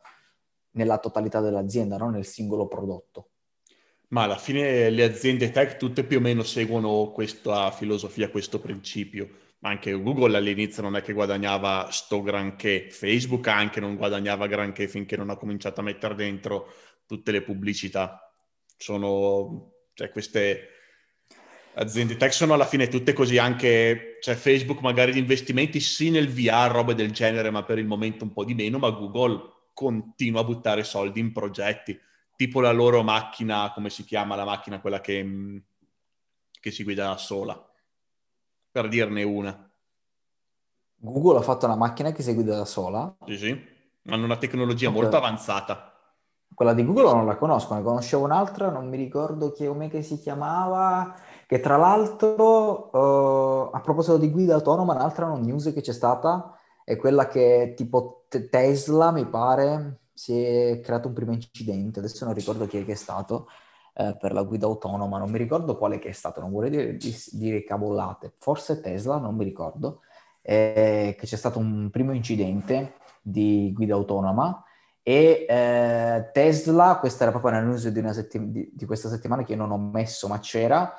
nella 0.72 0.98
totalità 0.98 1.40
dell'azienda, 1.40 1.96
non 1.96 2.12
nel 2.12 2.26
singolo 2.26 2.68
prodotto. 2.68 3.30
Ma 4.08 4.24
alla 4.24 4.36
fine 4.36 4.90
le 4.90 5.04
aziende 5.04 5.50
tech 5.50 5.78
tutte 5.78 6.04
più 6.04 6.18
o 6.18 6.20
meno 6.20 6.42
seguono 6.42 7.10
questa 7.10 7.70
filosofia, 7.70 8.28
questo 8.28 8.60
principio. 8.60 9.30
Anche 9.60 9.92
Google 9.92 10.36
all'inizio 10.36 10.82
non 10.82 10.96
è 10.96 11.00
che 11.00 11.14
guadagnava 11.14 11.88
sto 11.90 12.20
granché, 12.20 12.90
Facebook 12.90 13.46
anche 13.48 13.80
non 13.80 13.96
guadagnava 13.96 14.46
granché 14.46 14.88
finché 14.88 15.16
non 15.16 15.30
ha 15.30 15.36
cominciato 15.36 15.80
a 15.80 15.84
mettere 15.84 16.14
dentro 16.14 16.66
tutte 17.06 17.32
le 17.32 17.40
pubblicità. 17.40 18.30
Sono 18.76 19.72
cioè, 19.94 20.10
queste 20.10 20.68
aziende 21.74 22.16
tech 22.16 22.32
sono 22.32 22.54
alla 22.54 22.66
fine 22.66 22.88
tutte 22.88 23.12
così 23.12 23.38
anche, 23.38 24.18
cioè 24.20 24.34
Facebook 24.34 24.80
magari 24.80 25.14
gli 25.14 25.18
investimenti 25.18 25.80
sì 25.80 26.10
nel 26.10 26.28
VR, 26.30 26.70
robe 26.70 26.94
del 26.94 27.12
genere, 27.12 27.50
ma 27.50 27.62
per 27.62 27.78
il 27.78 27.86
momento 27.86 28.24
un 28.24 28.32
po' 28.32 28.44
di 28.44 28.54
meno, 28.54 28.78
ma 28.78 28.90
Google 28.90 29.50
continua 29.72 30.40
a 30.40 30.44
buttare 30.44 30.84
soldi 30.84 31.20
in 31.20 31.32
progetti, 31.32 31.98
tipo 32.36 32.60
la 32.60 32.72
loro 32.72 33.02
macchina, 33.02 33.72
come 33.72 33.90
si 33.90 34.04
chiama 34.04 34.36
la 34.36 34.44
macchina, 34.44 34.80
quella 34.80 35.00
che, 35.00 35.22
mm, 35.22 35.56
che 36.60 36.70
si 36.70 36.82
guida 36.84 37.06
da 37.06 37.16
sola, 37.16 37.70
per 38.70 38.88
dirne 38.88 39.22
una. 39.22 39.70
Google 40.96 41.38
ha 41.38 41.42
fatto 41.42 41.66
una 41.66 41.76
macchina 41.76 42.12
che 42.12 42.22
si 42.22 42.32
guida 42.34 42.56
da 42.56 42.64
sola? 42.64 43.16
Sì, 43.26 43.36
sì, 43.36 43.66
hanno 44.06 44.24
una 44.24 44.36
tecnologia 44.36 44.88
okay. 44.88 45.00
molto 45.00 45.16
avanzata. 45.16 45.88
Quella 46.54 46.74
di 46.74 46.84
Google 46.84 47.14
non 47.14 47.26
la 47.26 47.36
conosco, 47.36 47.74
ne 47.74 47.82
conoscevo 47.82 48.24
un'altra, 48.24 48.70
non 48.70 48.88
mi 48.88 48.98
ricordo 48.98 49.52
che, 49.52 49.66
come 49.66 50.02
si 50.02 50.20
chiamava 50.20 51.16
che 51.46 51.60
tra 51.60 51.76
l'altro, 51.76 52.90
uh, 52.92 53.70
a 53.72 53.80
proposito 53.80 54.16
di 54.16 54.30
guida 54.30 54.54
autonoma, 54.54 54.94
un'altra 54.94 55.32
news 55.36 55.72
che 55.72 55.80
c'è 55.80 55.92
stata 55.92 56.56
è 56.84 56.96
quella 56.96 57.28
che 57.28 57.74
tipo 57.76 58.24
t- 58.28 58.48
Tesla, 58.48 59.10
mi 59.12 59.26
pare, 59.26 60.00
si 60.12 60.40
è 60.42 60.80
creato 60.80 61.08
un 61.08 61.14
primo 61.14 61.32
incidente, 61.32 61.98
adesso 61.98 62.24
non 62.24 62.34
ricordo 62.34 62.66
chi 62.66 62.78
è 62.78 62.84
che 62.84 62.92
è 62.92 62.96
stato, 62.96 63.48
eh, 63.94 64.16
per 64.18 64.32
la 64.32 64.42
guida 64.42 64.66
autonoma, 64.66 65.18
non 65.18 65.30
mi 65.30 65.38
ricordo 65.38 65.76
quale 65.76 65.98
che 65.98 66.08
è 66.08 66.12
stato, 66.12 66.40
non 66.40 66.50
vorrei 66.50 66.70
dire, 66.70 66.96
dire 67.32 67.64
cavolate, 67.64 68.32
forse 68.38 68.80
Tesla, 68.80 69.18
non 69.18 69.34
mi 69.34 69.44
ricordo, 69.44 70.00
eh, 70.42 71.14
che 71.18 71.26
c'è 71.26 71.36
stato 71.36 71.58
un 71.58 71.88
primo 71.90 72.12
incidente 72.12 72.94
di 73.22 73.72
guida 73.74 73.94
autonoma. 73.94 74.64
E 75.04 75.46
eh, 75.48 76.30
Tesla, 76.32 76.98
questa 76.98 77.24
era 77.24 77.32
proprio 77.32 77.52
una 77.52 77.62
news 77.62 77.88
di, 77.88 77.98
una 77.98 78.12
settim- 78.12 78.50
di, 78.50 78.70
di, 78.72 78.84
questa 78.86 79.08
settimana 79.08 79.42
che 79.42 79.52
io 79.52 79.58
non 79.58 79.72
ho 79.72 79.78
messo, 79.78 80.28
ma 80.28 80.38
c'era, 80.38 80.94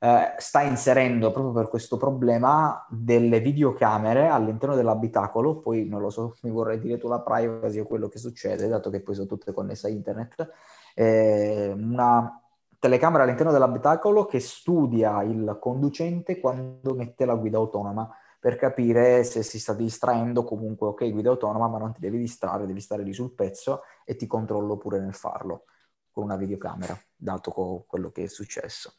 eh, 0.00 0.34
sta 0.38 0.62
inserendo 0.62 1.30
proprio 1.30 1.52
per 1.52 1.68
questo 1.68 1.96
problema 1.96 2.86
delle 2.88 3.40
videocamere 3.40 4.28
all'interno 4.28 4.74
dell'abitacolo, 4.74 5.58
poi 5.58 5.86
non 5.86 6.00
lo 6.00 6.10
so, 6.10 6.36
mi 6.42 6.50
vorrei 6.50 6.78
dire 6.78 6.98
tu 6.98 7.08
la 7.08 7.20
privacy 7.20 7.78
o 7.78 7.84
quello 7.84 8.08
che 8.08 8.18
succede, 8.18 8.68
dato 8.68 8.90
che 8.90 9.02
poi 9.02 9.14
sono 9.14 9.26
tutte 9.26 9.52
connesse 9.52 9.86
a 9.86 9.90
internet, 9.90 10.50
eh, 10.94 11.72
una 11.76 12.40
telecamera 12.78 13.22
all'interno 13.24 13.52
dell'abitacolo 13.52 14.26
che 14.26 14.40
studia 14.40 15.22
il 15.22 15.56
conducente 15.60 16.38
quando 16.38 16.94
mette 16.94 17.24
la 17.24 17.34
guida 17.34 17.56
autonoma 17.58 18.08
per 18.38 18.56
capire 18.56 19.24
se 19.24 19.42
si 19.42 19.58
sta 19.58 19.72
distraendo, 19.72 20.44
comunque 20.44 20.88
ok, 20.88 21.10
guida 21.10 21.30
autonoma, 21.30 21.66
ma 21.68 21.78
non 21.78 21.92
ti 21.92 22.00
devi 22.00 22.18
distrarre, 22.18 22.66
devi 22.66 22.80
stare 22.80 23.02
lì 23.02 23.12
sul 23.12 23.34
pezzo 23.34 23.82
e 24.04 24.14
ti 24.14 24.26
controllo 24.26 24.76
pure 24.76 25.00
nel 25.00 25.14
farlo 25.14 25.64
con 26.12 26.24
una 26.24 26.36
videocamera, 26.36 26.96
dato 27.16 27.84
quello 27.88 28.10
che 28.10 28.24
è 28.24 28.26
successo. 28.28 28.94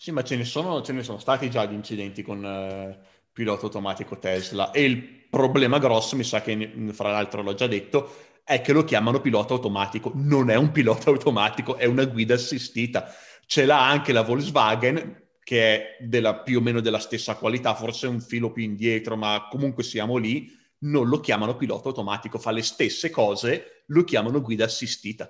Sì, 0.00 0.12
ma 0.12 0.22
ce 0.22 0.36
ne 0.36 0.44
sono, 0.44 0.80
ce 0.80 0.92
ne 0.92 1.02
sono 1.02 1.18
stati 1.18 1.50
già 1.50 1.66
di 1.66 1.74
incidenti 1.74 2.22
con 2.22 2.44
eh, 2.44 2.96
pilota 3.32 3.64
automatico 3.64 4.16
Tesla 4.16 4.70
e 4.70 4.84
il 4.84 5.02
problema 5.28 5.78
grosso, 5.78 6.14
mi 6.14 6.22
sa 6.22 6.40
che 6.40 6.72
fra 6.92 7.10
l'altro 7.10 7.42
l'ho 7.42 7.54
già 7.54 7.66
detto, 7.66 8.14
è 8.44 8.60
che 8.60 8.72
lo 8.72 8.84
chiamano 8.84 9.20
pilota 9.20 9.54
automatico. 9.54 10.12
Non 10.14 10.50
è 10.50 10.54
un 10.54 10.70
pilota 10.70 11.10
automatico, 11.10 11.76
è 11.76 11.84
una 11.86 12.04
guida 12.04 12.34
assistita. 12.34 13.12
Ce 13.44 13.64
l'ha 13.64 13.88
anche 13.88 14.12
la 14.12 14.22
Volkswagen, 14.22 15.30
che 15.42 15.96
è 15.98 16.04
della, 16.04 16.42
più 16.42 16.58
o 16.58 16.62
meno 16.62 16.80
della 16.80 17.00
stessa 17.00 17.34
qualità, 17.34 17.74
forse 17.74 18.06
un 18.06 18.20
filo 18.20 18.52
più 18.52 18.62
indietro, 18.62 19.16
ma 19.16 19.48
comunque 19.50 19.82
siamo 19.82 20.16
lì. 20.16 20.48
Non 20.82 21.08
lo 21.08 21.18
chiamano 21.18 21.56
pilota 21.56 21.88
automatico, 21.88 22.38
fa 22.38 22.52
le 22.52 22.62
stesse 22.62 23.10
cose, 23.10 23.82
lo 23.86 24.04
chiamano 24.04 24.40
guida 24.40 24.64
assistita. 24.64 25.28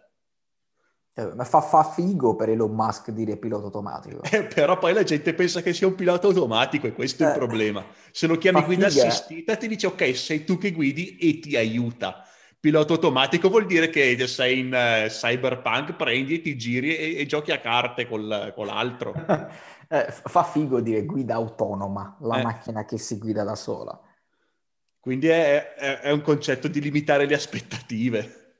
Eh, 1.18 1.34
ma 1.34 1.42
fa, 1.42 1.60
fa, 1.60 1.82
figo 1.82 2.36
per 2.36 2.48
Elon 2.48 2.70
Musk 2.70 3.10
dire 3.10 3.36
pilota 3.36 3.64
automatico. 3.64 4.22
Eh, 4.22 4.44
però 4.44 4.78
poi 4.78 4.92
la 4.92 5.02
gente 5.02 5.34
pensa 5.34 5.62
che 5.62 5.72
sia 5.72 5.88
un 5.88 5.96
pilota 5.96 6.28
automatico 6.28 6.86
e 6.86 6.92
questo 6.92 7.24
è 7.24 7.26
il 7.26 7.32
eh, 7.32 7.36
problema. 7.36 7.84
Se 8.12 8.28
lo 8.28 8.38
chiami 8.38 8.62
guida 8.62 8.88
figa. 8.88 9.08
assistita 9.08 9.56
ti 9.56 9.66
dice 9.66 9.88
ok, 9.88 10.16
sei 10.16 10.44
tu 10.44 10.58
che 10.58 10.70
guidi 10.70 11.16
e 11.16 11.40
ti 11.40 11.56
aiuta. 11.56 12.24
Pilota 12.60 12.92
automatico 12.92 13.48
vuol 13.48 13.66
dire 13.66 13.90
che 13.90 14.16
sei 14.28 14.60
in 14.60 14.66
uh, 14.66 15.08
cyberpunk, 15.08 15.94
prendi 15.94 16.36
e 16.36 16.40
ti 16.40 16.56
giri 16.56 16.96
e, 16.96 17.18
e 17.18 17.26
giochi 17.26 17.50
a 17.50 17.58
carte 17.58 18.06
col, 18.06 18.52
con 18.54 18.66
l'altro. 18.66 19.12
eh, 19.88 20.06
fa 20.08 20.44
figo 20.44 20.80
dire 20.80 21.04
guida 21.04 21.34
autonoma, 21.34 22.16
la 22.20 22.38
eh. 22.38 22.42
macchina 22.44 22.84
che 22.84 22.96
si 22.96 23.18
guida 23.18 23.42
da 23.42 23.56
sola. 23.56 24.00
Quindi 25.00 25.26
è, 25.26 25.74
è, 25.74 25.98
è 25.98 26.10
un 26.12 26.22
concetto 26.22 26.68
di 26.68 26.80
limitare 26.80 27.26
le 27.26 27.34
aspettative. 27.34 28.54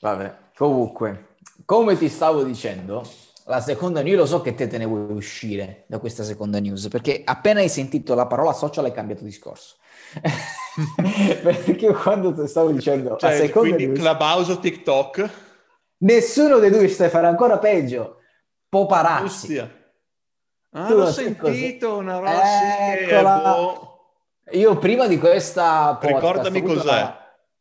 Vabbè. 0.00 0.46
Comunque, 0.58 1.36
come 1.64 1.96
ti 1.96 2.08
stavo 2.08 2.42
dicendo, 2.42 3.08
la 3.44 3.60
seconda 3.60 4.02
news, 4.02 4.16
lo 4.18 4.26
so 4.26 4.40
che 4.40 4.56
te 4.56 4.66
te 4.66 4.76
ne 4.76 4.86
vuoi 4.86 5.12
uscire 5.12 5.84
da 5.86 6.00
questa 6.00 6.24
seconda 6.24 6.58
news, 6.58 6.88
perché 6.88 7.22
appena 7.24 7.60
hai 7.60 7.68
sentito 7.68 8.16
la 8.16 8.26
parola 8.26 8.52
social 8.52 8.84
hai 8.84 8.92
cambiato 8.92 9.22
discorso. 9.22 9.76
perché 11.42 11.92
quando 11.94 12.34
ti 12.34 12.48
stavo 12.48 12.72
dicendo 12.72 13.16
cioè, 13.16 13.30
la 13.30 13.36
seconda 13.36 13.76
quindi 13.76 13.86
news, 13.86 14.00
Clubhouse 14.00 14.50
o 14.50 14.58
TikTok? 14.58 15.30
Nessuno 15.98 16.58
dei 16.58 16.70
due 16.70 16.88
sta 16.88 17.08
fare 17.08 17.28
ancora 17.28 17.58
peggio. 17.58 18.16
Poparazzi. 18.68 19.44
Ostia. 19.58 19.72
Ah, 20.70 20.86
tu 20.86 20.94
l'ho 20.94 21.12
sentito, 21.12 21.88
cosa? 21.88 22.00
una 22.00 22.16
roba 22.16 22.98
Eccola. 22.98 23.38
Boh. 23.38 23.98
Io 24.50 24.76
prima 24.78 25.06
di 25.06 25.18
questa 25.18 25.96
podcast, 26.00 26.20
Ricordami 26.20 26.62
cos'è. 26.62 27.00
Una 27.00 27.17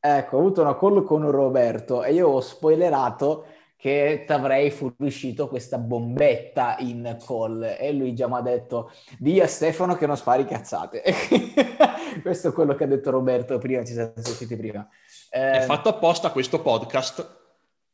Ecco, 0.09 0.37
ho 0.37 0.39
avuto 0.39 0.61
una 0.61 0.77
call 0.77 1.03
con 1.03 1.29
Roberto 1.29 2.01
e 2.01 2.13
io 2.13 2.29
ho 2.29 2.39
spoilerato 2.39 3.45
che 3.75 4.23
ti 4.25 4.31
avrei 4.31 4.71
fuoriuscito 4.71 5.49
questa 5.49 5.77
bombetta 5.77 6.77
in 6.79 7.17
call 7.25 7.75
e 7.77 7.91
lui 7.91 8.15
già 8.15 8.27
mi 8.29 8.35
ha 8.35 8.41
detto 8.41 8.91
di 9.19 9.41
a 9.41 9.47
Stefano 9.47 9.95
che 9.95 10.07
non 10.07 10.15
spari 10.15 10.45
cazzate. 10.45 11.03
questo 12.23 12.47
è 12.47 12.53
quello 12.53 12.73
che 12.73 12.85
ha 12.85 12.87
detto 12.87 13.11
Roberto 13.11 13.57
prima, 13.57 13.83
ci 13.83 13.91
siamo 13.91 14.13
sentiti 14.15 14.55
prima. 14.55 14.87
Eh, 15.29 15.51
è 15.51 15.61
fatto 15.61 15.89
apposta 15.89 16.31
questo 16.31 16.61
podcast. 16.61 17.37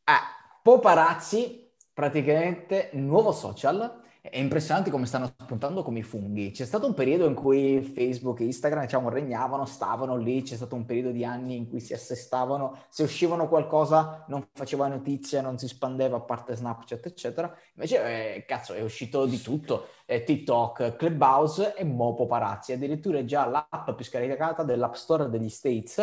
Ah, 0.04 0.20
Poparazzi, 0.62 1.68
praticamente 1.92 2.90
nuovo 2.92 3.32
social 3.32 4.02
è 4.26 4.38
impressionante 4.38 4.90
come 4.90 5.04
stanno 5.04 5.34
spuntando 5.38 5.82
come 5.82 5.98
i 5.98 6.02
funghi. 6.02 6.50
C'è 6.50 6.64
stato 6.64 6.86
un 6.86 6.94
periodo 6.94 7.26
in 7.26 7.34
cui 7.34 7.82
Facebook 7.82 8.40
e 8.40 8.44
Instagram, 8.44 8.84
diciamo, 8.84 9.10
regnavano, 9.10 9.66
stavano 9.66 10.16
lì, 10.16 10.40
c'è 10.40 10.56
stato 10.56 10.74
un 10.74 10.86
periodo 10.86 11.10
di 11.10 11.26
anni 11.26 11.56
in 11.56 11.68
cui 11.68 11.78
si 11.78 11.92
assestavano, 11.92 12.84
se 12.88 13.02
uscivano 13.02 13.48
qualcosa 13.48 14.24
non 14.28 14.48
faceva 14.54 14.88
notizia, 14.88 15.42
non 15.42 15.58
si 15.58 15.68
spandeva 15.68 16.16
a 16.16 16.20
parte 16.20 16.56
Snapchat, 16.56 17.04
eccetera. 17.04 17.54
Invece, 17.74 18.36
eh, 18.36 18.44
cazzo, 18.46 18.72
è 18.72 18.80
uscito 18.80 19.26
di 19.26 19.42
tutto. 19.42 19.88
Eh, 20.06 20.24
TikTok, 20.24 20.96
Clubhouse 20.96 21.74
e 21.74 21.84
Mopo 21.84 22.26
Parazzi. 22.26 22.72
Addirittura 22.72 23.18
è 23.18 23.24
già 23.26 23.44
l'app 23.44 23.90
più 23.90 24.06
scaricata 24.06 24.62
dell'App 24.62 24.94
Store 24.94 25.28
degli 25.28 25.50
States 25.50 25.98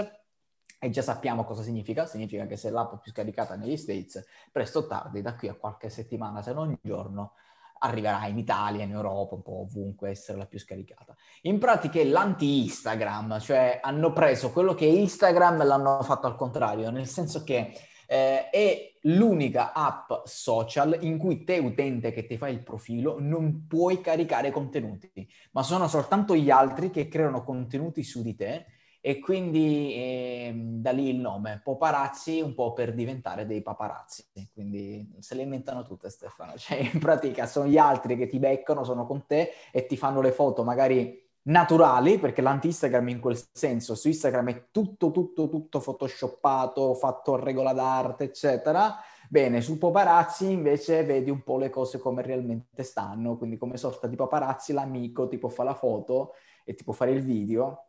e 0.79 0.89
già 0.91 1.01
sappiamo 1.01 1.43
cosa 1.43 1.63
significa, 1.63 2.05
significa 2.05 2.45
che 2.45 2.55
se 2.55 2.69
l'app 2.69 2.93
è 2.93 2.99
più 3.01 3.11
scaricata 3.11 3.55
negli 3.55 3.77
States, 3.77 4.23
presto 4.51 4.79
o 4.79 4.87
tardi, 4.87 5.21
da 5.21 5.35
qui 5.35 5.47
a 5.47 5.55
qualche 5.55 5.89
settimana, 5.89 6.43
se 6.43 6.53
non 6.53 6.67
un 6.69 6.77
giorno, 6.81 7.33
arriverà 7.83 8.27
in 8.27 8.37
Italia, 8.37 8.83
in 8.83 8.91
Europa, 8.91 9.35
un 9.35 9.41
po' 9.41 9.61
ovunque 9.61 10.09
essere 10.09 10.37
la 10.37 10.45
più 10.45 10.59
scaricata. 10.59 11.15
In 11.43 11.59
pratica 11.59 11.99
è 11.99 12.03
l'anti-Instagram, 12.03 13.39
cioè 13.39 13.79
hanno 13.81 14.13
preso 14.13 14.51
quello 14.51 14.73
che 14.73 14.85
Instagram 14.85 15.65
l'hanno 15.65 16.01
fatto 16.03 16.27
al 16.27 16.35
contrario, 16.35 16.89
nel 16.89 17.07
senso 17.07 17.43
che 17.43 17.73
eh, 18.07 18.49
è 18.49 18.91
l'unica 19.03 19.73
app 19.73 20.11
social 20.25 20.97
in 21.01 21.17
cui 21.17 21.43
te 21.43 21.57
utente 21.57 22.11
che 22.11 22.25
ti 22.25 22.37
fai 22.37 22.53
il 22.53 22.61
profilo 22.61 23.17
non 23.19 23.65
puoi 23.67 24.01
caricare 24.01 24.51
contenuti, 24.51 25.11
ma 25.51 25.63
sono 25.63 25.87
soltanto 25.87 26.35
gli 26.35 26.49
altri 26.49 26.91
che 26.91 27.07
creano 27.07 27.43
contenuti 27.43 28.03
su 28.03 28.21
di 28.21 28.35
te 28.35 28.65
e 29.03 29.17
quindi 29.19 29.93
eh, 29.95 30.53
da 30.55 30.91
lì 30.91 31.09
il 31.09 31.19
nome, 31.19 31.59
Poparazzi, 31.63 32.39
un 32.39 32.53
po' 32.53 32.71
per 32.71 32.93
diventare 32.93 33.47
dei 33.47 33.63
paparazzi. 33.63 34.27
Quindi 34.53 35.15
se 35.19 35.33
le 35.33 35.41
inventano 35.41 35.81
tutte, 35.83 36.09
Stefano. 36.09 36.53
Cioè, 36.61 36.77
in 36.93 36.99
pratica 36.99 37.47
sono 37.47 37.67
gli 37.67 37.79
altri 37.79 38.15
che 38.15 38.27
ti 38.27 38.37
beccano, 38.37 38.83
sono 38.83 39.07
con 39.07 39.25
te 39.25 39.53
e 39.71 39.87
ti 39.87 39.97
fanno 39.97 40.21
le 40.21 40.31
foto 40.31 40.63
magari 40.63 41.19
naturali, 41.43 42.19
perché 42.19 42.43
l'anti-Instagram 42.43 43.09
in 43.09 43.19
quel 43.19 43.41
senso, 43.51 43.95
su 43.95 44.07
Instagram 44.07 44.49
è 44.49 44.65
tutto, 44.69 45.09
tutto, 45.09 45.49
tutto 45.49 45.79
photoshoppato, 45.79 46.93
fatto 46.93 47.33
a 47.33 47.39
regola 47.39 47.73
d'arte, 47.73 48.25
eccetera. 48.25 48.97
Bene, 49.27 49.61
su 49.61 49.79
paparazzi 49.79 50.51
invece 50.51 51.03
vedi 51.03 51.31
un 51.31 51.41
po' 51.41 51.57
le 51.57 51.71
cose 51.71 51.97
come 51.97 52.21
realmente 52.21 52.83
stanno, 52.83 53.35
quindi 53.35 53.57
come 53.57 53.77
sorta 53.77 54.05
di 54.05 54.15
paparazzi 54.15 54.73
l'amico 54.73 55.27
ti 55.27 55.39
può 55.39 55.49
fare 55.49 55.69
la 55.69 55.75
foto 55.75 56.33
e 56.63 56.75
ti 56.75 56.83
può 56.83 56.93
fare 56.93 57.11
il 57.11 57.23
video 57.23 57.85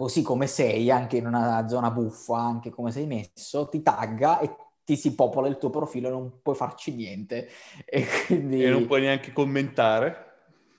così 0.00 0.22
come 0.22 0.46
sei, 0.46 0.90
anche 0.90 1.18
in 1.18 1.26
una 1.26 1.68
zona 1.68 1.90
buffa, 1.90 2.38
anche 2.38 2.70
come 2.70 2.90
sei 2.90 3.04
messo, 3.04 3.68
ti 3.68 3.82
tagga 3.82 4.40
e 4.40 4.56
ti 4.82 4.96
si 4.96 5.14
popola 5.14 5.46
il 5.46 5.58
tuo 5.58 5.68
profilo 5.68 6.08
e 6.08 6.10
non 6.10 6.40
puoi 6.40 6.54
farci 6.54 6.94
niente. 6.94 7.48
E, 7.84 8.06
quindi... 8.24 8.64
e 8.64 8.70
non 8.70 8.86
puoi 8.86 9.02
neanche 9.02 9.30
commentare? 9.30 10.36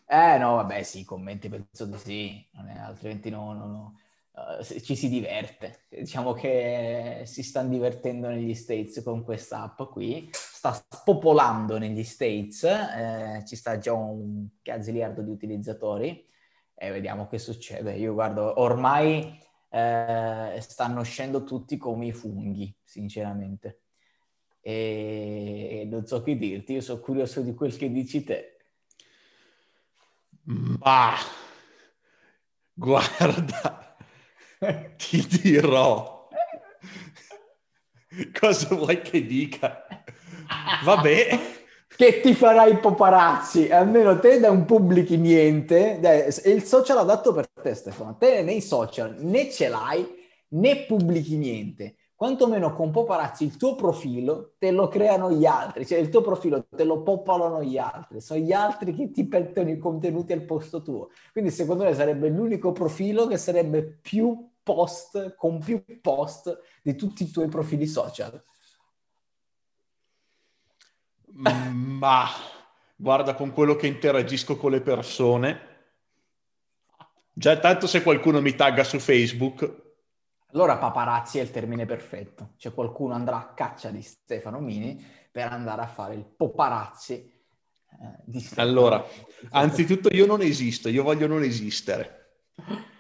Eh 0.07 0.39
no, 0.39 0.55
vabbè 0.55 0.81
sì, 0.81 1.05
commenti 1.05 1.49
penso 1.49 1.86
di 1.86 1.97
sì, 1.99 2.47
è, 2.51 2.79
altrimenti 2.79 3.29
no, 3.29 3.53
no, 3.53 3.65
no. 3.67 3.99
Uh, 4.31 4.63
ci 4.63 4.95
si 4.95 5.07
diverte. 5.07 5.84
Diciamo 5.89 6.34
che 6.34 7.21
si 7.25 7.43
stanno 7.43 7.69
divertendo 7.69 8.27
negli 8.27 8.55
States 8.55 9.03
con 9.03 9.23
questa 9.23 9.62
app 9.62 9.84
qui, 9.91 10.29
sta 10.31 10.73
spopolando 10.73 11.77
negli 11.77 12.03
States, 12.03 12.63
eh, 12.63 13.43
ci 13.45 13.55
sta 13.55 13.77
già 13.77 13.93
un 13.93 14.47
gazziliardo 14.63 15.21
di 15.21 15.29
utilizzatori 15.29 16.29
e 16.82 16.89
vediamo 16.89 17.28
che 17.28 17.38
succede. 17.38 17.94
Io 17.94 18.13
guardo, 18.13 18.60
ormai 18.60 19.39
eh, 19.70 20.58
stanno 20.60 21.02
uscendo 21.02 21.44
tutti 21.44 21.78
come 21.78 22.08
i 22.08 22.12
funghi, 22.12 22.76
sinceramente. 22.84 23.82
E, 24.62 25.88
non 25.88 26.08
so 26.08 26.24
che 26.24 26.36
dirti, 26.36 26.74
io 26.74 26.82
sono 26.82 27.00
curioso 27.00 27.41
di 27.41 27.54
quel 27.54 27.78
che 27.78 27.91
dici 27.91 28.24
te. 28.24 28.58
Ma 30.46 31.13
guarda, 32.74 33.96
ti 34.98 35.28
dirò. 35.39 36.28
Cosa 38.39 38.74
vuoi 38.74 39.02
che 39.02 39.24
dica? 39.24 39.86
Vabbè 40.84 41.61
che 42.02 42.20
ti 42.20 42.34
farai 42.34 42.80
paparazzi, 42.80 43.70
almeno 43.70 44.18
te 44.18 44.40
da 44.40 44.50
un 44.50 44.66
pubblichi 44.66 45.18
niente, 45.18 46.00
il 46.46 46.64
social 46.64 46.98
adatto 46.98 47.32
per 47.32 47.48
te 47.48 47.76
Stefano, 47.76 48.18
te 48.18 48.42
nei 48.42 48.60
social 48.60 49.18
né 49.20 49.52
ce 49.52 49.68
l'hai 49.68 50.04
né 50.48 50.86
pubblichi 50.88 51.38
niente, 51.38 51.98
quantomeno 52.16 52.74
con 52.74 52.90
paparazzi 52.90 53.44
il 53.44 53.56
tuo 53.56 53.76
profilo 53.76 54.54
te 54.58 54.72
lo 54.72 54.88
creano 54.88 55.32
gli 55.32 55.46
altri, 55.46 55.86
cioè 55.86 56.00
il 56.00 56.10
tuo 56.10 56.22
profilo 56.22 56.66
te 56.76 56.86
lo 56.86 57.04
popolano 57.04 57.62
gli 57.62 57.78
altri, 57.78 58.20
sono 58.20 58.40
gli 58.40 58.52
altri 58.52 58.96
che 58.96 59.12
ti 59.12 59.28
mettono 59.30 59.70
i 59.70 59.78
contenuti 59.78 60.34
al 60.34 60.42
posto 60.42 60.82
tuo, 60.82 61.10
quindi 61.32 61.52
secondo 61.52 61.84
me 61.84 61.94
sarebbe 61.94 62.30
l'unico 62.30 62.72
profilo 62.72 63.28
che 63.28 63.38
sarebbe 63.38 63.84
più 63.84 64.50
post, 64.64 65.36
con 65.36 65.60
più 65.60 65.84
post 66.02 66.62
di 66.82 66.96
tutti 66.96 67.22
i 67.22 67.30
tuoi 67.30 67.48
profili 67.48 67.86
social. 67.86 68.44
Ma 71.34 72.28
guarda 72.96 73.34
con 73.34 73.52
quello 73.52 73.76
che 73.76 73.88
interagisco 73.88 74.58
con 74.58 74.72
le 74.72 74.82
persone. 74.82 75.70
Già 77.34 77.58
tanto 77.58 77.88
se 77.88 78.04
qualcuno 78.04 78.41
mi 78.41 78.56
tagga 78.56 78.84
su 78.84 79.00
Facebook, 79.00 79.80
Allora 80.54 80.78
paparazzi 80.78 81.39
è 81.39 81.41
il 81.41 81.52
termine 81.52 81.86
perfetto. 81.86 82.54
Cioè 82.58 82.74
qualcuno 82.74 83.13
andrà 83.13 83.38
a 83.38 83.54
caccia 83.54 83.89
di 83.89 84.02
Stefano 84.02 84.60
Mini 84.60 85.04
per 85.32 85.48
andare 85.48 85.82
a 85.82 85.88
fare 85.88 86.15
il 86.15 86.26
paparazzi 86.26 87.13
eh, 87.13 87.32
di 88.26 88.39
Stefano. 88.39 88.67
Allora, 88.67 89.06
anzitutto 89.52 90.10
io 90.13 90.26
non 90.26 90.41
esisto, 90.41 90.89
io 90.89 91.04
voglio 91.04 91.28
non 91.28 91.44
esistere. 91.44 92.17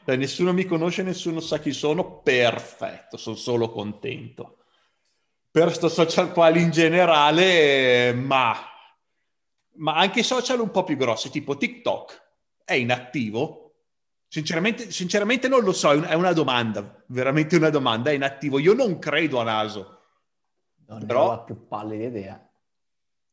Cioè, 0.05 0.15
nessuno 0.15 0.53
mi 0.53 0.65
conosce, 0.65 1.03
nessuno 1.03 1.39
sa 1.41 1.59
chi 1.59 1.73
sono, 1.73 2.21
perfetto, 2.21 3.17
sono 3.17 3.35
solo 3.35 3.69
contento. 3.69 4.60
Per 5.51 5.63
questo 5.63 5.89
social 5.89 6.31
qua 6.31 6.49
in 6.57 6.71
generale, 6.71 8.13
ma, 8.13 8.55
ma 9.75 9.95
anche 9.95 10.23
social 10.23 10.59
un 10.59 10.71
po' 10.71 10.83
più 10.83 10.95
grossi, 10.95 11.29
tipo 11.29 11.57
TikTok, 11.57 12.29
è 12.63 12.73
inattivo 12.73 13.61
Sinceramente, 14.33 14.91
sinceramente 14.91 15.49
non 15.49 15.61
lo 15.61 15.73
so, 15.73 15.91
è 15.91 16.13
una 16.13 16.31
domanda, 16.31 17.03
veramente 17.07 17.57
una 17.57 17.69
domanda, 17.69 18.11
è 18.11 18.13
inattivo. 18.13 18.59
Io 18.59 18.73
non 18.73 18.97
credo 18.97 19.41
a 19.41 19.43
naso. 19.43 19.99
Non 20.87 21.05
però... 21.05 21.25
ho 21.25 21.29
la 21.31 21.39
più 21.39 21.67
pallida 21.67 22.05
idea. 22.05 22.49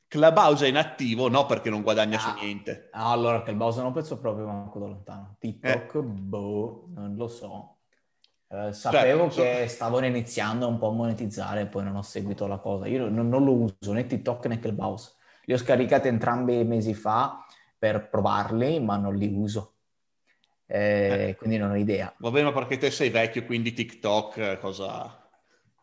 Clubhouse 0.09 0.67
è 0.67 0.69
inattivo? 0.69 1.29
No, 1.29 1.47
perché 1.47 1.71
non 1.71 1.83
guadagna 1.83 2.17
ah, 2.17 2.21
su 2.21 2.45
niente. 2.45 2.89
Allora 2.91 3.45
Clubhouse 3.45 3.81
non 3.81 3.93
penso 3.93 4.19
proprio 4.19 4.47
manco 4.47 4.81
da 4.81 4.87
lontano. 4.87 5.37
TikTok, 5.39 5.95
eh. 5.95 6.03
boh, 6.03 6.89
non 6.89 7.15
lo 7.15 7.29
so. 7.29 7.78
Eh, 8.51 8.73
sapevo 8.73 9.31
cioè, 9.31 9.61
che 9.61 9.69
stavano 9.69 10.07
iniziando 10.07 10.67
un 10.69 10.79
po' 10.79 10.89
a 10.89 10.93
monetizzare, 10.93 11.67
poi 11.67 11.85
non 11.85 11.97
ho 11.97 12.03
seguito 12.03 12.47
la 12.47 12.59
cosa. 12.59 12.87
Io 12.87 13.09
non, 13.09 13.29
non 13.29 13.45
lo 13.45 13.53
uso 13.53 13.93
né 13.93 14.07
TikTok 14.07 14.47
né 14.47 14.59
Clubhouse. 14.59 15.13
Li 15.45 15.55
ho 15.55 15.59
scaricati 15.59 16.09
entrambi 16.09 16.65
mesi 16.65 16.95
fa 16.95 17.45
per 17.79 18.09
provarli, 18.09 18.81
ma 18.81 18.97
non 18.97 19.15
li 19.15 19.33
uso 19.35 19.75
eh, 20.71 21.35
quindi 21.39 21.57
non 21.57 21.71
ho 21.71 21.77
idea. 21.77 22.15
Va 22.19 22.31
bene, 22.31 22.45
ma 22.45 22.53
perché 22.53 22.77
te 22.77 22.91
sei 22.91 23.09
vecchio, 23.09 23.45
quindi 23.47 23.73
TikTok 23.73 24.37
eh, 24.37 24.59
cosa... 24.59 25.29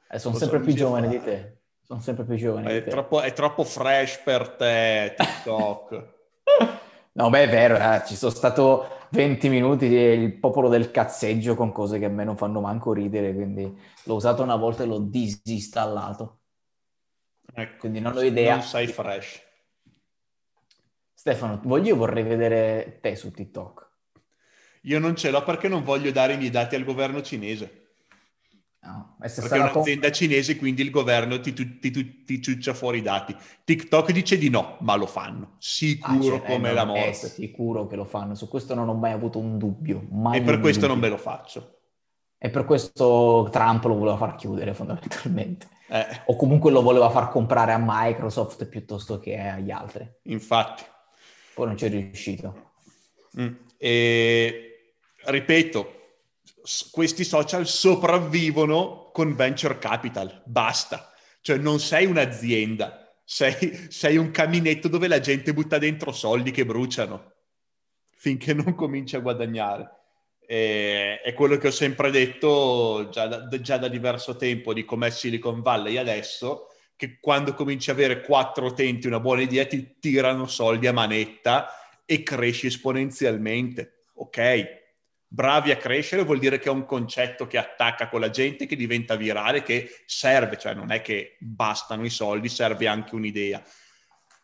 Eh, 0.07 0.19
sono 0.19 0.33
cosa 0.35 0.45
sempre 0.45 0.63
più 0.63 0.75
giovane 0.75 1.07
di 1.07 1.19
te. 1.19 1.57
Sono 1.81 1.99
sempre 1.99 2.23
più 2.23 2.35
giovane. 2.35 2.77
È, 2.77 2.83
troppo, 2.83 3.21
è 3.21 3.33
troppo 3.33 3.63
fresh 3.63 4.21
per 4.23 4.49
te, 4.49 5.15
TikTok. 5.17 6.13
No, 7.15 7.29
beh, 7.29 7.43
è 7.43 7.49
vero, 7.49 7.77
eh, 7.77 8.03
ci 8.05 8.15
sono 8.15 8.31
stato 8.31 9.07
20 9.11 9.49
minuti 9.49 9.85
il 9.85 10.37
popolo 10.39 10.69
del 10.69 10.91
cazzeggio 10.91 11.55
con 11.55 11.71
cose 11.71 11.99
che 11.99 12.05
a 12.05 12.09
me 12.09 12.23
non 12.23 12.37
fanno 12.37 12.61
manco 12.61 12.93
ridere, 12.93 13.33
quindi 13.33 13.63
l'ho 14.03 14.15
usato 14.15 14.43
una 14.43 14.55
volta 14.55 14.83
e 14.83 14.85
l'ho 14.85 14.99
disinstallato. 14.99 16.39
Ecco, 17.53 17.77
quindi 17.79 17.99
non 17.99 18.17
ho 18.17 18.21
idea. 18.21 18.55
Non 18.55 18.63
sei 18.63 18.87
fresh. 18.87 19.41
Stefano, 21.13 21.77
io 21.77 21.95
vorrei 21.95 22.23
vedere 22.23 22.99
te 23.01 23.15
su 23.15 23.31
TikTok. 23.31 23.89
Io 24.83 24.99
non 24.99 25.15
ce 25.15 25.31
l'ho 25.31 25.43
perché 25.43 25.67
non 25.67 25.83
voglio 25.83 26.11
dare 26.11 26.33
i 26.33 26.37
miei 26.37 26.49
dati 26.49 26.75
al 26.75 26.83
governo 26.83 27.21
cinese. 27.21 27.84
No, 28.85 29.15
perché 29.19 29.55
è 29.55 29.59
un'azienda 29.59 30.11
cinese, 30.11 30.57
quindi 30.57 30.83
il 30.83 30.91
governo 30.91 31.39
ti, 31.39 31.53
ti, 31.53 31.79
ti, 31.79 32.23
ti, 32.23 32.41
ciuccia 32.41 32.75
fuori 32.75 32.99
i 32.99 33.01
dati. 33.01 33.35
TikTok 33.63 34.11
dice 34.11 34.37
di 34.37 34.49
no, 34.49 34.77
ma 34.81 34.95
lo 34.95 35.07
fanno. 35.07 35.55
Sicuro 35.57 36.35
ah, 36.35 36.39
cioè, 36.39 36.41
come 36.43 36.69
eh, 36.69 36.73
la 36.73 36.85
morte. 36.85 37.09
È 37.09 37.13
sicuro 37.13 37.87
che 37.87 37.95
lo 37.95 38.05
fanno, 38.05 38.35
su 38.35 38.47
questo 38.47 38.75
non 38.75 38.87
ho 38.87 38.93
mai 38.93 39.11
avuto 39.11 39.39
un 39.39 39.57
dubbio. 39.57 40.05
Mai 40.11 40.37
e 40.37 40.41
per 40.43 40.59
questo 40.59 40.87
dubbio. 40.87 40.95
non 40.95 41.03
me 41.03 41.09
lo 41.09 41.17
faccio. 41.17 41.79
E 42.37 42.49
per 42.51 42.65
questo 42.65 43.49
Trump 43.51 43.83
lo 43.85 43.95
voleva 43.95 44.17
far 44.17 44.35
chiudere 44.35 44.73
fondamentalmente. 44.75 45.67
Eh. 45.87 46.21
O 46.25 46.35
comunque 46.35 46.71
lo 46.71 46.83
voleva 46.83 47.09
far 47.09 47.29
comprare 47.29 47.71
a 47.71 47.81
Microsoft 47.83 48.65
piuttosto 48.67 49.19
che 49.19 49.37
agli 49.39 49.71
altri. 49.71 50.07
Infatti. 50.23 50.83
Poi 51.55 51.65
non 51.65 51.77
ci 51.77 51.85
è 51.85 51.89
riuscito. 51.89 52.73
Mm. 53.39 53.53
E 53.77 54.93
ripeto, 55.25 56.04
questi 56.91 57.23
social 57.23 57.67
sopravvivono 57.67 59.11
con 59.13 59.35
venture 59.35 59.77
capital, 59.77 60.41
basta. 60.45 61.13
Cioè 61.41 61.57
non 61.57 61.79
sei 61.79 62.05
un'azienda, 62.05 63.15
sei, 63.23 63.87
sei 63.89 64.17
un 64.17 64.31
caminetto 64.31 64.87
dove 64.87 65.07
la 65.07 65.19
gente 65.19 65.53
butta 65.53 65.77
dentro 65.77 66.11
soldi 66.11 66.51
che 66.51 66.65
bruciano 66.65 67.33
finché 68.15 68.53
non 68.53 68.73
cominci 68.73 69.15
a 69.15 69.19
guadagnare. 69.19 69.91
E, 70.47 71.21
è 71.21 71.33
quello 71.33 71.57
che 71.57 71.67
ho 71.67 71.71
sempre 71.71 72.09
detto 72.09 73.09
già 73.11 73.27
da, 73.27 73.47
già 73.61 73.77
da 73.77 73.87
diverso 73.87 74.35
tempo 74.35 74.73
di 74.73 74.83
com'è 74.83 75.11
Silicon 75.11 75.61
Valley 75.61 75.97
adesso, 75.97 76.69
che 76.95 77.19
quando 77.19 77.53
cominci 77.53 77.89
a 77.91 77.93
avere 77.93 78.21
quattro 78.21 78.65
utenti 78.65 79.05
una 79.05 79.19
buona 79.19 79.41
idea 79.41 79.65
ti 79.67 79.97
tirano 79.99 80.47
soldi 80.47 80.87
a 80.87 80.93
manetta 80.93 81.69
e 82.05 82.23
cresci 82.23 82.67
esponenzialmente. 82.67 84.05
Ok, 84.15 84.84
bravi 85.27 85.71
a 85.71 85.77
crescere 85.77 86.23
vuol 86.23 86.39
dire 86.39 86.59
che 86.59 86.69
è 86.69 86.71
un 86.71 86.85
concetto 86.85 87.47
che 87.47 87.57
attacca 87.57 88.07
con 88.07 88.19
la 88.19 88.29
gente, 88.29 88.65
che 88.65 88.75
diventa 88.75 89.15
virale, 89.15 89.63
che 89.63 90.03
serve, 90.05 90.57
cioè 90.57 90.73
non 90.73 90.91
è 90.91 91.01
che 91.01 91.37
bastano 91.39 92.05
i 92.05 92.09
soldi, 92.09 92.49
serve 92.49 92.87
anche 92.87 93.15
un'idea. 93.15 93.63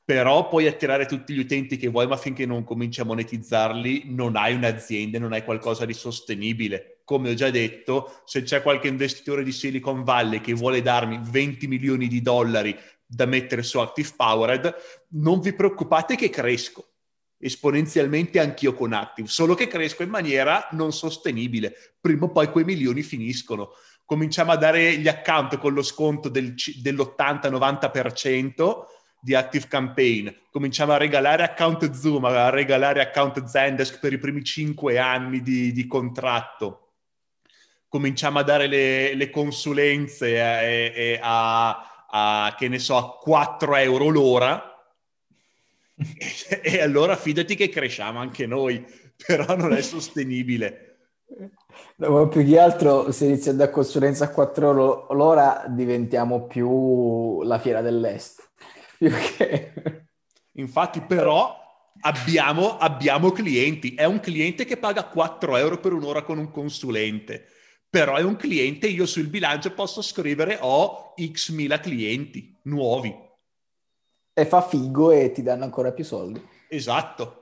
Però 0.04 0.48
puoi 0.48 0.68
attirare 0.68 1.06
tutti 1.06 1.34
gli 1.34 1.40
utenti 1.40 1.78
che 1.78 1.88
vuoi, 1.88 2.08
ma 2.08 2.18
finché 2.18 2.46
non 2.46 2.64
cominci 2.64 3.00
a 3.00 3.06
monetizzarli 3.06 4.04
non 4.08 4.36
hai 4.36 4.54
un'azienda, 4.54 5.20
non 5.20 5.32
hai 5.32 5.44
qualcosa 5.44 5.86
di 5.86 5.94
sostenibile. 5.94 7.02
Come 7.06 7.30
ho 7.30 7.34
già 7.34 7.50
detto, 7.50 8.22
se 8.26 8.42
c'è 8.42 8.62
qualche 8.62 8.88
investitore 8.88 9.44
di 9.44 9.52
Silicon 9.52 10.04
Valley 10.04 10.42
che 10.42 10.54
vuole 10.54 10.82
darmi 10.82 11.20
20 11.24 11.68
milioni 11.68 12.08
di 12.08 12.22
dollari 12.22 12.78
da 13.06 13.26
mettere 13.26 13.64
su 13.64 13.80
Active 13.80 14.10
Powered, 14.16 14.76
non 15.12 15.40
vi 15.40 15.54
preoccupate 15.54 16.16
che 16.16 16.30
cresco 16.30 16.91
esponenzialmente 17.42 18.40
anch'io 18.40 18.74
con 18.74 18.94
Active, 18.94 19.28
solo 19.28 19.56
che 19.56 19.68
cresco 19.68 20.04
in 20.04 20.10
maniera 20.10 20.70
non 20.72 20.94
sostenibile. 20.94 21.74
Prima 22.00 22.26
o 22.26 22.32
poi 22.32 22.50
quei 22.50 22.64
milioni 22.64 23.02
finiscono. 23.02 23.72
Cominciamo 24.06 24.52
a 24.52 24.58
dare 24.58 24.98
gli 24.98 25.08
account 25.08 25.58
con 25.58 25.74
lo 25.74 25.82
sconto 25.82 26.30
del, 26.30 26.54
dell'80-90% 26.54 28.84
di 29.20 29.34
Active 29.36 29.68
Campaign. 29.68 30.30
Cominciamo 30.52 30.94
a 30.94 30.98
regalare 30.98 31.44
account 31.44 31.92
Zoom, 31.92 32.26
a 32.26 32.50
regalare 32.50 33.02
account 33.02 33.44
Zendesk 33.46 34.00
per 34.00 34.14
i 34.14 34.18
primi 34.18 34.44
5 34.44 34.98
anni 34.98 35.42
di, 35.42 35.72
di 35.72 35.86
contratto. 35.88 36.78
Cominciamo 37.88 38.40
a 38.40 38.44
dare 38.44 38.68
le, 38.68 39.14
le 39.16 39.30
consulenze 39.30 40.42
a, 40.42 40.62
eh, 40.62 41.20
a, 41.22 42.06
a, 42.10 42.56
che 42.58 42.68
ne 42.68 42.80
so, 42.80 42.98
a 42.98 43.18
4 43.18 43.76
euro 43.76 44.10
l'ora 44.10 44.71
e 46.62 46.82
allora 46.82 47.16
fidati 47.16 47.56
che 47.56 47.70
cresciamo 47.70 48.20
anche 48.20 48.46
noi, 48.46 48.86
però 49.26 49.56
non 49.56 49.74
è 49.74 49.82
sostenibile. 49.82 50.88
No, 51.98 52.28
più 52.28 52.46
che 52.46 52.60
altro 52.60 53.12
se 53.12 53.26
iniziando 53.26 53.64
a 53.64 53.70
consulenza 53.70 54.26
a 54.26 54.30
4 54.32 54.66
euro 54.68 55.08
l'ora 55.12 55.64
diventiamo 55.68 56.46
più 56.46 57.42
la 57.44 57.60
fiera 57.60 57.82
dell'est. 57.82 58.50
Che... 59.02 59.74
Infatti 60.56 61.02
però 61.02 61.58
abbiamo, 62.02 62.78
abbiamo 62.78 63.32
clienti, 63.32 63.96
è 63.96 64.04
un 64.04 64.20
cliente 64.20 64.66
che 64.66 64.78
paga 64.78 65.06
4 65.06 65.58
euro 65.58 65.80
per 65.80 65.94
un'ora 65.94 66.22
con 66.22 66.38
un 66.38 66.52
consulente, 66.52 67.46
però 67.90 68.16
è 68.16 68.22
un 68.22 68.36
cliente, 68.36 68.88
io 68.88 69.06
sul 69.06 69.28
bilancio 69.28 69.74
posso 69.74 70.02
scrivere 70.02 70.58
ho 70.60 71.14
x 71.18 71.50
mila 71.50 71.80
clienti 71.80 72.60
nuovi 72.64 73.30
e 74.42 74.46
fa 74.46 74.62
figo 74.62 75.12
e 75.12 75.32
ti 75.32 75.44
danno 75.44 75.64
ancora 75.64 75.92
più 75.92 76.04
soldi. 76.04 76.44
Esatto. 76.68 77.38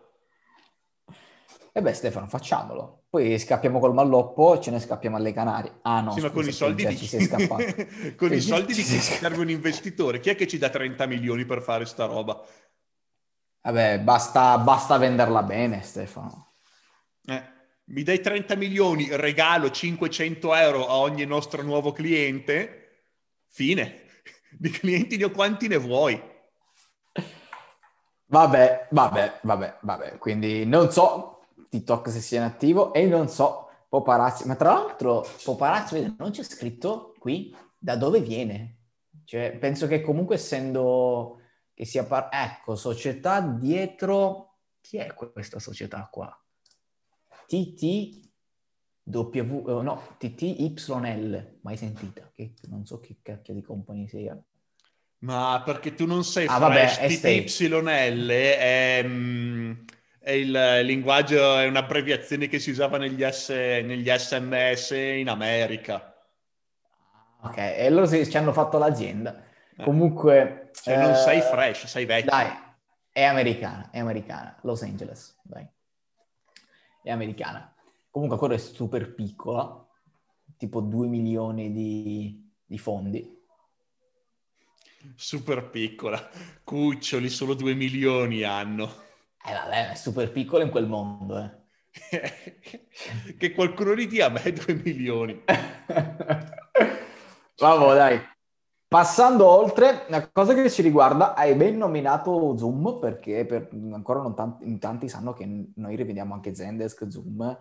E 1.72 1.82
beh 1.82 1.94
Stefano, 1.94 2.28
facciamolo. 2.28 3.04
Poi 3.10 3.40
scappiamo 3.40 3.80
col 3.80 3.94
malloppo 3.94 4.56
e 4.56 4.62
ce 4.62 4.70
ne 4.70 4.80
scappiamo 4.80 5.16
alle 5.16 5.32
Canarie. 5.32 5.80
Ah 5.84 6.02
no, 6.02 6.12
sì, 6.12 6.20
ma 6.20 6.30
con 6.30 6.46
i 6.46 6.52
soldi 6.52 6.86
di... 6.86 6.98
ci 6.98 7.08
sei 7.08 7.22
scappato. 7.22 7.86
con 8.18 8.34
i 8.34 8.42
soldi 8.42 8.74
di 8.74 8.84
chi 8.84 9.00
serve 9.00 9.40
un 9.40 9.50
investitore? 9.50 10.20
Chi 10.20 10.30
è 10.30 10.36
che 10.36 10.46
ci 10.46 10.58
dà 10.58 10.70
30 10.70 11.06
milioni 11.06 11.46
per 11.46 11.62
fare 11.62 11.86
sta 11.86 12.06
roba? 12.06 12.44
Vabbè, 13.62 14.00
basta, 14.02 14.58
basta 14.58 14.98
venderla 14.98 15.44
bene, 15.44 15.82
Stefano. 15.82 16.52
Eh, 17.26 17.44
mi 17.86 18.04
dai 18.04 18.20
30 18.20 18.56
milioni, 18.56 19.08
regalo 19.12 19.72
500 19.72 20.54
euro 20.56 20.88
a 20.88 20.98
ogni 20.98 21.26
nostro 21.26 21.62
nuovo 21.62 21.94
cliente, 21.94 23.06
fine. 23.48 24.02
Di 24.52 24.70
clienti 24.70 25.16
ne 25.16 25.26
ho 25.26 25.32
quanti 25.32 25.68
ne 25.70 25.78
vuoi? 25.78 26.38
Vabbè, 28.32 28.89
vabbè, 28.92 29.39
vabbè, 29.42 29.78
vabbè. 29.82 30.18
Quindi 30.20 30.65
non 30.65 30.92
so 30.92 31.46
TikTok 31.70 32.10
se 32.10 32.20
sia 32.20 32.39
in 32.39 32.46
attivo 32.46 32.94
e 32.94 33.06
non 33.06 33.28
so 33.28 33.70
Poparazzi. 33.89 34.46
Ma 34.48 34.56
tra 34.56 34.74
l'altro 34.74 35.26
Poparazzi, 35.44 36.15
non 36.18 36.30
c'è 36.30 36.44
scritto 36.44 37.15
qui 37.18 37.56
da 37.78 37.96
dove 37.96 38.22
viene. 38.22 38.78
Cioè, 39.24 39.58
penso 39.58 39.88
che 39.88 40.02
comunque 40.02 40.36
essendo 40.36 41.39
che 41.74 41.86
sia... 41.86 42.04
Par- 42.06 42.30
ecco, 42.32 42.76
società 42.76 43.42
dietro... 43.42 44.46
Chi 44.82 44.98
è 44.98 45.13
questa 45.13 45.60
società 45.60 46.08
qua? 46.12 46.32
TT... 47.48 48.28
W, 49.12 49.82
no, 49.82 50.02
TTYL, 50.20 51.58
mai 51.62 51.78
sentita, 51.78 52.32
che 52.36 52.54
non 52.68 52.86
so 52.86 53.00
che 53.00 53.18
cacchio 53.24 53.56
di 53.56 53.63
compagnia 53.63 54.08
sia. 54.08 54.39
Ma 55.19 55.62
perché 55.65 55.95
tu 55.95 56.05
non 56.05 56.23
sei 56.23 56.45
ah, 56.47 56.58
fresh, 56.58 56.99
vabbè, 56.99 57.43
TTYL 57.43 58.29
è, 58.29 59.03
mm, 59.03 59.71
è, 60.19 60.32
il 60.32 60.79
linguaggio, 60.86 61.58
è 61.58 61.65
un'abbreviazione 61.67 62.47
che 62.47 62.60
si 62.60 62.69
usava 62.69 62.97
negli, 62.97 63.21
S, 63.29 63.49
negli 63.49 64.10
SMS 64.10 64.91
in 64.91 65.27
America. 65.27 66.15
Ok, 67.41 67.58
e 67.58 67.89
loro 67.89 68.08
ci 68.08 68.38
hanno 68.38 68.53
fatto 68.53 68.77
l'azienda. 68.77 69.43
Eh. 69.75 69.84
Comunque... 69.84 70.69
Cioè, 70.82 71.01
non 71.01 71.15
sei 71.15 71.41
fresh, 71.41 71.88
sei 71.88 72.05
vecchio. 72.05 72.32
Dai, 72.32 72.47
è 73.12 73.23
americana, 73.23 73.89
è 73.91 73.99
americana. 73.99 74.58
Los 74.62 74.82
Angeles, 74.84 75.38
dai. 75.43 75.67
È 77.01 77.12
americana. 77.12 77.73
Comunque 78.10 78.38
quella 78.38 78.53
è 78.53 78.58
super 78.58 79.13
piccola, 79.13 79.86
tipo 80.58 80.79
2 80.79 81.08
milioni 81.08 81.73
di, 81.73 82.53
di 82.65 82.77
fondi. 82.77 83.38
Super 85.16 85.70
piccola. 85.70 86.30
Cuccioli, 86.64 87.30
solo 87.30 87.54
2 87.54 87.74
milioni 87.74 88.44
hanno. 88.44 89.08
Eh 89.46 89.54
vabbè, 89.54 89.92
è 89.92 89.96
super 89.96 90.32
piccola 90.32 90.64
in 90.64 90.70
quel 90.70 90.88
mondo, 90.88 91.38
eh. 91.38 91.58
che 93.38 93.54
qualcuno 93.54 93.96
gli 93.96 94.08
dia 94.08 94.28
a 94.28 94.30
me 94.30 94.52
2 94.52 94.74
milioni. 94.84 95.44
Vabbè, 97.60 97.94
dai. 97.94 98.22
Passando 98.88 99.46
oltre, 99.48 100.06
una 100.08 100.28
cosa 100.32 100.54
che 100.54 100.70
ci 100.70 100.82
riguarda, 100.82 101.36
hai 101.36 101.54
ben 101.54 101.78
nominato 101.78 102.58
Zoom 102.58 103.00
perché 103.00 103.46
per, 103.46 103.70
ancora 103.92 104.22
non 104.22 104.34
tanti, 104.34 104.78
tanti 104.80 105.10
sanno 105.10 105.34
che 105.34 105.46
noi 105.76 105.96
rivediamo 105.96 106.34
anche 106.34 106.56
Zendesk, 106.56 107.08
Zoom 107.08 107.58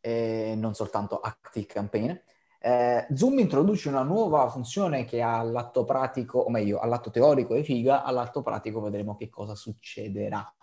e 0.00 0.54
non 0.56 0.74
soltanto 0.74 1.20
Active 1.20 1.66
Campaign. 1.66 2.12
Eh, 2.62 3.06
Zoom 3.14 3.38
introduce 3.38 3.88
una 3.88 4.02
nuova 4.02 4.46
funzione 4.50 5.06
che 5.06 5.22
all'atto 5.22 5.84
pratico, 5.84 6.40
o 6.40 6.50
meglio, 6.50 6.78
all'atto 6.78 7.10
teorico 7.10 7.54
è 7.54 7.62
figa, 7.62 8.02
all'atto 8.02 8.42
pratico 8.42 8.82
vedremo 8.82 9.16
che 9.16 9.30
cosa 9.30 9.54
succederà. 9.54 10.54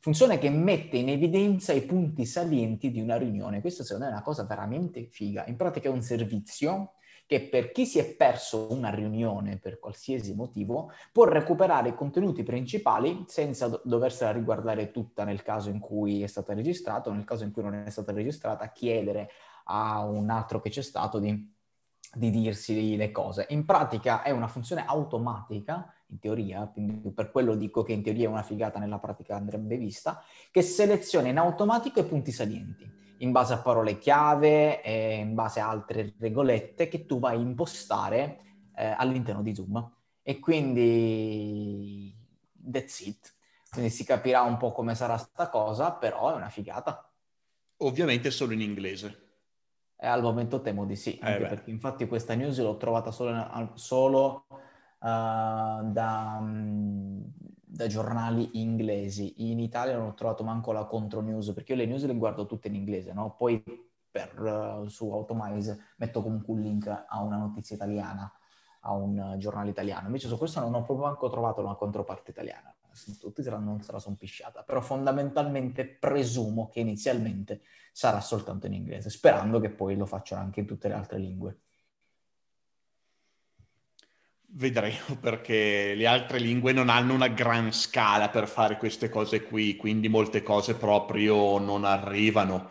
Funzione 0.00 0.38
che 0.38 0.48
mette 0.48 0.96
in 0.96 1.10
evidenza 1.10 1.74
i 1.74 1.82
punti 1.82 2.24
salienti 2.24 2.90
di 2.90 3.00
una 3.00 3.16
riunione. 3.16 3.60
Questa 3.60 3.84
secondo 3.84 4.06
me 4.06 4.10
è 4.10 4.14
una 4.14 4.24
cosa 4.24 4.44
veramente 4.44 5.06
figa. 5.10 5.44
In 5.46 5.56
pratica 5.56 5.88
è 5.88 5.92
un 5.92 6.02
servizio 6.02 6.94
che 7.26 7.48
per 7.48 7.70
chi 7.70 7.86
si 7.86 7.98
è 7.98 8.14
perso 8.14 8.72
una 8.72 8.90
riunione 8.90 9.58
per 9.58 9.78
qualsiasi 9.78 10.34
motivo 10.34 10.90
può 11.12 11.24
recuperare 11.24 11.90
i 11.90 11.94
contenuti 11.94 12.42
principali 12.42 13.24
senza 13.28 13.68
do- 13.68 13.80
doversela 13.84 14.32
riguardare 14.32 14.90
tutta 14.90 15.24
nel 15.24 15.42
caso 15.42 15.70
in 15.70 15.78
cui 15.78 16.22
è 16.22 16.26
stata 16.26 16.52
registrata 16.52 17.10
o 17.10 17.12
nel 17.12 17.24
caso 17.24 17.44
in 17.44 17.52
cui 17.52 17.62
non 17.62 17.74
è 17.74 17.90
stata 17.90 18.12
registrata, 18.12 18.70
chiedere 18.72 19.30
a 19.64 20.04
un 20.04 20.30
altro 20.30 20.60
che 20.60 20.70
c'è 20.70 20.82
stato 20.82 21.18
di, 21.18 21.54
di 22.14 22.30
dirsi 22.30 22.96
le 22.96 23.10
cose. 23.10 23.46
In 23.50 23.64
pratica 23.64 24.22
è 24.22 24.30
una 24.30 24.48
funzione 24.48 24.84
automatica 24.84 25.92
in 26.08 26.18
teoria, 26.18 26.66
quindi 26.66 27.10
per 27.10 27.30
quello 27.30 27.54
dico 27.54 27.82
che 27.82 27.92
in 27.92 28.02
teoria 28.02 28.26
è 28.26 28.30
una 28.30 28.42
figata, 28.42 28.78
nella 28.78 28.98
pratica 28.98 29.36
andrebbe 29.36 29.76
vista, 29.76 30.22
che 30.50 30.62
seleziona 30.62 31.28
in 31.28 31.38
automatico 31.38 32.00
i 32.00 32.04
punti 32.04 32.32
salienti 32.32 33.00
in 33.22 33.30
base 33.30 33.54
a 33.54 33.58
parole 33.58 33.98
chiave 33.98 34.82
e 34.82 35.14
in 35.14 35.34
base 35.34 35.60
a 35.60 35.68
altre 35.68 36.14
regolette 36.18 36.88
che 36.88 37.06
tu 37.06 37.18
vai 37.18 37.36
a 37.36 37.40
impostare 37.40 38.40
eh, 38.76 38.94
all'interno 38.96 39.42
di 39.42 39.54
Zoom. 39.54 39.90
E 40.22 40.38
quindi 40.38 42.14
that's 42.70 43.00
it. 43.00 43.34
Quindi 43.70 43.90
si 43.90 44.04
capirà 44.04 44.42
un 44.42 44.56
po' 44.56 44.72
come 44.72 44.94
sarà 44.94 45.16
sta 45.16 45.48
cosa, 45.48 45.92
però 45.92 46.32
è 46.32 46.36
una 46.36 46.50
figata. 46.50 47.10
Ovviamente 47.78 48.30
solo 48.30 48.52
in 48.52 48.60
inglese. 48.60 49.21
E 50.04 50.08
al 50.08 50.20
momento 50.20 50.60
temo 50.60 50.84
di 50.84 50.96
sì, 50.96 51.16
eh 51.18 51.36
perché 51.36 51.70
infatti 51.70 52.08
questa 52.08 52.34
news 52.34 52.60
l'ho 52.60 52.76
trovata 52.76 53.12
solo, 53.12 53.70
solo 53.74 54.46
uh, 54.48 54.56
da, 54.98 56.38
um, 56.40 57.22
da 57.64 57.86
giornali 57.86 58.60
inglesi. 58.60 59.48
In 59.48 59.60
Italia 59.60 59.96
non 59.96 60.08
ho 60.08 60.14
trovato 60.14 60.42
manco 60.42 60.72
la 60.72 60.86
contro 60.86 61.20
news, 61.20 61.52
perché 61.52 61.74
io 61.74 61.78
le 61.78 61.86
news 61.86 62.04
le 62.04 62.16
guardo 62.16 62.46
tutte 62.46 62.66
in 62.66 62.74
inglese, 62.74 63.12
no? 63.12 63.36
Poi 63.36 63.62
per, 64.10 64.40
uh, 64.40 64.88
su 64.88 65.08
Automize 65.12 65.92
metto 65.98 66.20
comunque 66.20 66.52
un 66.52 66.60
link 66.62 66.88
a 66.88 67.22
una 67.22 67.36
notizia 67.36 67.76
italiana, 67.76 68.28
a 68.80 68.92
un 68.94 69.16
uh, 69.16 69.36
giornale 69.36 69.70
italiano. 69.70 70.06
Invece 70.06 70.26
su 70.26 70.36
questo 70.36 70.58
non 70.58 70.74
ho 70.74 70.82
proprio 70.82 71.06
manco 71.06 71.30
trovato 71.30 71.60
una 71.60 71.76
controparte 71.76 72.32
italiana. 72.32 72.71
Tutti 73.18 73.42
se 73.42 73.50
la, 73.50 73.58
non 73.58 73.82
se 73.82 73.92
la 73.92 73.98
sono 73.98 74.16
pisciata, 74.16 74.62
però 74.62 74.80
fondamentalmente 74.80 75.86
presumo 75.86 76.68
che 76.68 76.80
inizialmente 76.80 77.62
sarà 77.92 78.20
soltanto 78.20 78.66
in 78.66 78.74
inglese, 78.74 79.10
sperando 79.10 79.60
che 79.60 79.70
poi 79.70 79.96
lo 79.96 80.06
facciano 80.06 80.42
anche 80.42 80.60
in 80.60 80.66
tutte 80.66 80.88
le 80.88 80.94
altre 80.94 81.18
lingue. 81.18 81.58
Vedremo 84.54 85.16
perché 85.18 85.94
le 85.94 86.06
altre 86.06 86.38
lingue 86.38 86.72
non 86.72 86.90
hanno 86.90 87.14
una 87.14 87.28
gran 87.28 87.72
scala 87.72 88.28
per 88.28 88.46
fare 88.46 88.76
queste 88.76 89.08
cose 89.08 89.42
qui, 89.42 89.76
quindi 89.76 90.08
molte 90.08 90.42
cose 90.42 90.74
proprio 90.74 91.58
non 91.58 91.84
arrivano. 91.84 92.68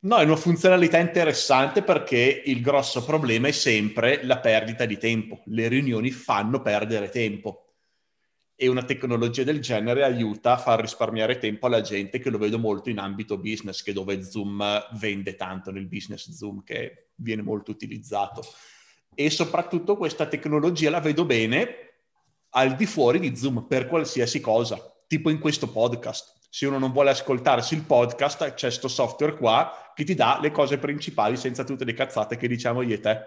No, 0.00 0.18
è 0.18 0.24
una 0.24 0.36
funzionalità 0.36 0.98
interessante 0.98 1.82
perché 1.82 2.42
il 2.44 2.60
grosso 2.60 3.04
problema 3.04 3.48
è 3.48 3.52
sempre 3.52 4.22
la 4.24 4.38
perdita 4.38 4.84
di 4.84 4.98
tempo. 4.98 5.40
Le 5.46 5.68
riunioni 5.68 6.10
fanno 6.10 6.60
perdere 6.60 7.08
tempo 7.08 7.67
e 8.60 8.66
una 8.66 8.82
tecnologia 8.82 9.44
del 9.44 9.60
genere 9.60 10.02
aiuta 10.02 10.54
a 10.54 10.58
far 10.58 10.80
risparmiare 10.80 11.38
tempo 11.38 11.66
alla 11.66 11.80
gente 11.80 12.18
che 12.18 12.28
lo 12.28 12.38
vedo 12.38 12.58
molto 12.58 12.90
in 12.90 12.98
ambito 12.98 13.38
business, 13.38 13.82
che 13.82 13.92
dove 13.92 14.20
Zoom 14.24 14.60
vende 14.98 15.36
tanto 15.36 15.70
nel 15.70 15.86
business 15.86 16.28
Zoom 16.32 16.64
che 16.64 17.10
viene 17.14 17.42
molto 17.42 17.70
utilizzato 17.70 18.42
e 19.14 19.30
soprattutto 19.30 19.96
questa 19.96 20.26
tecnologia 20.26 20.90
la 20.90 21.00
vedo 21.00 21.24
bene 21.24 21.74
al 22.50 22.74
di 22.74 22.86
fuori 22.86 23.20
di 23.20 23.36
Zoom 23.36 23.66
per 23.68 23.86
qualsiasi 23.86 24.40
cosa, 24.40 24.80
tipo 25.06 25.30
in 25.30 25.38
questo 25.38 25.70
podcast. 25.70 26.36
Se 26.48 26.66
uno 26.66 26.78
non 26.78 26.92
vuole 26.92 27.10
ascoltarsi 27.10 27.74
il 27.74 27.82
podcast, 27.82 28.54
c'è 28.54 28.66
questo 28.66 28.88
software 28.88 29.36
qua 29.36 29.92
che 29.94 30.02
ti 30.02 30.14
dà 30.14 30.38
le 30.40 30.50
cose 30.50 30.78
principali 30.78 31.36
senza 31.36 31.62
tutte 31.62 31.84
le 31.84 31.94
cazzate 31.94 32.36
che 32.36 32.48
diciamo 32.48 32.82
io 32.82 32.94
e 32.94 33.00
te. 33.00 33.18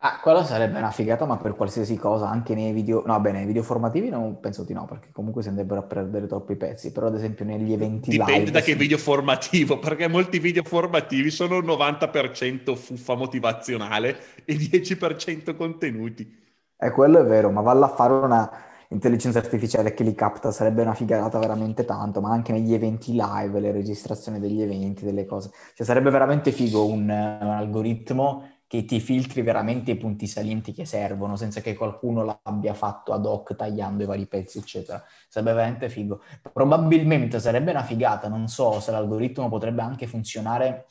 Ah, 0.00 0.20
quello 0.20 0.44
sarebbe 0.44 0.78
una 0.78 0.92
figata, 0.92 1.24
ma 1.24 1.38
per 1.38 1.56
qualsiasi 1.56 1.96
cosa, 1.96 2.28
anche 2.28 2.54
nei 2.54 2.70
video... 2.72 3.02
No, 3.04 3.18
bene, 3.18 3.38
nei 3.38 3.46
video 3.46 3.64
formativi 3.64 4.08
non 4.08 4.38
penso 4.38 4.62
di 4.62 4.72
no, 4.72 4.84
perché 4.84 5.08
comunque 5.10 5.42
si 5.42 5.48
andrebbero 5.48 5.80
a 5.80 5.82
perdere 5.82 6.28
troppi 6.28 6.54
pezzi, 6.54 6.92
però 6.92 7.08
ad 7.08 7.16
esempio 7.16 7.44
negli 7.44 7.72
eventi 7.72 8.10
Dipende 8.10 8.38
live... 8.38 8.50
da 8.52 8.60
che 8.60 8.76
video 8.76 8.96
formativo, 8.96 9.78
perché 9.80 10.06
molti 10.06 10.38
video 10.38 10.62
formativi 10.62 11.30
sono 11.30 11.58
90% 11.58 12.76
fuffa 12.76 13.16
motivazionale 13.16 14.16
e 14.44 14.54
10% 14.54 15.56
contenuti. 15.56 16.32
Eh, 16.76 16.90
quello 16.92 17.18
è 17.18 17.24
vero, 17.24 17.50
ma 17.50 17.60
valla 17.60 17.86
a 17.86 17.94
fare 17.94 18.12
una 18.12 18.50
intelligenza 18.90 19.40
artificiale 19.40 19.94
che 19.94 20.04
li 20.04 20.14
capta, 20.14 20.52
sarebbe 20.52 20.82
una 20.82 20.94
figata 20.94 21.40
veramente 21.40 21.84
tanto, 21.84 22.20
ma 22.20 22.30
anche 22.30 22.52
negli 22.52 22.72
eventi 22.72 23.12
live, 23.14 23.58
le 23.58 23.72
registrazioni 23.72 24.38
degli 24.38 24.62
eventi, 24.62 25.04
delle 25.04 25.26
cose. 25.26 25.50
Cioè 25.74 25.84
sarebbe 25.84 26.10
veramente 26.10 26.52
figo 26.52 26.86
un, 26.86 27.02
un 27.02 27.10
algoritmo 27.50 28.57
che 28.68 28.84
ti 28.84 29.00
filtri 29.00 29.40
veramente 29.40 29.92
i 29.92 29.96
punti 29.96 30.26
salienti 30.26 30.72
che 30.72 30.84
servono 30.84 31.36
senza 31.36 31.62
che 31.62 31.74
qualcuno 31.74 32.22
l'abbia 32.22 32.74
fatto 32.74 33.14
ad 33.14 33.24
hoc 33.24 33.56
tagliando 33.56 34.02
i 34.02 34.06
vari 34.06 34.26
pezzi, 34.26 34.58
eccetera. 34.58 35.02
Sarebbe 35.26 35.54
veramente 35.54 35.88
figo. 35.88 36.22
Probabilmente 36.52 37.40
sarebbe 37.40 37.70
una 37.70 37.82
figata, 37.82 38.28
non 38.28 38.46
so 38.46 38.78
se 38.78 38.90
l'algoritmo 38.90 39.48
potrebbe 39.48 39.80
anche 39.80 40.06
funzionare 40.06 40.86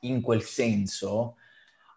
in 0.00 0.22
quel 0.22 0.42
senso 0.42 1.36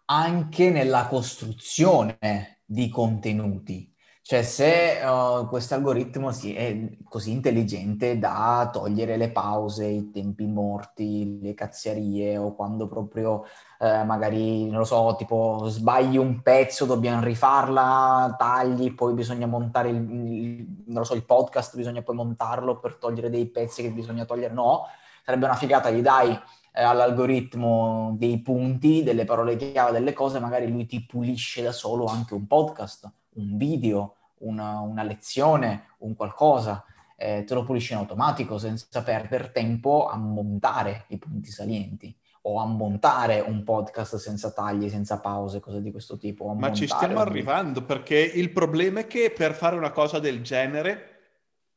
anche 0.04 0.70
nella 0.70 1.06
costruzione 1.06 2.58
di 2.66 2.90
contenuti. 2.90 3.90
Cioè, 4.28 4.42
se 4.42 4.98
uh, 5.04 5.46
questo 5.46 5.74
algoritmo 5.74 6.30
è 6.30 6.88
così 7.04 7.30
intelligente 7.30 8.18
da 8.18 8.68
togliere 8.72 9.16
le 9.16 9.30
pause, 9.30 9.86
i 9.86 10.10
tempi 10.10 10.46
morti, 10.46 11.38
le 11.40 11.54
cazziarie, 11.54 12.36
o 12.36 12.52
quando 12.56 12.88
proprio 12.88 13.44
eh, 13.78 14.02
magari, 14.02 14.68
non 14.68 14.78
lo 14.78 14.84
so, 14.84 15.14
tipo 15.16 15.68
sbagli 15.68 16.16
un 16.16 16.42
pezzo, 16.42 16.86
dobbiamo 16.86 17.22
rifarla, 17.22 18.34
tagli, 18.36 18.92
poi 18.94 19.14
bisogna 19.14 19.46
montare 19.46 19.90
il, 19.90 19.96
il, 19.96 20.66
non 20.86 20.98
lo 20.98 21.04
so, 21.04 21.14
il 21.14 21.24
podcast, 21.24 21.76
bisogna 21.76 22.02
poi 22.02 22.16
montarlo 22.16 22.80
per 22.80 22.96
togliere 22.96 23.30
dei 23.30 23.46
pezzi 23.46 23.82
che 23.82 23.92
bisogna 23.92 24.24
togliere. 24.24 24.52
No, 24.52 24.86
sarebbe 25.24 25.44
una 25.44 25.54
figata, 25.54 25.88
gli 25.90 26.02
dai 26.02 26.36
eh, 26.72 26.82
all'algoritmo 26.82 28.16
dei 28.18 28.42
punti, 28.42 29.04
delle 29.04 29.24
parole 29.24 29.54
chiave, 29.54 29.92
delle 29.92 30.12
cose, 30.12 30.40
magari 30.40 30.68
lui 30.68 30.84
ti 30.84 31.06
pulisce 31.06 31.62
da 31.62 31.70
solo 31.70 32.06
anche 32.06 32.34
un 32.34 32.48
podcast, 32.48 33.08
un 33.36 33.56
video 33.56 34.16
una, 34.38 34.80
una 34.80 35.02
lezione, 35.02 35.90
un 35.98 36.14
qualcosa, 36.14 36.84
eh, 37.16 37.44
te 37.44 37.54
lo 37.54 37.64
pulisci 37.64 37.92
in 37.92 37.98
automatico 37.98 38.58
senza 38.58 39.02
perdere 39.02 39.52
tempo 39.52 40.08
a 40.08 40.16
montare 40.16 41.04
i 41.08 41.18
punti 41.18 41.50
salienti 41.50 42.14
o 42.42 42.60
a 42.60 42.66
montare 42.66 43.40
un 43.40 43.64
podcast 43.64 44.16
senza 44.16 44.52
tagli, 44.52 44.88
senza 44.88 45.18
pause, 45.18 45.60
cose 45.60 45.80
di 45.80 45.90
questo 45.90 46.16
tipo. 46.16 46.52
Ma 46.54 46.72
ci 46.72 46.86
stiamo 46.86 47.14
un... 47.14 47.20
arrivando 47.20 47.82
perché 47.82 48.18
il 48.18 48.50
problema 48.50 49.00
è 49.00 49.06
che 49.06 49.32
per 49.36 49.54
fare 49.54 49.76
una 49.76 49.90
cosa 49.90 50.18
del 50.18 50.42
genere 50.42 51.15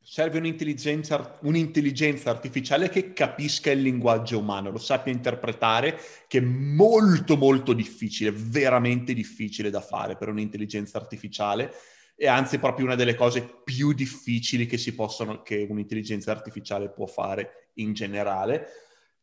serve 0.02 0.38
un'intelligenza, 0.38 1.38
un'intelligenza, 1.42 2.30
artificiale 2.30 2.88
che 2.88 3.12
capisca 3.12 3.70
il 3.70 3.82
linguaggio 3.82 4.38
umano, 4.38 4.70
lo 4.70 4.78
sappia 4.78 5.12
interpretare, 5.12 5.98
che 6.26 6.38
è 6.38 6.42
molto 6.42 7.36
molto 7.36 7.72
difficile, 7.72 8.32
veramente 8.32 9.14
difficile 9.14 9.70
da 9.70 9.80
fare 9.80 10.16
per 10.16 10.28
un'intelligenza 10.28 10.98
artificiale 10.98 11.72
e 12.16 12.26
anzi 12.26 12.58
proprio 12.58 12.84
una 12.84 12.96
delle 12.96 13.14
cose 13.14 13.62
più 13.64 13.92
difficili 13.92 14.66
che 14.66 14.78
possono, 14.94 15.40
che 15.42 15.66
un'intelligenza 15.68 16.30
artificiale 16.30 16.90
può 16.90 17.06
fare 17.06 17.70
in 17.74 17.94
generale. 17.94 18.66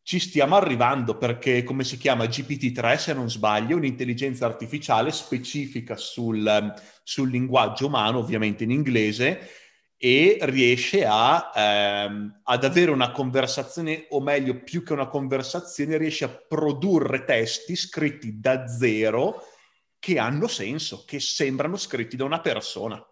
ci 0.01 0.19
stiamo 0.19 0.55
arrivando 0.55 1.17
perché, 1.17 1.63
come 1.63 1.83
si 1.83 1.97
chiama, 1.97 2.23
GPT-3, 2.23 2.97
se 2.97 3.13
non 3.13 3.29
sbaglio, 3.29 3.75
un'intelligenza 3.75 4.45
artificiale 4.45 5.11
specifica 5.11 5.97
sul, 5.97 6.73
sul 7.03 7.29
linguaggio 7.29 7.87
umano, 7.87 8.19
ovviamente 8.19 8.63
in 8.63 8.71
inglese, 8.71 9.47
e 9.97 10.37
riesce 10.41 11.05
a, 11.05 11.51
ehm, 11.55 12.41
ad 12.43 12.63
avere 12.63 12.91
una 12.91 13.11
conversazione, 13.11 14.05
o 14.09 14.21
meglio, 14.21 14.61
più 14.63 14.83
che 14.83 14.93
una 14.93 15.07
conversazione, 15.07 15.97
riesce 15.97 16.25
a 16.25 16.29
produrre 16.29 17.23
testi 17.25 17.75
scritti 17.75 18.39
da 18.39 18.67
zero 18.67 19.43
che 19.99 20.19
hanno 20.19 20.47
senso, 20.47 21.03
che 21.05 21.19
sembrano 21.19 21.77
scritti 21.77 22.15
da 22.15 22.23
una 22.23 22.39
persona 22.39 23.03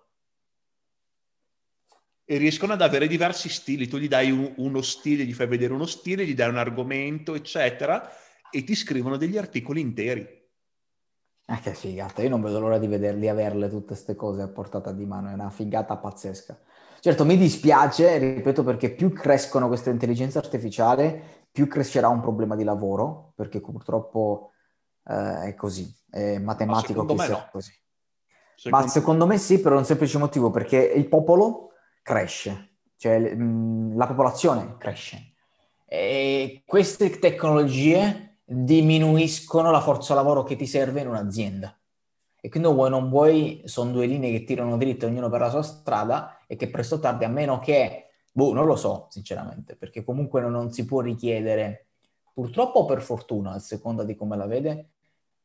e 2.27 2.37
riescono 2.37 2.73
ad 2.73 2.81
avere 2.81 3.07
diversi 3.07 3.49
stili. 3.49 3.87
Tu 3.87 3.97
gli 3.97 4.07
dai 4.07 4.31
un, 4.31 4.53
uno 4.57 4.81
stile, 4.81 5.25
gli 5.25 5.33
fai 5.33 5.47
vedere 5.47 5.73
uno 5.73 5.85
stile, 5.85 6.25
gli 6.25 6.33
dai 6.33 6.49
un 6.49 6.57
argomento, 6.57 7.35
eccetera, 7.35 8.09
e 8.49 8.63
ti 8.63 8.73
scrivono 8.73 9.15
degli 9.15 9.37
articoli 9.37 9.79
interi. 9.79 10.43
Ah, 11.47 11.59
che 11.59 11.75
figata, 11.75 12.23
io 12.23 12.29
non 12.29 12.41
vedo 12.41 12.59
l'ora 12.59 12.79
di 12.79 12.87
vederli, 12.87 13.29
averle 13.29 13.69
tutte 13.69 13.87
queste 13.87 14.15
cose 14.15 14.41
a 14.41 14.47
portata 14.47 14.91
di 14.91 15.05
mano, 15.05 15.29
è 15.29 15.33
una 15.33 15.51
figata 15.51 15.95
pazzesca. 15.95 16.59
Certo, 17.05 17.23
mi 17.23 17.37
dispiace, 17.37 18.17
ripeto, 18.17 18.63
perché 18.63 18.89
più 18.89 19.13
crescono 19.13 19.67
queste 19.67 19.91
intelligenze 19.91 20.39
artificiali, 20.39 21.21
più 21.51 21.67
crescerà 21.67 22.07
un 22.07 22.19
problema 22.19 22.55
di 22.55 22.63
lavoro, 22.63 23.33
perché 23.35 23.61
purtroppo 23.61 24.53
eh, 25.07 25.49
è 25.49 25.53
così, 25.53 25.95
è 26.09 26.39
matematico 26.39 27.05
che 27.05 27.15
sia 27.19 27.29
no. 27.29 27.47
così. 27.51 27.71
Secondo... 28.55 28.85
Ma 28.85 28.91
secondo 28.91 29.27
me 29.27 29.37
sì, 29.37 29.61
per 29.61 29.73
un 29.73 29.85
semplice 29.85 30.17
motivo, 30.17 30.49
perché 30.49 30.77
il 30.77 31.07
popolo 31.07 31.73
cresce, 32.01 32.77
cioè 32.97 33.35
mh, 33.35 33.95
la 33.95 34.07
popolazione 34.07 34.75
cresce. 34.79 35.35
E 35.85 36.63
queste 36.65 37.19
tecnologie 37.19 38.39
diminuiscono 38.43 39.69
la 39.69 39.81
forza 39.81 40.15
lavoro 40.15 40.41
che 40.41 40.55
ti 40.55 40.65
serve 40.65 41.01
in 41.01 41.09
un'azienda. 41.09 41.79
E 42.45 42.49
quindi 42.49 42.69
vuoi 42.69 42.91
non 42.91 43.09
vuoi, 43.09 43.63
sono 43.65 43.91
due 43.91 44.05
linee 44.05 44.29
che 44.29 44.43
tirano 44.43 44.77
dritte 44.77 45.07
ognuno 45.07 45.29
per 45.29 45.39
la 45.39 45.49
sua 45.49 45.63
strada 45.63 46.37
e 46.45 46.55
che 46.55 46.69
presto 46.69 46.93
o 46.93 46.99
tardi, 46.99 47.23
a 47.23 47.27
meno 47.27 47.57
che, 47.57 48.09
boh, 48.31 48.53
non 48.53 48.67
lo 48.67 48.75
so 48.75 49.07
sinceramente, 49.09 49.75
perché 49.75 50.03
comunque 50.03 50.41
non, 50.41 50.51
non 50.51 50.71
si 50.71 50.85
può 50.85 51.01
richiedere, 51.01 51.87
purtroppo 52.31 52.81
o 52.81 52.85
per 52.85 53.01
fortuna, 53.01 53.53
a 53.53 53.57
seconda 53.57 54.03
di 54.03 54.13
come 54.13 54.37
la 54.37 54.45
vede 54.45 54.89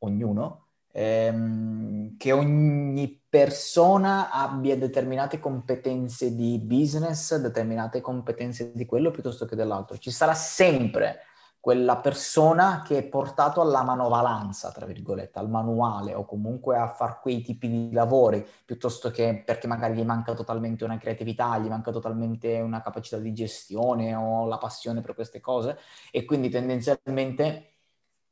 ognuno, 0.01 0.67
ehm, 0.93 2.19
che 2.19 2.33
ogni 2.33 3.23
persona 3.27 4.31
abbia 4.31 4.77
determinate 4.77 5.39
competenze 5.39 6.35
di 6.35 6.59
business, 6.59 7.35
determinate 7.37 8.03
competenze 8.03 8.73
di 8.75 8.85
quello 8.85 9.11
piuttosto 9.11 9.47
che 9.47 9.57
dell'altro. 9.57 9.97
Ci 9.97 10.11
sarà 10.11 10.35
sempre 10.35 11.21
quella 11.61 11.99
persona 11.99 12.83
che 12.87 12.97
è 12.97 13.03
portato 13.05 13.61
alla 13.61 13.83
manovalanza, 13.83 14.73
tra 14.73 14.87
virgolette, 14.87 15.39
al 15.39 15.51
manuale 15.51 16.15
o 16.15 16.25
comunque 16.25 16.79
a 16.79 16.89
fare 16.89 17.19
quei 17.21 17.43
tipi 17.43 17.69
di 17.69 17.93
lavori, 17.93 18.45
piuttosto 18.65 19.11
che 19.11 19.43
perché 19.45 19.67
magari 19.67 19.95
gli 19.95 20.05
manca 20.05 20.33
totalmente 20.33 20.85
una 20.85 20.97
creatività, 20.97 21.59
gli 21.59 21.69
manca 21.69 21.93
totalmente 21.93 22.61
una 22.61 22.81
capacità 22.81 23.19
di 23.19 23.35
gestione 23.35 24.15
o 24.15 24.47
la 24.47 24.57
passione 24.57 25.03
per 25.03 25.15
queste 25.15 25.41
cose 25.41 25.79
e 26.11 26.25
quindi 26.25 26.49
tendenzialmente 26.49 27.67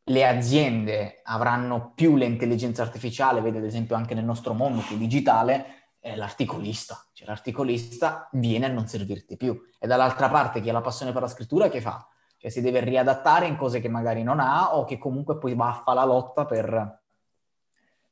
le 0.05 0.27
aziende 0.27 1.21
avranno 1.25 1.93
più 1.95 2.17
l'intelligenza 2.17 2.83
artificiale, 2.83 3.43
vedi 3.43 3.59
ad 3.59 3.65
esempio 3.65 3.95
anche 3.95 4.15
nel 4.15 4.25
nostro 4.25 4.55
mondo 4.55 4.81
più 4.81 4.97
digitale, 4.97 5.67
è 6.01 6.17
l'articolista. 6.17 7.05
Cioè 7.13 7.27
l'articolista 7.29 8.29
viene 8.33 8.67
a 8.67 8.71
non 8.71 8.87
servirti 8.87 9.37
più. 9.37 9.61
E 9.79 9.87
dall'altra 9.87 10.31
parte 10.31 10.63
chi 10.63 10.71
ha 10.71 10.73
la 10.73 10.81
passione 10.81 11.13
per 11.13 11.21
la 11.21 11.29
scrittura 11.29 11.69
che 11.69 11.83
fa? 11.83 12.09
Cioè 12.39 12.51
si 12.51 12.61
deve 12.61 12.81
riadattare 12.81 13.47
in 13.47 13.57
cose 13.57 13.81
che 13.81 13.89
magari 13.89 14.23
non 14.23 14.39
ha 14.39 14.77
o 14.77 14.85
che 14.85 14.97
comunque 14.97 15.39
poi 15.39 15.55
va 15.55 15.71
a 15.71 15.83
fare 15.85 15.99
la 15.99 16.05
lotta 16.05 16.47
per, 16.47 17.03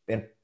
per 0.04 0.36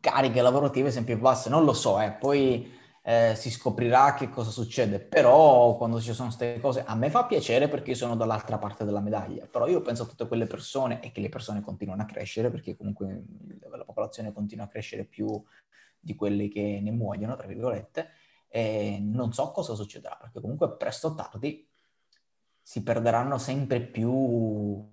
cariche 0.00 0.42
lavorative 0.42 0.90
sempre 0.90 1.14
più 1.14 1.22
basse. 1.22 1.48
Non 1.48 1.64
lo 1.64 1.72
so, 1.72 1.98
eh. 1.98 2.12
poi 2.12 2.70
eh, 3.02 3.34
si 3.36 3.50
scoprirà 3.50 4.12
che 4.12 4.28
cosa 4.28 4.50
succede. 4.50 5.00
Però 5.00 5.76
quando 5.76 5.98
ci 5.98 6.12
sono 6.12 6.28
queste 6.28 6.60
cose, 6.60 6.84
a 6.84 6.94
me 6.94 7.08
fa 7.08 7.24
piacere 7.24 7.68
perché 7.68 7.90
io 7.90 7.96
sono 7.96 8.16
dall'altra 8.16 8.58
parte 8.58 8.84
della 8.84 9.00
medaglia. 9.00 9.46
Però 9.46 9.66
io 9.66 9.80
penso 9.80 10.02
a 10.02 10.06
tutte 10.06 10.28
quelle 10.28 10.46
persone 10.46 11.00
e 11.00 11.10
che 11.10 11.22
le 11.22 11.30
persone 11.30 11.62
continuano 11.62 12.02
a 12.02 12.04
crescere 12.04 12.50
perché 12.50 12.76
comunque 12.76 13.24
la 13.70 13.84
popolazione 13.84 14.32
continua 14.32 14.66
a 14.66 14.68
crescere 14.68 15.04
più 15.04 15.42
di 15.98 16.14
quelli 16.14 16.48
che 16.48 16.80
ne 16.82 16.90
muoiono, 16.90 17.34
tra 17.34 17.46
virgolette. 17.46 18.10
E 18.50 18.98
non 19.00 19.32
so 19.32 19.50
cosa 19.52 19.74
succederà 19.74 20.16
perché 20.20 20.40
comunque 20.40 20.76
presto 20.76 21.08
o 21.08 21.14
tardi 21.14 21.67
si 22.68 22.82
perderanno 22.82 23.38
sempre 23.38 23.80
più 23.80 24.86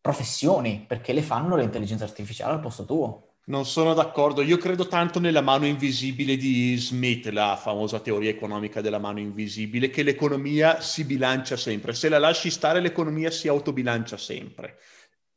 professioni 0.00 0.84
perché 0.86 1.12
le 1.12 1.22
fanno 1.22 1.56
l'intelligenza 1.56 2.04
artificiale 2.04 2.52
al 2.52 2.60
posto 2.60 2.84
tuo. 2.84 3.38
Non 3.46 3.66
sono 3.66 3.92
d'accordo, 3.92 4.40
io 4.40 4.56
credo 4.56 4.86
tanto 4.86 5.18
nella 5.18 5.40
mano 5.40 5.66
invisibile 5.66 6.36
di 6.36 6.76
Smith, 6.76 7.26
la 7.30 7.56
famosa 7.56 7.98
teoria 7.98 8.30
economica 8.30 8.80
della 8.80 9.00
mano 9.00 9.18
invisibile, 9.18 9.90
che 9.90 10.04
l'economia 10.04 10.80
si 10.80 11.02
bilancia 11.02 11.56
sempre, 11.56 11.92
se 11.92 12.08
la 12.08 12.20
lasci 12.20 12.50
stare 12.50 12.78
l'economia 12.78 13.32
si 13.32 13.48
autobilancia 13.48 14.16
sempre 14.16 14.78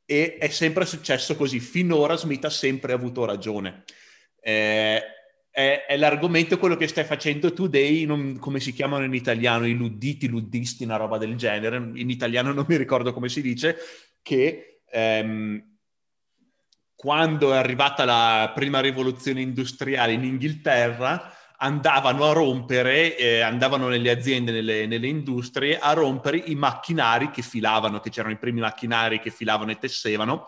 e 0.05 0.37
è 0.37 0.49
sempre 0.49 0.85
successo 0.85 1.35
così, 1.35 1.59
finora 1.59 2.15
Smith 2.15 2.45
ha 2.45 2.51
sempre 2.51 2.93
avuto 2.93 3.25
ragione. 3.25 3.85
Eh, 4.39 5.01
è, 5.51 5.85
è, 5.87 5.97
l'argomento 5.97 6.57
quello 6.57 6.75
che 6.75 6.87
stai 6.87 7.03
facendo 7.03 7.53
tu 7.53 7.67
dei, 7.67 8.05
non, 8.05 8.39
come 8.39 8.59
si 8.59 8.73
chiamano 8.73 9.03
in 9.03 9.13
italiano, 9.13 9.67
i 9.67 9.73
ludditi, 9.73 10.27
luddisti, 10.27 10.83
una 10.83 10.95
roba 10.95 11.17
del 11.17 11.35
genere, 11.35 11.77
in 11.95 12.09
italiano 12.09 12.51
non 12.53 12.65
mi 12.67 12.77
ricordo 12.77 13.13
come 13.13 13.29
si 13.29 13.41
dice, 13.41 13.77
che... 14.21 14.81
Ehm, 14.89 15.69
quando 17.01 17.51
è 17.51 17.57
arrivata 17.57 18.05
la 18.05 18.51
prima 18.53 18.79
rivoluzione 18.79 19.41
industriale 19.41 20.11
in 20.11 20.23
Inghilterra, 20.23 21.33
andavano 21.57 22.29
a 22.29 22.33
rompere, 22.33 23.17
eh, 23.17 23.39
andavano 23.39 23.87
nelle 23.87 24.11
aziende, 24.11 24.51
nelle, 24.51 24.85
nelle, 24.85 25.07
industrie, 25.07 25.79
a 25.79 25.93
rompere 25.93 26.37
i 26.37 26.53
macchinari 26.53 27.31
che 27.31 27.41
filavano, 27.41 27.99
che 27.99 28.11
c'erano 28.11 28.33
i 28.33 28.37
primi 28.37 28.59
macchinari 28.59 29.19
che 29.19 29.31
filavano 29.31 29.71
e 29.71 29.79
tessevano, 29.79 30.45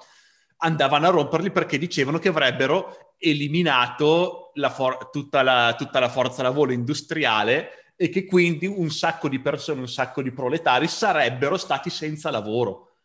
andavano 0.63 1.07
a 1.07 1.11
romperli 1.11 1.51
perché 1.51 1.77
dicevano 1.77 2.19
che 2.19 2.29
avrebbero 2.29 3.15
eliminato 3.17 4.51
la 4.55 4.69
for- 4.69 5.09
tutta, 5.09 5.41
la, 5.41 5.75
tutta 5.77 5.99
la 5.99 6.09
forza 6.09 6.41
lavoro 6.41 6.71
industriale 6.71 7.93
e 7.95 8.09
che 8.09 8.25
quindi 8.25 8.65
un 8.65 8.89
sacco 8.89 9.27
di 9.27 9.39
persone, 9.39 9.81
un 9.81 9.89
sacco 9.89 10.21
di 10.21 10.31
proletari 10.31 10.87
sarebbero 10.87 11.57
stati 11.57 11.89
senza 11.89 12.31
lavoro. 12.31 12.95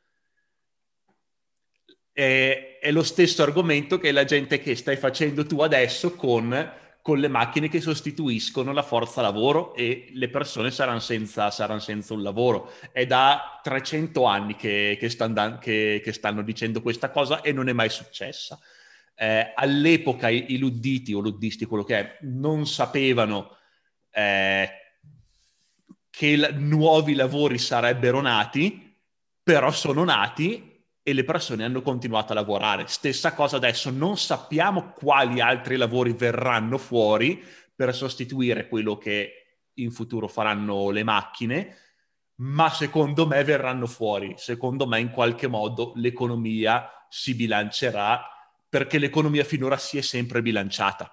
È, 2.12 2.78
è 2.80 2.90
lo 2.90 3.02
stesso 3.02 3.42
argomento 3.42 3.98
che 3.98 4.12
la 4.12 4.24
gente 4.24 4.61
che 4.61 4.74
stai 4.76 4.96
facendo 4.96 5.44
tu 5.44 5.61
adesso 5.61 6.14
con, 6.14 6.72
con, 7.03 7.18
le 7.18 7.28
macchine 7.28 7.68
che 7.68 7.80
sostituiscono 7.80 8.72
la 8.72 8.82
forza 8.82 9.20
lavoro 9.20 9.74
e 9.74 10.09
le 10.12 10.28
persone 10.28 10.70
saranno 10.70 11.01
senza, 11.01 11.51
saranno 11.51 11.80
senza 11.80 12.14
un 12.14 12.22
lavoro. 12.22 12.72
È 12.92 13.07
da 13.07 13.61
300 13.62 14.24
anni 14.24 14.57
che, 14.57 14.96
che, 14.99 15.09
stanno, 15.09 15.59
che, 15.59 16.01
che 16.03 16.12
stanno 16.12 16.42
dicendo 16.42 16.82
questa 16.82 17.11
cosa 17.11 17.40
e 17.40 17.53
non 17.53 17.68
è 17.68 17.72
mai 17.72 17.88
successa. 17.88 18.59
Eh, 19.14 19.53
all'epoca 19.55 20.28
i, 20.28 20.53
i, 20.53 20.59
ludditi 20.59 21.12
o 21.12 21.20
luddisti, 21.20 21.64
quello 21.64 21.84
che 21.84 21.99
è, 21.99 22.18
non 22.22 22.66
sapevano 22.66 23.57
eh, 24.11 24.70
che 26.11 26.36
l- 26.36 26.55
nuovi 26.57 27.14
lavori 27.14 27.59
sarebbero 27.59 28.20
nati, 28.20 28.96
però 29.42 29.70
sono 29.70 30.05
nati 30.05 30.67
e 31.09 31.14
le 31.14 31.24
persone 31.24 31.64
hanno 31.64 31.80
continuato 31.80 32.32
a 32.32 32.34
lavorare. 32.34 32.86
Stessa 32.86 33.32
cosa 33.32 33.56
adesso, 33.56 33.88
non 33.88 34.18
sappiamo 34.18 34.92
quali 34.92 35.40
altri 35.40 35.76
lavori 35.76 36.12
verranno 36.12 36.76
fuori 36.76 37.42
per 37.74 37.94
sostituire 37.94 38.68
quello 38.68 38.98
che 38.98 39.61
in 39.72 39.90
futuro 39.90 40.28
faranno 40.28 40.90
le 40.90 41.04
macchine, 41.04 41.76
ma 42.40 42.68
secondo 42.68 43.26
me 43.26 43.42
verranno 43.42 43.86
fuori. 43.86 44.34
Secondo 44.36 44.86
me 44.86 45.00
in 45.00 45.09
qualche 45.09 45.46
modo 45.46 45.92
l'economia 45.94 47.06
si 47.09 47.34
bilancerà 47.34 48.22
perché 48.68 48.98
l'economia 48.98 49.44
finora 49.44 49.78
si 49.78 49.96
è 49.96 50.02
sempre 50.02 50.42
bilanciata. 50.42 51.11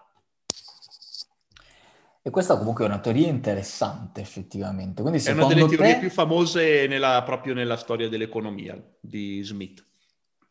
E 2.28 2.32
questa 2.32 2.58
comunque 2.58 2.86
è 2.86 2.88
una 2.88 2.98
teoria 2.98 3.28
interessante 3.28 4.20
effettivamente. 4.20 5.04
Quindi, 5.04 5.22
è 5.22 5.32
una 5.32 5.46
delle 5.46 5.68
teorie 5.68 5.94
te... 5.94 6.00
più 6.00 6.10
famose 6.10 6.88
nella, 6.88 7.22
proprio 7.24 7.54
nella 7.54 7.78
storia 7.78 8.10
dell'economia 8.10 8.76
di 9.00 9.44
Smith. 9.44 9.86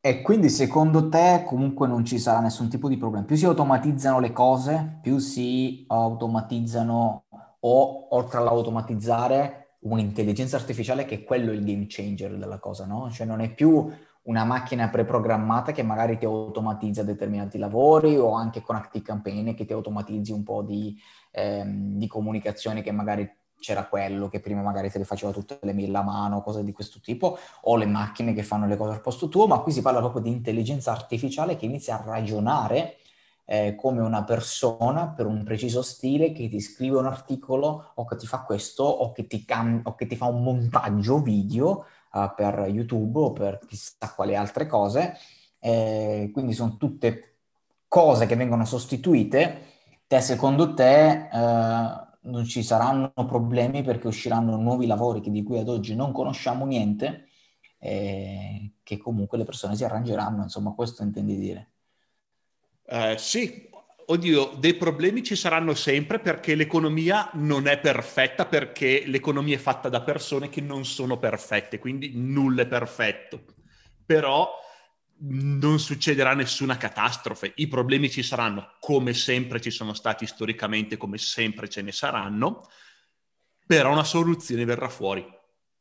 E 0.01 0.23
quindi 0.23 0.51
secondo 0.51 1.09
te 1.09 1.43
comunque 1.45 1.89
non 1.89 2.05
ci 2.05 2.21
sarà 2.21 2.39
nessun 2.39 2.69
tipo 2.69 2.89
di 2.89 2.97
problema. 2.97 3.25
Più 3.25 3.35
si 3.35 3.45
automatizzano 3.47 4.21
le 4.21 4.31
cose, 4.31 5.01
più 5.03 5.19
si 5.19 5.85
automatizzano 5.89 7.25
o 7.59 8.15
oltre 8.15 8.39
all'automatizzare 8.39 9.79
un'intelligenza 9.81 10.55
artificiale 10.55 11.05
che 11.05 11.17
è 11.17 11.25
quello 11.25 11.51
il 11.51 11.65
game 11.65 11.87
changer 11.89 12.37
della 12.37 12.61
cosa, 12.61 12.87
no? 12.87 13.11
Cioè 13.11 13.27
non 13.27 13.41
è 13.41 13.53
più 13.53 13.91
una 14.25 14.45
macchina 14.45 14.89
preprogrammata 14.89 15.73
che 15.73 15.83
magari 15.83 16.17
ti 16.19 16.25
automatizza 16.25 17.03
determinati 17.03 17.59
lavori 17.59 18.17
o 18.17 18.33
anche 18.33 18.63
con 18.63 18.77
Active 18.77 19.05
Campaign 19.05 19.55
che 19.55 19.65
ti 19.65 19.73
automatizzi 19.73 20.33
un 20.33 20.43
po' 20.43 20.63
di, 20.63 20.97
ehm, 21.33 21.99
di 21.99 22.07
comunicazione 22.07 22.83
che 22.83 22.93
magari 22.93 23.31
c'era 23.59 23.87
quello 23.87 24.29
che 24.29 24.41
prima 24.41 24.61
magari 24.61 24.91
te 24.91 24.99
le 24.99 25.05
faceva 25.05 25.33
tutte 25.33 25.59
le 25.63 25.73
mail 25.73 25.95
a 25.95 26.03
mano, 26.03 26.43
cose 26.43 26.63
di 26.63 26.73
questo 26.73 27.01
tipo, 27.01 27.39
o 27.63 27.77
le 27.77 27.87
macchine 27.87 28.35
che 28.35 28.43
fanno 28.43 28.67
le 28.67 28.77
cose 28.77 28.93
al 28.93 29.01
posto 29.01 29.29
tuo, 29.29 29.47
ma 29.47 29.61
qui 29.61 29.73
si 29.73 29.81
parla 29.81 30.01
proprio 30.01 30.21
di 30.21 30.31
intelligenza 30.31 30.91
artificiale 30.93 31.57
che 31.57 31.65
inizia 31.65 31.99
a 31.99 32.05
ragionare 32.05 32.99
eh, 33.47 33.75
come 33.75 34.01
una 34.01 34.25
persona 34.25 35.09
per 35.09 35.27
un 35.27 35.45
preciso 35.45 35.83
stile 35.83 36.33
che 36.33 36.49
ti 36.49 36.61
scrive 36.61 36.99
un 36.99 37.07
articolo 37.07 37.93
o 37.95 38.05
che 38.05 38.17
ti 38.17 38.27
fa 38.27 38.41
questo 38.43 38.85
o 38.85 39.13
che 39.13 39.27
ti, 39.27 39.45
cam- 39.45 39.81
o 39.85 39.95
che 39.95 40.07
ti 40.07 40.17
fa 40.17 40.27
un 40.27 40.43
montaggio 40.43 41.21
video 41.21 41.87
uh, 42.15 42.33
per 42.35 42.67
YouTube 42.69 43.19
o 43.19 43.33
per 43.33 43.59
chissà 43.67 44.13
quali 44.15 44.35
altre 44.35 44.67
cose. 44.67 45.17
Eh, 45.59 46.31
quindi 46.33 46.53
sono 46.53 46.77
tutte 46.77 47.39
cose 47.89 48.27
che 48.27 48.37
vengono 48.37 48.65
sostituite. 48.65 49.73
Te, 50.07 50.21
secondo 50.21 50.75
te, 50.75 51.29
eh, 51.29 52.05
non 52.25 52.45
ci 52.45 52.63
saranno 52.63 53.13
problemi 53.27 53.83
perché 53.83 54.07
usciranno 54.07 54.57
nuovi 54.57 54.87
lavori 54.87 55.21
di 55.21 55.43
cui 55.43 55.59
ad 55.59 55.69
oggi 55.69 55.95
non 55.95 56.13
conosciamo 56.13 56.67
niente, 56.67 57.29
eh, 57.79 58.75
che 58.83 58.99
comunque 58.99 59.39
le 59.39 59.45
persone 59.45 59.77
si 59.77 59.85
arrangeranno, 59.85 60.43
insomma, 60.43 60.73
questo 60.73 61.03
intendi 61.03 61.39
dire? 61.39 61.71
Eh, 62.87 63.17
sì, 63.17 63.69
oddio, 64.07 64.55
dei 64.59 64.75
problemi 64.75 65.23
ci 65.23 65.37
saranno 65.37 65.75
sempre 65.75 66.19
perché 66.19 66.55
l'economia 66.55 67.31
non 67.35 67.67
è 67.67 67.79
perfetta, 67.79 68.47
perché 68.47 69.05
l'economia 69.07 69.57
è 69.57 69.61
fatta 69.61 69.89
da 69.89 70.03
persone 70.03 70.49
che 70.49 70.61
non 70.61 70.85
sono 70.85 71.19
perfette, 71.19 71.79
quindi 71.79 72.13
nulla 72.15 72.63
è 72.63 72.67
perfetto. 72.67 73.45
Però 74.05 74.63
non 75.27 75.79
succederà 75.79 76.35
nessuna 76.35 76.77
catastrofe, 76.77 77.53
i 77.57 77.69
problemi 77.69 78.11
ci 78.11 78.23
saranno 78.23 78.77
come 78.81 79.15
sempre 79.15 79.61
ci 79.61 79.71
sono 79.71 79.95
stati 79.95 80.27
storicamente, 80.27 80.97
come 80.97 81.19
sempre 81.19 81.69
ce 81.69 81.83
ne 81.83 81.93
saranno, 81.93 82.69
però 83.67 83.93
una 83.93 84.05
soluzione 84.05 84.65
verrà 84.65 84.89
fuori, 84.89 85.25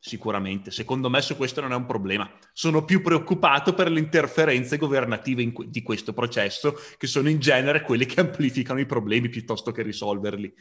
sicuramente. 0.06 0.70
Secondo 0.70 1.10
me 1.10 1.22
su 1.22 1.38
questo 1.38 1.62
non 1.62 1.72
è 1.72 1.76
un 1.76 1.86
problema. 1.86 2.30
Sono 2.51 2.84
più 2.84 3.01
preoccupato 3.01 3.74
per 3.74 3.89
le 3.89 3.99
interferenze 3.99 4.78
governative 4.78 5.49
que- 5.54 5.70
di 5.70 5.82
questo 5.82 6.12
processo, 6.12 6.76
che 6.97 7.08
sono 7.08 7.30
in 7.30 7.39
genere 7.39 7.84
quelle 7.84 8.06
che 8.06 8.20
amplificano 8.20 8.82
i 8.82 8.86
problemi 8.86 9.30
piuttosto 9.30 9.72
che 9.72 9.82
risolverli. 9.82 10.54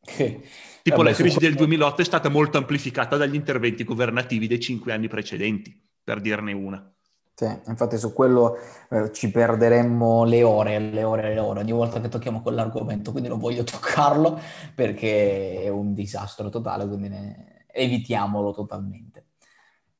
Che... 0.00 0.42
Tipo 0.82 0.96
Vabbè, 0.96 1.10
la 1.10 1.14
crisi 1.14 1.38
del 1.38 1.54
2008 1.54 2.00
è 2.00 2.04
stata 2.04 2.28
molto 2.28 2.58
amplificata 2.58 3.16
dagli 3.16 3.36
interventi 3.36 3.84
governativi 3.84 4.48
dei 4.48 4.58
cinque 4.58 4.92
anni 4.92 5.06
precedenti, 5.06 5.80
per 6.02 6.20
dirne 6.20 6.52
una. 6.52 6.92
Sì, 7.34 7.46
infatti 7.66 7.96
su 7.96 8.12
quello 8.12 8.56
eh, 8.90 9.12
ci 9.12 9.30
perderemmo 9.30 10.24
le 10.24 10.42
ore, 10.42 10.80
le 10.80 11.04
ore, 11.04 11.32
le 11.32 11.38
ore, 11.38 11.60
ogni 11.60 11.70
volta 11.70 12.00
che 12.00 12.08
tocchiamo 12.08 12.42
quell'argomento, 12.42 13.12
quindi 13.12 13.28
non 13.28 13.38
voglio 13.38 13.62
toccarlo 13.62 14.40
perché 14.74 15.62
è 15.62 15.68
un 15.68 15.94
disastro 15.94 16.48
totale, 16.48 16.88
quindi 16.88 17.08
ne... 17.08 17.57
evitiamolo 17.72 18.52
totalmente. 18.52 19.26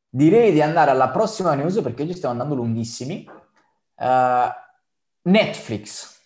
Direi 0.09 0.53
di 0.53 0.63
andare 0.63 0.91
alla 0.91 1.11
prossima 1.11 1.55
news 1.55 1.81
perché 1.81 2.03
oggi 2.03 2.15
stiamo 2.15 2.33
andando 2.33 2.55
lunghissimi. 2.55 3.29
Uh, 3.97 4.49
Netflix. 5.23 6.17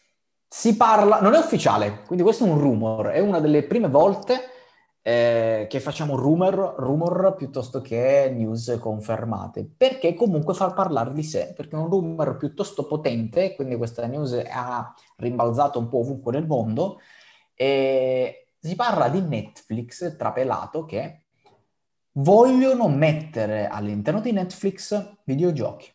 Si 0.46 0.76
parla, 0.76 1.20
non 1.20 1.34
è 1.34 1.38
ufficiale, 1.38 2.02
quindi 2.04 2.22
questo 2.22 2.44
è 2.44 2.48
un 2.48 2.60
rumor, 2.60 3.06
è 3.06 3.20
una 3.20 3.40
delle 3.40 3.62
prime 3.62 3.88
volte 3.88 4.50
eh, 5.00 5.66
che 5.68 5.80
facciamo 5.80 6.14
rumor, 6.14 6.74
rumor 6.76 7.34
piuttosto 7.36 7.80
che 7.80 8.30
news 8.32 8.76
confermate, 8.78 9.68
perché 9.76 10.14
comunque 10.14 10.54
fa 10.54 10.72
parlare 10.72 11.12
di 11.12 11.22
sé, 11.22 11.54
perché 11.56 11.74
è 11.74 11.78
un 11.78 11.88
rumor 11.88 12.36
piuttosto 12.36 12.86
potente, 12.86 13.54
quindi 13.54 13.76
questa 13.76 14.06
news 14.06 14.40
ha 14.48 14.94
rimbalzato 15.16 15.78
un 15.78 15.88
po' 15.88 16.00
ovunque 16.00 16.32
nel 16.32 16.46
mondo, 16.46 17.00
e 17.54 18.52
si 18.58 18.76
parla 18.76 19.08
di 19.08 19.22
Netflix 19.22 20.16
trapelato 20.16 20.84
che 20.84 21.21
vogliono 22.12 22.88
mettere 22.88 23.68
all'interno 23.68 24.20
di 24.20 24.32
Netflix 24.32 25.16
videogiochi. 25.24 25.90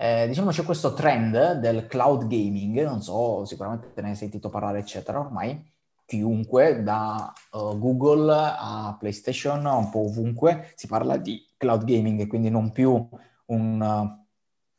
Eh, 0.00 0.28
diciamo 0.28 0.50
c'è 0.50 0.62
questo 0.62 0.94
trend 0.94 1.54
del 1.54 1.86
cloud 1.86 2.28
gaming, 2.28 2.84
non 2.84 3.02
so, 3.02 3.44
sicuramente 3.44 3.92
te 3.92 4.00
ne 4.00 4.10
hai 4.10 4.14
sentito 4.14 4.48
parlare, 4.48 4.78
eccetera, 4.78 5.18
ormai, 5.18 5.72
chiunque, 6.04 6.82
da 6.84 7.32
uh, 7.52 7.76
Google 7.78 8.32
a 8.32 8.96
PlayStation, 8.98 9.64
un 9.66 9.90
po' 9.90 10.04
ovunque, 10.04 10.72
si 10.76 10.86
parla 10.86 11.16
di 11.16 11.44
cloud 11.56 11.84
gaming, 11.84 12.28
quindi 12.28 12.48
non 12.48 12.70
più 12.70 13.08
un 13.46 13.80
uh, 13.80 14.26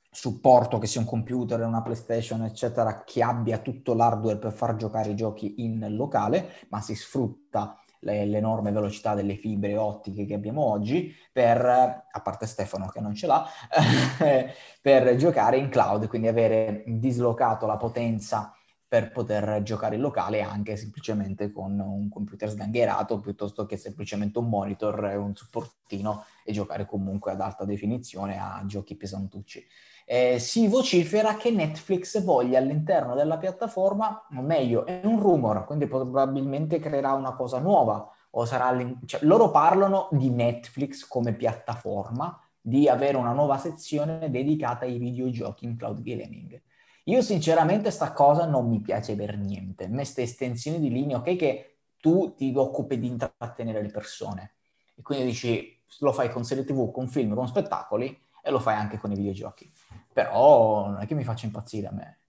supporto 0.09 0.77
che 0.77 0.87
sia 0.87 1.01
un 1.01 1.05
computer, 1.05 1.61
una 1.61 1.81
PlayStation, 1.81 2.43
eccetera, 2.43 3.03
che 3.03 3.21
abbia 3.21 3.57
tutto 3.57 3.93
l'hardware 3.93 4.37
per 4.37 4.53
far 4.53 4.77
giocare 4.77 5.09
i 5.09 5.15
giochi 5.15 5.55
in 5.65 5.85
locale, 5.89 6.65
ma 6.69 6.79
si 6.79 6.95
sfrutta 6.95 7.77
le, 7.99 8.25
l'enorme 8.25 8.71
velocità 8.71 9.13
delle 9.13 9.35
fibre 9.35 9.77
ottiche 9.77 10.25
che 10.25 10.33
abbiamo 10.33 10.63
oggi 10.63 11.13
per, 11.31 11.65
a 11.65 12.21
parte 12.21 12.45
Stefano 12.45 12.87
che 12.87 12.99
non 12.99 13.13
ce 13.13 13.27
l'ha, 13.27 13.45
per 14.81 15.15
giocare 15.15 15.57
in 15.57 15.69
cloud, 15.69 16.07
quindi 16.07 16.27
avere 16.27 16.83
dislocato 16.85 17.65
la 17.65 17.77
potenza 17.77 18.53
per 18.89 19.11
poter 19.11 19.61
giocare 19.61 19.95
in 19.95 20.01
locale 20.01 20.41
anche 20.41 20.75
semplicemente 20.75 21.51
con 21.51 21.79
un 21.79 22.09
computer 22.09 22.49
sgangherato 22.49 23.19
piuttosto 23.19 23.67
che 23.67 23.77
semplicemente 23.77 24.39
un 24.39 24.49
monitor 24.49 25.05
e 25.05 25.15
un 25.15 25.35
supportino 25.35 26.25
e 26.43 26.51
giocare 26.51 26.87
comunque 26.87 27.31
ad 27.31 27.39
alta 27.39 27.65
definizione 27.65 28.39
a 28.39 28.63
giochi 28.65 28.95
pesantucci. 28.95 29.63
Eh, 30.07 30.39
si 30.39 30.67
vocifera 30.67 31.35
che 31.37 31.51
Netflix 31.51 32.19
voglia 32.23 32.57
all'interno 32.57 33.13
della 33.13 33.37
piattaforma, 33.37 34.25
o 34.35 34.41
meglio, 34.41 34.87
è 34.87 35.01
un 35.03 35.19
rumor, 35.19 35.65
quindi 35.65 35.85
probabilmente 35.85 36.79
creerà 36.79 37.13
una 37.13 37.35
cosa 37.35 37.59
nuova, 37.59 38.11
o 38.31 38.45
sarà 38.45 38.75
cioè, 39.05 39.23
loro 39.23 39.51
parlano 39.51 40.07
di 40.09 40.31
Netflix 40.31 41.05
come 41.05 41.35
piattaforma, 41.35 42.41
di 42.59 42.89
avere 42.89 43.17
una 43.17 43.33
nuova 43.33 43.59
sezione 43.59 44.31
dedicata 44.31 44.85
ai 44.85 44.97
videogiochi 44.97 45.65
in 45.65 45.77
cloud 45.77 46.01
gaming. 46.01 46.59
Io 47.05 47.21
sinceramente 47.21 47.91
sta 47.91 48.11
cosa 48.11 48.45
non 48.45 48.69
mi 48.69 48.81
piace 48.81 49.15
per 49.15 49.37
niente. 49.37 49.85
A 49.85 49.87
me 49.87 49.95
queste 49.95 50.23
estensioni 50.23 50.79
di 50.79 50.89
linea, 50.89 51.17
ok 51.17 51.35
che 51.35 51.77
tu 51.99 52.33
ti 52.35 52.51
occupi 52.55 52.99
di 52.99 53.07
intrattenere 53.07 53.81
le 53.81 53.89
persone 53.89 54.53
e 54.95 55.01
quindi 55.01 55.25
dici 55.25 55.77
lo 55.99 56.13
fai 56.13 56.29
con 56.29 56.43
serie 56.43 56.63
tv, 56.63 56.91
con 56.91 57.07
film, 57.07 57.33
con 57.33 57.47
spettacoli 57.47 58.17
e 58.41 58.51
lo 58.51 58.59
fai 58.59 58.75
anche 58.75 58.97
con 58.97 59.11
i 59.11 59.15
videogiochi. 59.15 59.71
Però 60.13 60.89
non 60.89 61.01
è 61.01 61.07
che 61.07 61.15
mi 61.15 61.23
faccia 61.23 61.45
impazzire 61.45 61.87
a 61.87 61.91
me. 61.91 62.19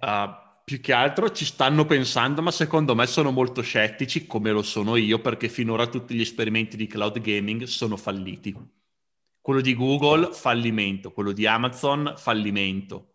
Uh, 0.00 0.34
più 0.64 0.80
che 0.80 0.92
altro 0.92 1.30
ci 1.30 1.44
stanno 1.44 1.84
pensando, 1.84 2.42
ma 2.42 2.50
secondo 2.50 2.94
me 2.94 3.06
sono 3.06 3.30
molto 3.30 3.62
scettici, 3.62 4.26
come 4.26 4.50
lo 4.50 4.62
sono 4.62 4.96
io, 4.96 5.20
perché 5.20 5.48
finora 5.48 5.86
tutti 5.86 6.14
gli 6.14 6.20
esperimenti 6.20 6.76
di 6.76 6.86
cloud 6.86 7.20
gaming 7.20 7.64
sono 7.64 7.96
falliti. 7.96 8.54
Quello 9.40 9.60
di 9.60 9.74
Google, 9.74 10.32
fallimento. 10.32 11.12
Quello 11.12 11.32
di 11.32 11.46
Amazon, 11.46 12.14
fallimento 12.16 13.13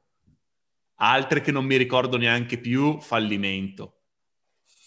altre 1.00 1.42
che 1.42 1.52
non 1.52 1.66
mi 1.66 1.76
ricordo 1.76 2.18
neanche 2.18 2.58
più, 2.58 3.00
fallimento. 3.00 3.94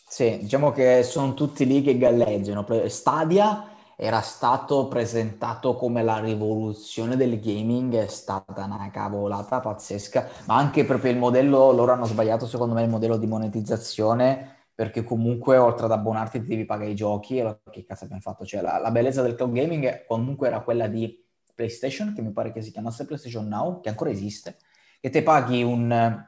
Sì, 0.09 0.39
diciamo 0.43 0.73
che 0.73 1.03
sono 1.03 1.35
tutti 1.35 1.65
lì 1.65 1.83
che 1.83 1.97
galleggiano. 1.97 2.67
Stadia 2.89 3.69
era 3.97 4.21
stato 4.21 4.89
presentato 4.89 5.75
come 5.75 6.03
la 6.03 6.19
rivoluzione 6.19 7.17
del 7.17 7.41
gaming, 7.41 7.95
è 7.95 8.09
stata 8.09 8.65
una 8.65 8.91
cavolata 8.91 9.61
pazzesca, 9.61 10.29
ma 10.47 10.57
anche 10.57 10.85
proprio 10.85 11.13
il 11.13 11.19
modello, 11.19 11.71
loro 11.71 11.93
hanno 11.93 12.05
sbagliato 12.05 12.47
secondo 12.47 12.75
me 12.75 12.83
il 12.83 12.91
modello 12.91 13.17
di 13.17 13.27
monetizzazione, 13.27 14.57
perché 14.75 15.05
comunque 15.05 15.57
oltre 15.57 15.85
ad 15.87 15.93
abbonarti 15.93 16.41
ti 16.41 16.49
devi 16.49 16.65
pagare 16.65 16.91
i 16.91 16.95
giochi, 16.95 17.39
e 17.39 17.59
che 17.71 17.85
cazzo 17.85 18.05
abbiamo 18.05 18.23
fatto? 18.23 18.45
Cioè 18.45 18.61
la, 18.61 18.79
la 18.79 18.91
bellezza 18.91 19.23
del 19.23 19.35
cloud 19.35 19.53
gaming 19.53 20.05
comunque 20.07 20.49
era 20.49 20.61
quella 20.61 20.89
di 20.89 21.25
PlayStation, 21.55 22.13
che 22.13 22.23
mi 22.23 22.33
pare 22.33 22.53
che 22.53 22.61
si 22.61 22.73
chiamasse 22.73 23.07
PlayStation 23.07 23.47
Now, 23.47 23.81
che 23.81 23.89
ancora 23.89 24.11
esiste, 24.11 24.57
e 25.05 25.11
te 25.11 25.25
paghi 25.25 25.65
un 25.65 26.25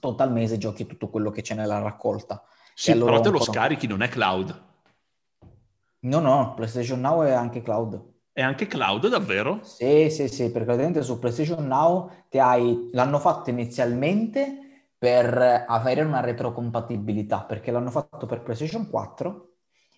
tot 0.00 0.20
al 0.20 0.30
mese 0.30 0.58
giochi 0.58 0.84
tutto 0.84 1.08
quello 1.08 1.30
che 1.30 1.40
c'è 1.40 1.54
nella 1.54 1.78
raccolta. 1.78 2.44
Sì, 2.74 2.94
però 2.94 3.20
te 3.20 3.30
lo 3.30 3.40
scarichi, 3.40 3.86
non 3.86 4.02
è 4.02 4.08
cloud. 4.10 4.64
No, 6.00 6.20
no, 6.20 6.52
PlayStation 6.54 7.00
Now 7.00 7.22
è 7.22 7.32
anche 7.32 7.62
cloud. 7.62 8.00
È 8.32 8.42
anche 8.42 8.66
cloud, 8.66 9.08
davvero? 9.08 9.60
Sì, 9.62 10.10
sì, 10.10 10.28
sì, 10.28 10.50
perché 10.50 10.72
ovviamente 10.72 11.00
su 11.00 11.18
PlayStation 11.18 11.66
Now 11.66 12.10
hai, 12.32 12.90
l'hanno 12.92 13.18
fatto 13.18 13.48
inizialmente 13.48 14.90
per 14.98 15.64
avere 15.66 16.02
una 16.02 16.20
retrocompatibilità, 16.20 17.44
perché 17.44 17.70
l'hanno 17.70 17.90
fatto 17.90 18.26
per 18.26 18.42
PlayStation 18.42 18.90
4 18.90 19.52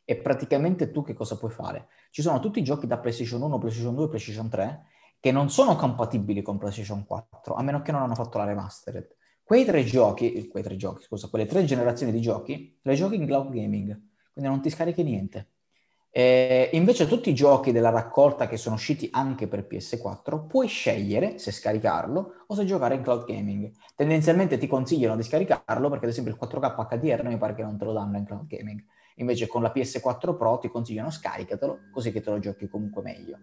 e 0.04 0.16
praticamente 0.18 0.92
tu 0.92 1.02
che 1.02 1.14
cosa 1.14 1.36
puoi 1.36 1.50
fare? 1.50 1.88
Ci 2.10 2.22
sono 2.22 2.38
tutti 2.38 2.60
i 2.60 2.64
giochi 2.64 2.86
da 2.86 2.98
PlayStation 2.98 3.42
1, 3.42 3.58
PlayStation 3.58 3.96
2, 3.96 4.06
PlayStation 4.06 4.48
3 4.48 4.86
che 5.20 5.32
non 5.32 5.50
sono 5.50 5.76
compatibili 5.76 6.42
con 6.42 6.58
PlayStation 6.58 7.04
4, 7.04 7.54
a 7.54 7.62
meno 7.62 7.82
che 7.82 7.92
non 7.92 8.02
hanno 8.02 8.14
fatto 8.14 8.38
la 8.38 8.44
remastered. 8.44 9.16
Quei 9.42 9.64
tre 9.64 9.82
giochi, 9.84 10.46
quei 10.48 10.62
tre 10.62 10.76
giochi, 10.76 11.02
scusa, 11.02 11.28
quelle 11.28 11.46
tre 11.46 11.64
generazioni 11.64 12.12
di 12.12 12.20
giochi, 12.20 12.78
le 12.82 12.94
giochi 12.94 13.16
in 13.16 13.26
cloud 13.26 13.50
gaming, 13.50 13.86
quindi 14.32 14.50
non 14.50 14.60
ti 14.60 14.70
scarichi 14.70 15.02
niente. 15.02 15.52
E 16.10 16.70
invece 16.72 17.06
tutti 17.06 17.30
i 17.30 17.34
giochi 17.34 17.70
della 17.70 17.90
raccolta 17.90 18.48
che 18.48 18.56
sono 18.56 18.76
usciti 18.76 19.08
anche 19.12 19.46
per 19.46 19.66
PS4 19.70 20.46
puoi 20.46 20.66
scegliere 20.66 21.38
se 21.38 21.52
scaricarlo 21.52 22.44
o 22.46 22.54
se 22.54 22.64
giocare 22.64 22.94
in 22.94 23.02
cloud 23.02 23.24
gaming. 23.24 23.70
Tendenzialmente 23.94 24.58
ti 24.58 24.66
consigliano 24.66 25.16
di 25.16 25.22
scaricarlo 25.22 25.88
perché 25.90 26.06
ad 26.06 26.10
esempio 26.10 26.32
il 26.32 26.38
4K 26.40 26.88
HDR 26.88 27.24
mi 27.24 27.36
pare 27.36 27.54
che 27.54 27.62
non 27.62 27.76
te 27.76 27.84
lo 27.84 27.92
danno 27.92 28.16
in 28.16 28.24
cloud 28.24 28.46
gaming. 28.46 28.82
invece 29.16 29.46
con 29.46 29.62
la 29.62 29.72
PS4 29.74 30.36
Pro 30.36 30.58
ti 30.58 30.68
consigliano 30.68 31.10
scaricatelo, 31.10 31.88
così 31.92 32.12
che 32.12 32.20
te 32.20 32.30
lo 32.30 32.38
giochi 32.38 32.68
comunque 32.68 33.02
meglio. 33.02 33.38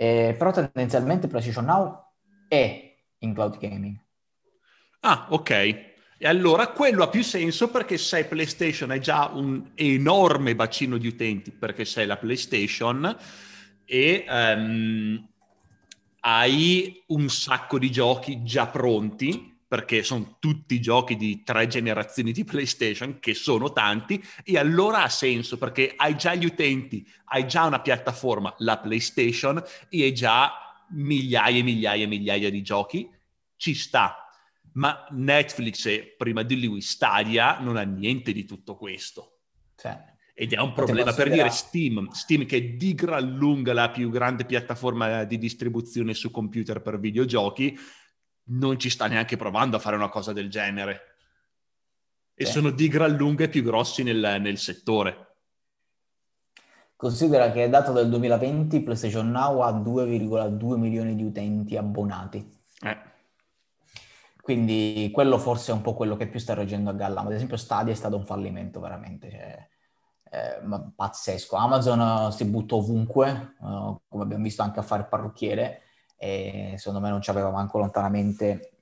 Eh, 0.00 0.34
però 0.38 0.50
tendenzialmente 0.50 1.28
PlayStation 1.28 1.66
Now 1.66 2.02
è 2.48 2.96
in 3.18 3.34
cloud 3.34 3.58
gaming. 3.58 4.02
Ah, 5.00 5.26
ok. 5.28 5.50
E 5.50 6.26
allora 6.26 6.68
quello 6.68 7.02
ha 7.02 7.08
più 7.08 7.22
senso 7.22 7.68
perché 7.68 7.98
se 7.98 8.24
PlayStation 8.24 8.92
è 8.92 8.98
già 8.98 9.30
un 9.30 9.72
enorme 9.74 10.54
bacino 10.54 10.96
di 10.96 11.06
utenti, 11.06 11.50
perché 11.50 11.84
sei 11.84 12.06
la 12.06 12.16
PlayStation 12.16 13.14
e 13.84 14.24
um, 14.26 15.28
hai 16.20 17.02
un 17.08 17.28
sacco 17.28 17.78
di 17.78 17.90
giochi 17.90 18.42
già 18.42 18.68
pronti, 18.68 19.49
perché 19.70 20.02
sono 20.02 20.38
tutti 20.40 20.80
giochi 20.80 21.14
di 21.14 21.44
tre 21.44 21.68
generazioni 21.68 22.32
di 22.32 22.42
PlayStation, 22.42 23.20
che 23.20 23.34
sono 23.34 23.72
tanti, 23.72 24.20
e 24.42 24.58
allora 24.58 25.04
ha 25.04 25.08
senso 25.08 25.58
perché 25.58 25.92
hai 25.94 26.16
già 26.16 26.34
gli 26.34 26.44
utenti, 26.44 27.08
hai 27.26 27.46
già 27.46 27.66
una 27.66 27.80
piattaforma, 27.80 28.52
la 28.58 28.80
PlayStation, 28.80 29.62
e 29.88 30.02
hai 30.02 30.12
già 30.12 30.50
migliaia 30.88 31.60
e 31.60 31.62
migliaia 31.62 32.02
e 32.02 32.08
migliaia 32.08 32.50
di 32.50 32.62
giochi, 32.62 33.08
ci 33.54 33.74
sta. 33.74 34.16
Ma 34.72 35.06
Netflix 35.10 35.86
e 35.86 36.16
prima 36.18 36.42
di 36.42 36.66
lui 36.66 36.80
Stadia 36.80 37.60
non 37.60 37.76
ha 37.76 37.82
niente 37.82 38.32
di 38.32 38.44
tutto 38.44 38.74
questo. 38.74 39.42
Cioè, 39.76 39.96
ed 40.34 40.52
è 40.52 40.58
un 40.58 40.72
problema 40.72 41.12
per 41.12 41.30
dire 41.30 41.48
Steam, 41.50 42.10
Steam 42.10 42.44
che 42.44 42.56
è 42.56 42.62
di 42.62 42.92
gran 42.96 43.36
lunga 43.36 43.72
la 43.72 43.90
più 43.90 44.10
grande 44.10 44.44
piattaforma 44.44 45.22
di 45.22 45.38
distribuzione 45.38 46.12
su 46.12 46.32
computer 46.32 46.82
per 46.82 46.98
videogiochi, 46.98 47.78
non 48.50 48.78
ci 48.78 48.90
sta 48.90 49.06
neanche 49.06 49.36
provando 49.36 49.76
a 49.76 49.80
fare 49.80 49.96
una 49.96 50.08
cosa 50.08 50.32
del 50.32 50.48
genere. 50.48 51.16
E 52.34 52.46
sì. 52.46 52.52
sono 52.52 52.70
di 52.70 52.88
gran 52.88 53.12
lunga 53.12 53.44
i 53.44 53.48
più 53.48 53.62
grossi 53.62 54.02
nel, 54.02 54.38
nel 54.40 54.58
settore. 54.58 55.26
Considera 56.96 57.50
che 57.50 57.64
è 57.64 57.68
dato 57.68 57.92
del 57.92 58.08
2020 58.08 58.80
PlayStation 58.82 59.30
Now 59.30 59.60
ha 59.60 59.70
2,2 59.70 60.76
milioni 60.76 61.16
di 61.16 61.24
utenti 61.24 61.76
abbonati. 61.76 62.58
Eh. 62.82 62.98
Quindi 64.40 65.10
quello 65.12 65.38
forse 65.38 65.72
è 65.72 65.74
un 65.74 65.82
po' 65.82 65.94
quello 65.94 66.16
che 66.16 66.28
più 66.28 66.40
sta 66.40 66.54
reggendo 66.54 66.90
a 66.90 66.94
galla. 66.94 67.22
Ma 67.22 67.28
ad 67.28 67.34
esempio 67.34 67.56
Stadia 67.56 67.92
è 67.92 67.96
stato 67.96 68.16
un 68.16 68.26
fallimento 68.26 68.80
veramente. 68.80 69.30
Cioè 69.30 69.68
eh, 70.30 70.60
pazzesco. 70.94 71.56
Amazon 71.56 72.00
uh, 72.00 72.30
si 72.30 72.44
butta 72.44 72.76
ovunque, 72.76 73.54
uh, 73.58 74.00
come 74.08 74.22
abbiamo 74.22 74.44
visto 74.44 74.62
anche 74.62 74.78
a 74.78 74.84
fare 74.84 75.04
parrucchiere, 75.04 75.82
e 76.22 76.74
secondo 76.76 77.00
me 77.00 77.08
non 77.08 77.20
c'aveva 77.22 77.50
manco 77.50 77.78
lontanamente 77.78 78.72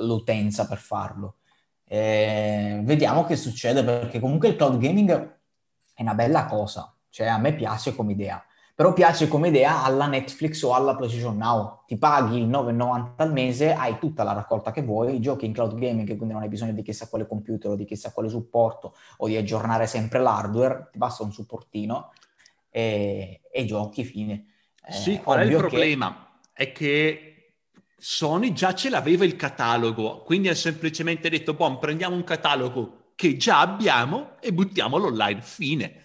l'utenza 0.00 0.66
per 0.66 0.78
farlo. 0.78 1.36
E 1.84 2.80
vediamo 2.82 3.24
che 3.24 3.36
succede 3.36 3.84
perché 3.84 4.18
comunque 4.18 4.48
il 4.48 4.56
cloud 4.56 4.78
gaming 4.78 5.38
è 5.92 6.02
una 6.02 6.14
bella 6.14 6.46
cosa, 6.46 6.94
cioè 7.10 7.26
a 7.26 7.38
me 7.38 7.54
piace 7.54 7.94
come 7.94 8.12
idea 8.12 8.42
però 8.76 8.92
piace 8.92 9.26
come 9.26 9.48
idea 9.48 9.84
alla 9.84 10.06
Netflix 10.06 10.60
o 10.60 10.74
alla 10.74 10.94
PlayStation 10.94 11.38
Now. 11.38 11.84
Ti 11.86 11.96
paghi 11.96 12.36
il 12.36 12.46
9,90 12.46 13.12
al 13.16 13.32
mese, 13.32 13.72
hai 13.72 13.98
tutta 13.98 14.22
la 14.22 14.34
raccolta 14.34 14.70
che 14.70 14.82
vuoi, 14.82 15.18
giochi 15.18 15.46
in 15.46 15.54
cloud 15.54 15.78
gaming, 15.78 16.06
quindi 16.14 16.34
non 16.34 16.42
hai 16.42 16.48
bisogno 16.48 16.72
di 16.72 16.82
chissà 16.82 17.08
quale 17.08 17.26
computer 17.26 17.70
o 17.70 17.74
di 17.74 17.86
chissà 17.86 18.12
quale 18.12 18.28
supporto 18.28 18.94
o 19.16 19.28
di 19.28 19.36
aggiornare 19.36 19.86
sempre 19.86 20.18
l'hardware, 20.18 20.90
ti 20.92 20.98
basta 20.98 21.22
un 21.22 21.32
supportino 21.32 22.12
e, 22.68 23.40
e 23.50 23.64
giochi, 23.64 24.04
fine. 24.04 24.44
Eh, 24.84 24.92
sì, 24.92 25.20
qual 25.20 25.38
è 25.38 25.44
il 25.44 25.56
problema? 25.56 26.12
Che... 26.12 26.25
È 26.58 26.72
che 26.72 27.56
Sony 27.98 28.54
già 28.54 28.74
ce 28.74 28.88
l'aveva 28.88 29.26
il 29.26 29.36
catalogo, 29.36 30.22
quindi 30.22 30.48
ha 30.48 30.54
semplicemente 30.54 31.28
detto, 31.28 31.52
boh, 31.52 31.76
prendiamo 31.76 32.16
un 32.16 32.24
catalogo 32.24 33.12
che 33.14 33.36
già 33.36 33.60
abbiamo 33.60 34.38
e 34.40 34.54
buttiamolo 34.54 35.08
online, 35.08 35.42
fine 35.42 36.04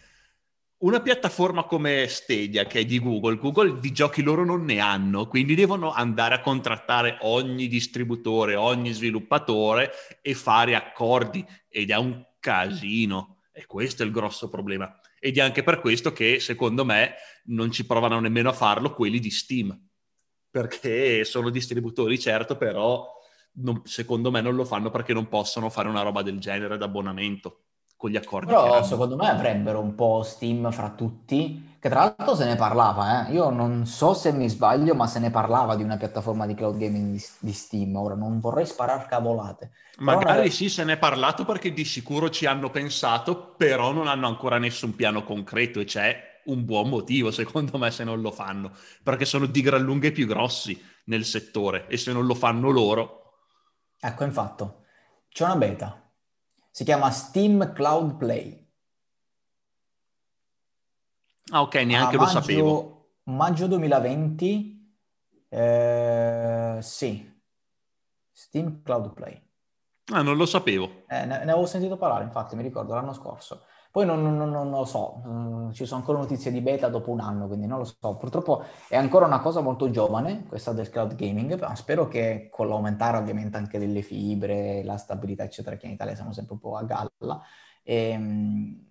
una 0.81 0.99
piattaforma 0.99 1.65
come 1.65 2.07
Stadia, 2.07 2.65
che 2.65 2.79
è 2.79 2.85
di 2.85 2.99
Google, 2.99 3.37
Google 3.37 3.79
di 3.79 3.91
giochi 3.91 4.23
loro 4.23 4.43
non 4.43 4.65
ne 4.65 4.79
hanno, 4.79 5.27
quindi 5.27 5.53
devono 5.53 5.91
andare 5.91 6.35
a 6.35 6.41
contrattare 6.41 7.17
ogni 7.21 7.67
distributore, 7.67 8.55
ogni 8.55 8.91
sviluppatore 8.91 9.91
e 10.21 10.33
fare 10.33 10.75
accordi 10.75 11.45
ed 11.69 11.91
è 11.91 11.97
un 11.97 12.25
casino. 12.39 13.41
E 13.53 13.67
questo 13.67 14.01
è 14.01 14.05
il 14.07 14.11
grosso 14.11 14.49
problema. 14.49 14.99
Ed 15.19 15.37
è 15.37 15.41
anche 15.41 15.61
per 15.61 15.79
questo 15.81 16.13
che, 16.13 16.39
secondo 16.39 16.83
me, 16.83 17.13
non 17.45 17.71
ci 17.71 17.85
provano 17.85 18.19
nemmeno 18.19 18.49
a 18.49 18.53
farlo 18.53 18.95
quelli 18.95 19.19
di 19.19 19.29
Steam, 19.29 19.89
perché 20.51 21.23
sono 21.23 21.49
distributori, 21.49 22.19
certo, 22.19 22.57
però 22.57 23.07
non, 23.53 23.81
secondo 23.85 24.29
me 24.29 24.41
non 24.41 24.55
lo 24.55 24.65
fanno 24.65 24.89
perché 24.91 25.13
non 25.13 25.27
possono 25.27 25.69
fare 25.69 25.87
una 25.87 26.01
roba 26.01 26.21
del 26.21 26.39
genere 26.39 26.77
d'abbonamento 26.77 27.61
con 27.95 28.09
gli 28.09 28.17
accordi. 28.17 28.47
Però 28.47 28.83
secondo 28.83 29.15
me 29.15 29.29
avrebbero 29.29 29.79
un 29.79 29.95
po' 29.95 30.23
Steam 30.23 30.71
fra 30.71 30.89
tutti, 30.89 31.75
che 31.79 31.87
tra 31.87 31.99
l'altro 31.99 32.35
se 32.35 32.45
ne 32.45 32.55
parlava, 32.55 33.27
eh? 33.27 33.33
io 33.33 33.49
non 33.49 33.85
so 33.85 34.13
se 34.13 34.31
mi 34.33 34.49
sbaglio, 34.49 34.95
ma 34.95 35.07
se 35.07 35.19
ne 35.19 35.29
parlava 35.29 35.75
di 35.75 35.83
una 35.83 35.97
piattaforma 35.97 36.45
di 36.45 36.55
cloud 36.55 36.77
gaming 36.77 37.11
di, 37.11 37.23
di 37.39 37.53
Steam, 37.53 37.95
ora 37.95 38.15
non 38.15 38.39
vorrei 38.39 38.65
sparare 38.65 39.05
cavolate. 39.07 39.71
Magari 39.99 40.41
però... 40.41 40.49
sì, 40.49 40.67
se 40.67 40.83
ne 40.83 40.93
è 40.93 40.97
parlato 40.97 41.45
perché 41.45 41.71
di 41.71 41.85
sicuro 41.85 42.29
ci 42.29 42.45
hanno 42.45 42.71
pensato, 42.71 43.53
però 43.55 43.91
non 43.91 44.07
hanno 44.07 44.27
ancora 44.27 44.57
nessun 44.57 44.95
piano 44.95 45.23
concreto 45.23 45.79
e 45.79 45.85
c'è 45.85 46.30
un 46.45 46.65
buon 46.65 46.89
motivo 46.89 47.31
secondo 47.31 47.77
me 47.77 47.91
se 47.91 48.03
non 48.03 48.21
lo 48.21 48.31
fanno, 48.31 48.71
perché 49.03 49.25
sono 49.25 49.45
di 49.45 49.61
gran 49.61 49.81
lunga 49.81 50.07
i 50.07 50.11
più 50.11 50.25
grossi 50.25 50.81
nel 51.05 51.25
settore 51.25 51.87
e 51.87 51.97
se 51.97 52.11
non 52.13 52.25
lo 52.25 52.33
fanno 52.33 52.69
loro... 52.69 53.19
Ecco, 53.99 54.23
infatti, 54.23 54.65
c'è 55.29 55.43
una 55.43 55.55
beta, 55.55 56.11
si 56.71 56.83
chiama 56.83 57.11
Steam 57.11 57.71
Cloud 57.73 58.17
Play. 58.17 58.67
Ah, 61.51 61.61
ok, 61.61 61.75
neanche 61.75 62.17
maggio, 62.17 62.33
lo 62.33 62.39
sapevo. 62.39 63.09
Maggio 63.23 63.67
2020, 63.67 64.97
eh, 65.49 66.79
sì, 66.81 67.41
Steam 68.31 68.81
Cloud 68.81 69.13
Play. 69.13 69.49
Ah, 70.13 70.21
non 70.21 70.35
lo 70.35 70.45
sapevo. 70.45 71.03
Eh, 71.07 71.25
ne, 71.25 71.43
ne, 71.43 71.51
avevo 71.51 71.65
sentito 71.65 71.97
parlare, 71.97 72.23
infatti, 72.23 72.55
mi 72.55 72.63
ricordo 72.63 72.93
l'anno 72.93 73.13
scorso. 73.13 73.65
Poi 73.91 74.05
non, 74.05 74.21
non, 74.21 74.49
non, 74.49 74.69
lo 74.69 74.85
so, 74.85 75.21
uh, 75.25 75.71
ci 75.73 75.85
sono 75.85 75.99
ancora 75.99 76.19
notizie 76.19 76.49
di 76.49 76.61
beta 76.61 76.87
dopo 76.87 77.11
un 77.11 77.19
anno, 77.19 77.47
quindi 77.47 77.67
non 77.67 77.79
lo 77.79 77.83
so. 77.83 78.15
Purtroppo 78.15 78.63
è 78.87 78.95
ancora 78.95 79.25
una 79.25 79.41
cosa 79.41 79.59
molto 79.59 79.89
giovane, 79.91 80.45
questa 80.47 80.71
del 80.71 80.89
cloud 80.89 81.15
gaming, 81.15 81.59
ma 81.59 81.75
spero 81.75 82.07
che 82.07 82.47
con 82.49 82.69
l'aumentare 82.69 83.17
ovviamente 83.17 83.57
anche 83.57 83.79
delle 83.79 84.01
fibre, 84.01 84.81
la 84.83 84.95
stabilità, 84.95 85.43
eccetera, 85.43 85.75
che 85.75 85.87
in 85.87 85.91
Italia 85.93 86.15
siamo 86.15 86.31
sempre 86.31 86.53
un 86.53 86.59
po' 86.59 86.77
a 86.77 86.83
galla, 86.83 87.41
ehm, 87.83 88.90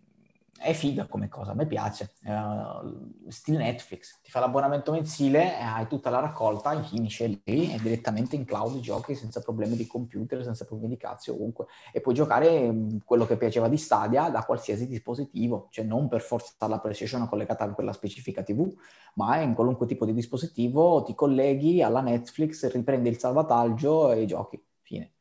è 0.61 0.75
figa 0.75 1.07
come 1.07 1.29
cosa, 1.29 1.53
a 1.53 1.55
me 1.55 1.67
piace. 1.67 2.13
Uh, 2.23 3.31
stile 3.31 3.57
Netflix, 3.57 4.21
ti 4.23 4.31
fa 4.31 4.41
l'abbonamento 4.41 4.93
mensile, 4.93 5.59
hai 5.59 5.87
tutta 5.87 6.11
la 6.11 6.21
raccolta, 6.21 6.83
finisce 6.83 7.41
lì 7.45 7.73
e 7.73 7.79
direttamente 7.81 8.37
in 8.37 8.45
cloud 8.45 8.79
giochi 8.81 9.15
senza 9.15 9.41
problemi 9.41 9.75
di 9.75 9.87
computer, 9.87 10.45
senza 10.45 10.67
problemi 10.67 10.95
di 10.95 11.01
cazzo 11.01 11.33
ovunque. 11.33 11.65
E 11.93 12.03
puoi 12.03 12.15
giocare 12.15 12.75
quello 13.07 13.25
che 13.25 13.39
piaceva 13.39 13.69
di 13.69 13.79
Stadia 13.79 14.29
da 14.29 14.45
qualsiasi 14.45 14.87
dispositivo, 14.87 15.69
cioè 15.71 15.87
non 15.87 16.09
per 16.09 16.21
forza 16.21 16.67
la 16.67 16.79
PlayStation 16.79 17.27
collegata 17.27 17.65
a 17.65 17.73
quella 17.73 17.95
specifica 17.95 18.43
TV, 18.43 18.71
ma 19.15 19.39
in 19.39 19.55
qualunque 19.55 19.87
tipo 19.87 20.05
di 20.05 20.13
dispositivo 20.13 21.03
ti 21.05 21.15
colleghi 21.15 21.83
alla 21.83 22.03
Netflix, 22.03 22.71
riprendi 22.71 23.09
il 23.09 23.19
salvataggio 23.19 24.13
e 24.13 24.27
giochi. 24.27 24.63
Fine. 24.83 25.13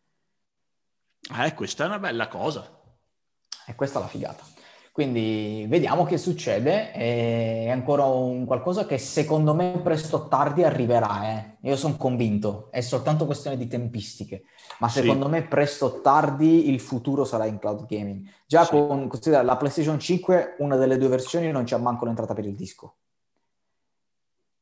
Eh, 1.45 1.53
questa 1.53 1.85
è 1.85 1.87
una 1.87 1.99
bella 1.99 2.27
cosa. 2.27 2.77
E 3.65 3.75
questa 3.75 3.99
è 3.99 4.01
la 4.01 4.07
figata. 4.07 4.57
Quindi 4.99 5.65
vediamo 5.69 6.03
che 6.03 6.17
succede, 6.17 6.91
è 6.91 7.69
ancora 7.69 8.03
un 8.03 8.43
qualcosa 8.43 8.85
che 8.85 8.97
secondo 8.97 9.53
me 9.53 9.79
presto 9.81 10.17
o 10.17 10.27
tardi 10.27 10.65
arriverà, 10.65 11.29
eh. 11.29 11.57
io 11.61 11.77
sono 11.77 11.95
convinto, 11.95 12.67
è 12.69 12.81
soltanto 12.81 13.25
questione 13.25 13.55
di 13.55 13.67
tempistiche, 13.67 14.43
ma 14.79 14.89
secondo 14.89 15.27
sì. 15.27 15.31
me 15.31 15.43
presto 15.43 15.85
o 15.85 16.01
tardi 16.01 16.69
il 16.69 16.81
futuro 16.81 17.23
sarà 17.23 17.45
in 17.45 17.59
cloud 17.59 17.85
gaming. 17.85 18.27
Già 18.45 18.65
sì. 18.65 18.71
con 18.71 19.07
considera, 19.07 19.41
la 19.41 19.55
PlayStation 19.55 19.97
5, 19.97 20.55
una 20.57 20.75
delle 20.75 20.97
due 20.97 21.07
versioni 21.07 21.49
non 21.49 21.63
c'è 21.63 21.77
manco 21.77 22.03
l'entrata 22.03 22.33
per 22.33 22.45
il 22.45 22.55
disco, 22.55 22.97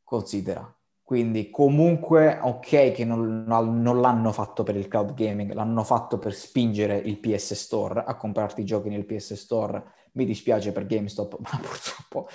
considera. 0.04 0.72
Quindi 1.02 1.50
comunque 1.50 2.38
ok 2.42 2.92
che 2.92 3.06
non, 3.06 3.46
non, 3.48 4.02
l'hanno 4.02 4.32
fatto 4.34 4.64
per 4.64 4.76
il 4.76 4.90
cloud 4.90 5.14
gaming, 5.14 5.54
l'hanno 5.54 5.84
fatto 5.84 6.20
per 6.20 6.36
spingere 6.36 6.98
il 6.98 7.18
PS 7.18 7.54
Store 7.54 8.04
a 8.06 8.16
comprarti 8.16 8.60
i 8.60 8.66
giochi 8.66 8.90
nel 8.90 9.06
PS 9.06 9.36
Store 9.36 9.96
mi 10.14 10.26
dispiace 10.26 10.72
per 10.72 10.86
GameStop, 10.86 11.38
ma 11.42 11.60
purtroppo 11.62 12.28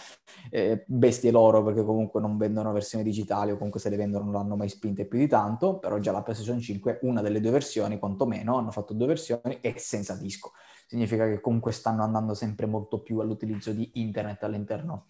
eh, 0.51 0.85
bestie 0.87 1.31
loro 1.31 1.62
perché 1.62 1.85
comunque 1.85 2.20
non 2.20 2.37
vendono 2.37 2.73
versioni 2.73 3.05
digitali 3.05 3.51
o 3.51 3.57
comunque 3.57 3.81
se 3.81 3.89
le 3.89 3.97
vendono 3.97 4.25
non 4.25 4.35
l'hanno 4.35 4.57
mai 4.57 4.68
spinte 4.68 5.07
più 5.07 5.18
di 5.18 5.29
tanto, 5.29 5.79
però 5.79 5.99
già 5.99 6.12
la 6.12 6.23
PlayStation 6.23 6.61
5, 6.61 7.01
una 7.03 7.23
delle 7.23 7.41
due 7.41 7.51
versioni, 7.51 7.99
quantomeno, 7.99 8.59
hanno 8.59 8.70
fatto 8.70 8.95
due 8.95 9.07
versioni 9.07 9.59
e 9.61 9.75
senza 9.79 10.14
disco. 10.14 10.53
Significa 10.87 11.27
che 11.27 11.41
comunque 11.41 11.73
stanno 11.73 12.03
andando 12.03 12.35
sempre 12.35 12.66
molto 12.66 13.01
più 13.01 13.20
all'utilizzo 13.20 13.73
di 13.73 13.91
internet 13.95 14.43
all'interno 14.45 15.07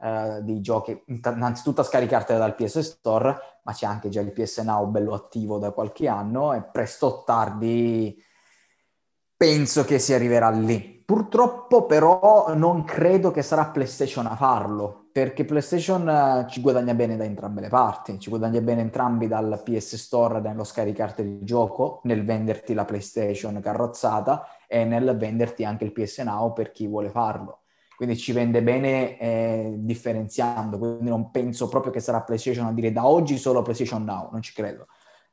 eh, 0.00 0.40
dei 0.42 0.60
giochi. 0.60 1.02
Innanzitutto 1.06 1.80
a 1.80 1.84
scaricartela 1.84 2.38
dal 2.38 2.54
PS 2.54 2.80
Store, 2.80 3.36
ma 3.64 3.72
c'è 3.72 3.86
anche 3.86 4.08
già 4.08 4.20
il 4.20 4.32
PS 4.32 4.58
Now 4.58 4.88
bello 4.90 5.14
attivo 5.14 5.58
da 5.58 5.72
qualche 5.72 6.08
anno 6.08 6.52
e 6.52 6.62
presto 6.62 7.06
o 7.06 7.24
tardi 7.24 8.16
penso 9.44 9.84
che 9.84 9.98
si 9.98 10.14
arriverà 10.14 10.48
lì. 10.48 11.02
Purtroppo 11.04 11.84
però 11.84 12.54
non 12.54 12.82
credo 12.84 13.30
che 13.30 13.42
sarà 13.42 13.66
PlayStation 13.66 14.24
a 14.24 14.36
farlo, 14.36 15.08
perché 15.12 15.44
PlayStation 15.44 16.08
eh, 16.08 16.46
ci 16.48 16.62
guadagna 16.62 16.94
bene 16.94 17.18
da 17.18 17.24
entrambe 17.24 17.60
le 17.60 17.68
parti, 17.68 18.18
ci 18.18 18.30
guadagna 18.30 18.62
bene 18.62 18.80
entrambi 18.80 19.28
dal 19.28 19.60
PS 19.62 19.96
Store 19.96 20.40
nello 20.40 20.64
scaricarti 20.64 21.20
il 21.20 21.38
gioco, 21.42 22.00
nel 22.04 22.24
venderti 22.24 22.72
la 22.72 22.86
PlayStation 22.86 23.60
carrozzata 23.60 24.46
e 24.66 24.86
nel 24.86 25.14
venderti 25.18 25.62
anche 25.62 25.84
il 25.84 25.92
PS 25.92 26.20
Now 26.20 26.54
per 26.54 26.72
chi 26.72 26.86
vuole 26.86 27.10
farlo. 27.10 27.64
Quindi 27.96 28.16
ci 28.16 28.32
vende 28.32 28.62
bene 28.62 29.18
eh, 29.18 29.74
differenziando, 29.76 30.78
quindi 30.78 31.10
non 31.10 31.30
penso 31.30 31.68
proprio 31.68 31.92
che 31.92 32.00
sarà 32.00 32.22
PlayStation 32.22 32.64
a 32.64 32.72
dire 32.72 32.92
da 32.92 33.06
oggi 33.06 33.36
solo 33.36 33.60
PlayStation 33.60 34.04
Now, 34.04 34.30
non 34.32 34.40
ci 34.40 34.54
credo. 34.54 34.86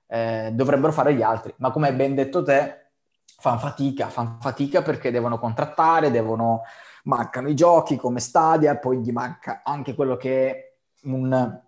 Eh, 0.06 0.52
dovrebbero 0.52 0.92
fare 0.92 1.14
gli 1.14 1.22
altri, 1.22 1.54
ma 1.60 1.72
come 1.72 1.88
hai 1.88 1.94
ben 1.94 2.14
detto 2.14 2.44
te, 2.44 2.81
fanno 3.42 3.60
fatica, 3.60 4.08
fanno 4.08 4.38
fatica 4.40 4.82
perché 4.82 5.12
devono 5.12 5.40
contrattare, 5.40 6.12
devono... 6.12 6.62
mancano 7.04 7.50
i 7.50 7.56
giochi 7.56 7.98
come 7.98 8.20
Stadia, 8.20 8.78
poi 8.78 9.00
gli 9.00 9.12
manca 9.12 9.62
anche 9.64 9.96
quello 9.96 10.18
che 10.18 10.50
è 10.50 10.76
un 11.06 11.60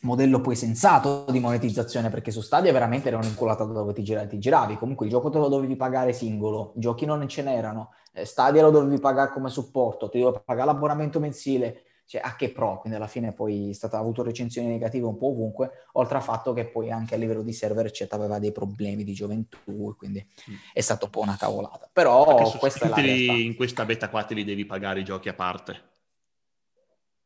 modello 0.00 0.40
poi 0.40 0.56
sensato 0.56 1.26
di 1.30 1.38
monetizzazione, 1.38 2.08
perché 2.08 2.30
su 2.30 2.40
Stadia 2.40 2.72
veramente 2.72 3.08
era 3.08 3.18
un'inculata 3.18 3.64
dove 3.64 3.92
ti 3.92 4.02
giravi, 4.02 4.28
ti 4.28 4.38
giravi, 4.38 4.76
comunque 4.76 5.06
il 5.06 5.12
gioco 5.12 5.28
te 5.28 5.38
lo 5.38 5.48
dovevi 5.48 5.76
pagare 5.76 6.12
singolo, 6.14 6.72
i 6.76 6.80
giochi 6.80 7.04
non 7.04 7.26
ce 7.28 7.42
n'erano, 7.42 7.92
eh, 8.12 8.24
Stadia 8.24 8.62
lo 8.62 8.70
dovevi 8.70 8.98
pagare 9.00 9.32
come 9.32 9.50
supporto, 9.50 10.08
ti 10.08 10.18
dovevi 10.18 10.42
pagare 10.44 10.66
l'abbonamento 10.66 11.20
mensile, 11.20 11.82
cioè 12.06 12.20
a 12.22 12.36
che 12.36 12.50
pro, 12.50 12.80
quindi 12.80 12.98
alla 12.98 13.08
fine 13.08 13.32
poi 13.32 13.70
è 13.70 13.72
stata, 13.72 13.96
ha 13.96 14.00
avuto 14.00 14.22
recensioni 14.22 14.68
negative 14.68 15.06
un 15.06 15.16
po' 15.16 15.28
ovunque, 15.28 15.86
oltre 15.92 16.16
al 16.16 16.22
fatto 16.22 16.52
che 16.52 16.66
poi 16.66 16.90
anche 16.90 17.14
a 17.14 17.18
livello 17.18 17.42
di 17.42 17.52
server 17.52 17.86
eccetera 17.86 18.22
aveva 18.22 18.38
dei 18.38 18.52
problemi 18.52 19.04
di 19.04 19.14
gioventù 19.14 19.90
e 19.90 19.96
quindi 19.96 20.26
mm. 20.50 20.54
è 20.72 20.80
stato 20.80 21.06
un 21.06 21.10
po' 21.10 21.20
una 21.20 21.36
cavolata. 21.36 21.88
Però 21.92 22.52
questa 22.58 23.00
in 23.00 23.56
questa 23.56 23.84
beta 23.84 24.08
qua 24.08 24.24
te 24.24 24.34
li 24.34 24.44
devi 24.44 24.64
pagare 24.66 25.00
i 25.00 25.04
giochi 25.04 25.28
a 25.28 25.34
parte. 25.34 25.92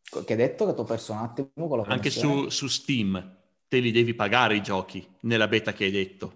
Che 0.01 0.33
hai 0.33 0.39
detto 0.39 0.65
che 0.65 0.75
ti 0.75 0.81
ho 0.81 0.85
perso 0.85 1.13
un 1.13 1.19
attimo 1.19 1.69
con 1.69 1.79
la 1.79 1.85
Anche 1.89 2.11
su, 2.11 2.49
su 2.49 2.67
Steam 2.67 3.37
te 3.69 3.79
li 3.79 3.91
devi 3.91 4.15
pagare 4.15 4.57
i 4.57 4.63
giochi 4.63 5.07
nella 5.21 5.47
beta 5.49 5.73
che 5.73 5.85
hai 5.85 5.91
detto. 5.91 6.33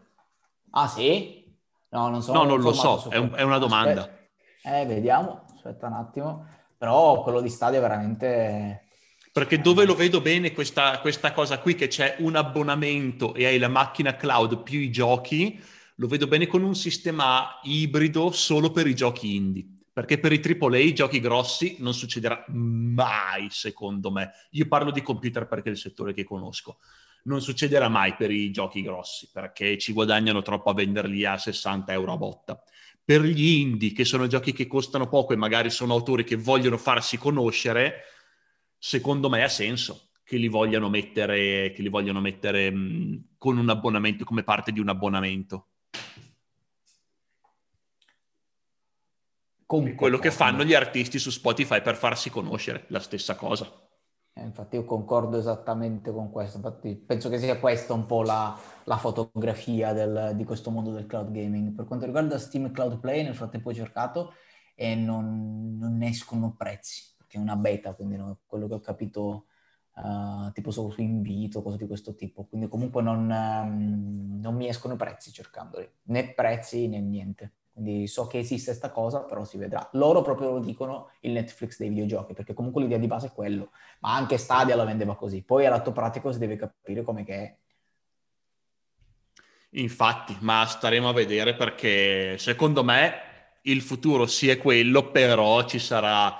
Ah 0.70 0.88
sì? 0.88 1.43
No, 1.90 2.09
non 2.09 2.22
so. 2.22 2.32
No, 2.32 2.45
non 2.45 2.61
lo 2.61 2.72
so, 2.72 3.09
è, 3.09 3.16
un, 3.16 3.32
è, 3.34 3.43
una 3.43 3.59
domanda. 3.59 4.03
Aspetta. 4.03 4.80
Eh, 4.80 4.86
vediamo, 4.86 5.45
aspetta 5.55 5.86
un 5.86 5.93
attimo. 5.95 6.47
Però 6.83 7.22
quello 7.22 7.41
di 7.41 7.49
stadio 7.49 7.78
è 7.78 7.80
veramente... 7.80 8.89
Perché 9.30 9.61
dove 9.61 9.85
lo 9.85 9.95
vedo 9.95 10.20
bene 10.20 10.51
questa, 10.51 10.99
questa 10.99 11.30
cosa 11.33 11.61
qui, 11.61 11.76
che 11.76 11.87
c'è 11.87 12.16
un 12.18 12.35
abbonamento 12.35 13.35
e 13.35 13.47
hai 13.47 13.61
la 13.61 13.68
macchina 13.68 14.16
cloud 14.16 14.64
più 14.64 14.80
i 14.80 14.91
giochi, 14.91 15.62
lo 15.95 16.09
vedo 16.09 16.26
bene 16.26 16.49
con 16.49 16.64
un 16.64 16.74
sistema 16.74 17.61
ibrido 17.62 18.33
solo 18.33 18.72
per 18.72 18.89
i 18.89 18.97
giochi 18.97 19.37
indie. 19.37 19.64
Perché 19.93 20.18
per 20.18 20.33
i 20.33 20.43
AAA, 20.45 20.78
i 20.78 20.93
giochi 20.93 21.20
grossi, 21.20 21.76
non 21.78 21.95
succederà 21.95 22.45
mai, 22.49 23.47
secondo 23.51 24.11
me. 24.11 24.33
Io 24.51 24.66
parlo 24.66 24.91
di 24.91 25.03
computer 25.03 25.47
perché 25.47 25.68
è 25.68 25.72
il 25.72 25.78
settore 25.78 26.12
che 26.12 26.24
conosco. 26.24 26.78
Non 27.26 27.41
succederà 27.41 27.89
mai 27.89 28.16
per 28.16 28.33
i 28.33 28.51
giochi 28.51 28.83
grossi, 28.83 29.28
perché 29.33 29.78
ci 29.78 29.93
guadagnano 29.93 30.43
troppo 30.43 30.70
a 30.70 30.74
venderli 30.74 31.24
a 31.24 31.39
60 31.39 31.93
euro 31.93 32.14
a 32.14 32.16
botta 32.16 32.61
per 33.05 33.22
gli 33.22 33.59
indie, 33.59 33.92
che 33.92 34.05
sono 34.05 34.26
giochi 34.26 34.53
che 34.53 34.66
costano 34.66 35.09
poco 35.09 35.32
e 35.32 35.36
magari 35.36 35.70
sono 35.70 35.92
autori 35.92 36.24
che 36.24 36.36
vogliono 36.36 36.78
farsi 36.78 37.18
conoscere, 37.18 38.05
secondo 38.78 39.28
me 39.28 39.42
ha 39.42 39.48
senso 39.48 40.11
che 40.24 40.36
li 40.36 40.48
vogliano 40.48 40.88
mettere, 40.88 41.72
che 41.72 41.82
li 41.82 41.88
vogliano 41.88 42.20
mettere 42.20 42.70
mh, 42.70 43.34
con 43.38 43.59
un 43.59 43.68
abbonamento, 43.68 44.24
come 44.24 44.44
parte 44.44 44.72
di 44.72 44.80
un 44.80 44.88
abbonamento. 44.88 45.68
Con 49.66 49.94
quello 49.94 50.18
che 50.18 50.30
fanno 50.30 50.64
gli 50.64 50.74
artisti 50.74 51.18
su 51.18 51.30
Spotify 51.30 51.80
per 51.82 51.96
farsi 51.96 52.30
conoscere, 52.30 52.84
la 52.88 53.00
stessa 53.00 53.34
cosa. 53.34 53.82
Eh, 54.35 54.45
infatti 54.45 54.76
io 54.76 54.85
concordo 54.87 55.37
esattamente 55.37 56.11
con 56.11 56.30
questo, 56.30 56.57
infatti 56.57 56.95
penso 56.97 57.28
che 57.28 57.39
sia 57.39 57.59
questa 57.59 57.93
un 57.93 58.07
po' 58.07 58.22
la, 58.22 58.59
la 58.85 58.97
fotografia 58.97 59.93
del, 59.93 60.33
di 60.35 60.45
questo 60.45 60.70
mondo 60.70 60.91
del 60.91 61.07
cloud 61.07 61.30
gaming. 61.30 61.74
Per 61.74 61.85
quanto 61.85 62.07
riguarda 62.07 62.39
Steam 62.39 62.70
Cloud 62.72 62.99
Play, 62.99 63.24
nel 63.24 63.35
frattempo 63.35 63.68
ho 63.68 63.74
cercato 63.74 64.33
e 64.74 64.95
non, 64.95 65.76
non 65.78 66.03
escono 66.03 66.55
prezzi, 66.57 67.14
perché 67.16 67.37
è 67.37 67.41
una 67.41 67.57
beta, 67.57 67.95
quindi 67.95 68.16
no, 68.16 68.39
quello 68.47 68.68
che 68.68 68.74
ho 68.74 68.80
capito 68.80 69.47
uh, 69.97 70.51
tipo 70.53 70.70
solo 70.70 70.89
su 70.89 71.03
invito, 71.03 71.62
cose 71.62 71.76
di 71.76 71.87
questo 71.87 72.14
tipo, 72.14 72.47
quindi 72.47 72.68
comunque 72.68 73.03
non, 73.03 73.28
um, 73.28 74.39
non 74.41 74.55
mi 74.55 74.66
escono 74.66 74.97
prezzi 74.97 75.30
cercandoli, 75.30 75.87
né 76.05 76.33
prezzi 76.33 76.89
né 76.89 77.01
niente. 77.01 77.53
Quindi 77.72 78.06
so 78.06 78.26
che 78.26 78.38
esiste 78.38 78.70
questa 78.70 78.90
cosa, 78.90 79.20
però 79.20 79.44
si 79.44 79.56
vedrà. 79.56 79.88
Loro 79.92 80.20
proprio 80.20 80.50
lo 80.52 80.58
dicono 80.60 81.12
il 81.20 81.32
Netflix 81.32 81.78
dei 81.78 81.88
videogiochi, 81.88 82.34
perché 82.34 82.52
comunque 82.52 82.82
l'idea 82.82 82.98
di 82.98 83.06
base 83.06 83.28
è 83.28 83.32
quello. 83.32 83.70
Ma 84.00 84.14
anche 84.14 84.36
Stadia 84.36 84.76
la 84.76 84.84
vendeva 84.84 85.16
così. 85.16 85.42
Poi 85.42 85.64
all'atto 85.64 85.90
pratico 85.90 86.30
si 86.32 86.38
deve 86.38 86.56
capire 86.56 87.02
come 87.02 87.24
che 87.24 87.34
è. 87.34 87.56
Infatti, 89.70 90.36
ma 90.40 90.66
staremo 90.66 91.08
a 91.08 91.14
vedere 91.14 91.54
perché 91.54 92.36
secondo 92.36 92.84
me 92.84 93.30
il 93.62 93.80
futuro 93.80 94.26
sì 94.26 94.50
è 94.50 94.58
quello, 94.58 95.10
però 95.10 95.64
ci 95.64 95.78
sarà, 95.78 96.36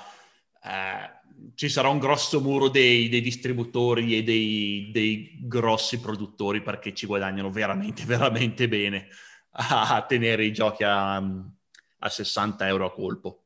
eh, 0.63 1.51
ci 1.55 1.71
sarà 1.71 1.89
un 1.89 1.99
grosso 1.99 2.43
muro 2.43 2.69
dei, 2.69 3.09
dei 3.09 3.23
distributori 3.23 4.19
e 4.19 4.23
dei, 4.23 4.91
dei 4.93 5.39
grossi 5.41 5.99
produttori 5.99 6.61
perché 6.61 6.93
ci 6.93 7.07
guadagnano 7.07 7.51
veramente, 7.51 8.05
veramente 8.07 8.69
bene 8.69 9.09
a 9.53 10.05
tenere 10.07 10.45
i 10.45 10.53
giochi 10.53 10.85
a, 10.85 11.17
a 11.17 12.09
60 12.09 12.67
euro 12.67 12.87
a 12.87 12.93
colpo. 12.93 13.43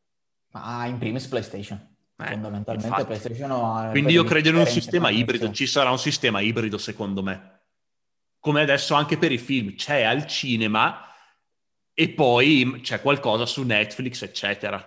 Ma 0.53 0.87
in 0.87 0.99
primis 0.99 1.27
PlayStation. 1.27 1.95
Eh, 2.19 2.29
Fondamentalmente 2.29 2.87
infatti. 2.87 3.05
PlayStation 3.05 3.91
Quindi 3.91 4.13
io 4.13 4.25
credo 4.25 4.49
in 4.49 4.57
un 4.57 4.67
sistema 4.67 5.11
ibrido, 5.11 5.51
ci 5.51 5.67
sarà 5.67 5.91
un 5.91 5.99
sistema 5.99 6.41
ibrido 6.41 6.79
secondo 6.79 7.23
me. 7.23 7.61
Come 8.41 8.63
adesso 8.63 8.95
anche 8.95 9.19
per 9.19 9.33
i 9.33 9.39
film, 9.39 9.75
c'è 9.75 10.03
al 10.03 10.27
cinema 10.27 11.03
e 11.93 12.09
poi 12.11 12.81
c'è 12.83 13.03
qualcosa 13.03 13.45
su 13.45 13.65
Netflix, 13.65 14.23
eccetera. 14.23 14.83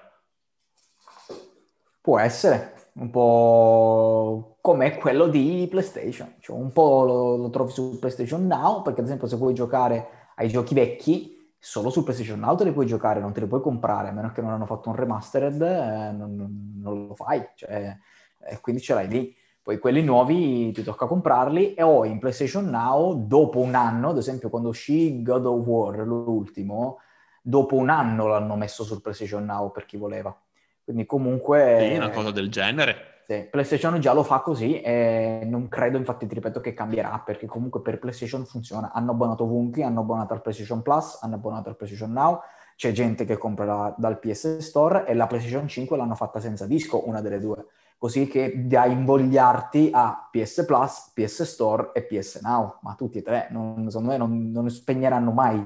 Può 2.02 2.18
essere, 2.18 2.90
un 2.94 3.10
po' 3.10 4.58
come 4.62 4.96
quello 4.98 5.28
di 5.28 5.68
PlayStation. 5.70 6.36
Cioè, 6.40 6.58
un 6.58 6.72
po' 6.72 7.04
lo, 7.04 7.36
lo 7.36 7.50
trovi 7.50 7.72
su 7.72 8.00
PlayStation 8.00 8.48
Now, 8.48 8.82
perché 8.82 9.02
ad 9.02 9.08
esempio 9.08 9.28
se 9.28 9.36
vuoi 9.36 9.54
giocare 9.54 10.19
ai 10.40 10.48
giochi 10.48 10.74
vecchi, 10.74 11.54
solo 11.60 11.90
su 11.90 12.04
PlayStation 12.04 12.40
Now 12.40 12.56
te 12.56 12.64
li 12.64 12.72
puoi 12.72 12.86
giocare, 12.86 13.20
non 13.20 13.34
te 13.34 13.42
li 13.42 13.48
puoi 13.48 13.62
comprare, 13.62 14.08
a 14.08 14.12
meno 14.12 14.32
che 14.32 14.42
non 14.42 14.52
hanno 14.52 14.66
fatto 14.66 14.90
un 14.90 14.96
remastered, 14.96 15.62
eh, 15.62 16.12
non, 16.12 16.78
non, 16.82 17.08
lo 17.08 17.14
fai, 17.14 17.46
cioè, 17.56 17.98
eh, 18.46 18.60
quindi 18.62 18.82
ce 18.82 18.94
l'hai 18.94 19.08
lì. 19.08 19.36
Poi 19.62 19.78
quelli 19.78 20.02
nuovi 20.02 20.72
ti 20.72 20.82
tocca 20.82 21.06
comprarli 21.06 21.74
e 21.74 21.84
ho 21.84 22.06
in 22.06 22.18
PlayStation 22.18 22.66
Now, 22.70 23.28
dopo 23.28 23.60
un 23.60 23.76
anno, 23.76 24.10
ad 24.10 24.18
esempio 24.18 24.50
quando 24.50 24.70
uscì 24.70 25.22
God 25.22 25.46
of 25.46 25.66
War, 25.68 25.98
l'ultimo, 26.00 27.00
dopo 27.42 27.76
un 27.76 27.90
anno 27.90 28.28
l'hanno 28.28 28.56
messo 28.56 28.84
sul 28.84 29.02
PlayStation 29.02 29.44
Now 29.44 29.72
per 29.72 29.86
chi 29.86 29.98
voleva. 29.98 30.36
Quindi 30.84 31.06
comunque... 31.06 31.90
Sì, 31.92 31.98
una 31.98 32.10
cosa 32.10 32.32
del 32.32 32.50
genere. 32.50 33.19
Sì, 33.30 33.48
PlayStation 33.48 34.00
già 34.00 34.12
lo 34.12 34.24
fa 34.24 34.40
così 34.40 34.82
e 34.82 35.42
non 35.46 35.68
credo, 35.68 35.98
infatti 35.98 36.26
ti 36.26 36.34
ripeto, 36.34 36.60
che 36.62 36.74
cambierà 36.74 37.22
perché 37.24 37.46
comunque 37.46 37.80
per 37.80 38.00
PlayStation 38.00 38.44
funziona. 38.44 38.92
Hanno 38.92 39.12
abbonato 39.12 39.44
ovunque, 39.44 39.84
hanno 39.84 40.00
abbonato 40.00 40.34
al 40.34 40.42
PlayStation 40.42 40.82
Plus, 40.82 41.20
hanno 41.22 41.36
abbonato 41.36 41.70
al 41.70 41.76
PlayStation 41.76 42.12
Now, 42.12 42.40
c'è 42.76 42.92
gente 42.92 43.26
che 43.26 43.38
compra 43.38 43.94
dal 43.96 44.18
PS 44.18 44.58
Store 44.58 45.06
e 45.06 45.14
la 45.14 45.28
PlayStation 45.28 45.68
5 45.68 45.96
l'hanno 45.96 46.16
fatta 46.16 46.40
senza 46.40 46.66
disco, 46.66 47.08
una 47.08 47.22
delle 47.22 47.40
due, 47.40 47.68
così 48.00 48.26
che 48.26 48.66
da 48.66 48.88
invogliarti 48.88 49.92
a 49.94 50.28
PS 50.32 50.66
Plus, 50.66 51.12
PS 51.14 51.44
Store 51.44 51.92
e 51.94 52.02
PS 52.06 52.40
Now, 52.42 52.80
ma 52.82 52.96
tutti 52.96 53.20
e 53.20 53.22
tre, 53.22 53.48
non, 53.52 53.86
secondo 53.90 54.10
me 54.10 54.18
non, 54.18 54.50
non 54.50 54.72
spegneranno 54.72 55.30
mai 55.30 55.64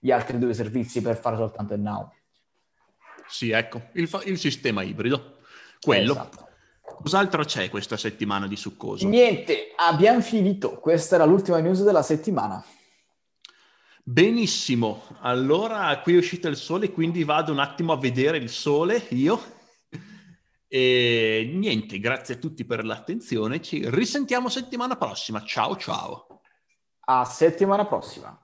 gli 0.00 0.10
altri 0.10 0.38
due 0.38 0.54
servizi 0.54 1.02
per 1.02 1.18
fare 1.18 1.36
soltanto 1.36 1.74
il 1.74 1.80
Now. 1.82 2.10
Sì, 3.26 3.50
ecco, 3.50 3.88
il, 3.92 4.08
il 4.24 4.38
sistema 4.38 4.82
ibrido, 4.82 5.36
quello. 5.82 6.12
Esatto. 6.12 6.52
Cos'altro 7.02 7.44
c'è 7.44 7.68
questa 7.70 7.96
settimana 7.96 8.46
di 8.46 8.56
succoso? 8.56 9.08
Niente, 9.08 9.72
abbiamo 9.76 10.20
finito. 10.20 10.78
Questa 10.78 11.14
era 11.16 11.24
l'ultima 11.24 11.58
news 11.58 11.82
della 11.82 12.02
settimana. 12.02 12.64
Benissimo, 14.06 15.04
allora 15.20 15.98
qui 16.00 16.14
è 16.14 16.18
uscito 16.18 16.48
il 16.48 16.56
sole, 16.56 16.92
quindi 16.92 17.24
vado 17.24 17.52
un 17.52 17.58
attimo 17.58 17.92
a 17.92 17.96
vedere 17.96 18.36
il 18.36 18.50
sole 18.50 19.06
io. 19.10 19.40
E 20.68 21.50
niente, 21.54 21.98
grazie 22.00 22.34
a 22.34 22.38
tutti 22.38 22.64
per 22.66 22.84
l'attenzione. 22.84 23.62
Ci 23.62 23.88
risentiamo 23.88 24.48
settimana 24.48 24.96
prossima. 24.96 25.42
Ciao 25.44 25.76
ciao. 25.76 26.42
A 27.06 27.24
settimana 27.24 27.86
prossima. 27.86 28.38